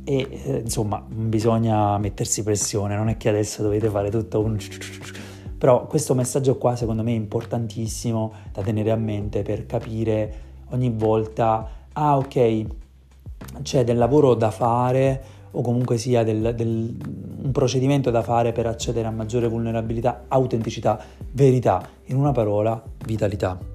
E 0.04 0.28
eh, 0.30 0.56
insomma, 0.62 1.02
bisogna 1.08 1.96
mettersi 1.96 2.42
pressione, 2.42 2.94
non 2.94 3.08
è 3.08 3.16
che 3.16 3.30
adesso 3.30 3.62
dovete 3.62 3.88
fare 3.88 4.10
tutto 4.10 4.38
un... 4.38 4.58
Però 5.56 5.86
questo 5.86 6.14
messaggio 6.14 6.58
qua 6.58 6.76
secondo 6.76 7.02
me 7.02 7.12
è 7.12 7.16
importantissimo 7.16 8.32
da 8.52 8.60
tenere 8.60 8.90
a 8.90 8.96
mente 8.96 9.40
per 9.40 9.64
capire 9.64 10.34
ogni 10.72 10.92
volta, 10.94 11.66
ah 11.90 12.18
ok, 12.18 12.66
c'è 13.62 13.82
del 13.82 13.96
lavoro 13.96 14.34
da 14.34 14.50
fare 14.50 15.31
o 15.52 15.62
comunque 15.62 15.96
sia 15.96 16.22
del, 16.22 16.54
del, 16.54 16.96
un 17.42 17.52
procedimento 17.52 18.10
da 18.10 18.22
fare 18.22 18.52
per 18.52 18.66
accedere 18.66 19.06
a 19.06 19.10
maggiore 19.10 19.48
vulnerabilità, 19.48 20.24
autenticità, 20.28 21.00
verità, 21.32 21.86
in 22.06 22.16
una 22.16 22.32
parola, 22.32 22.82
vitalità. 23.06 23.71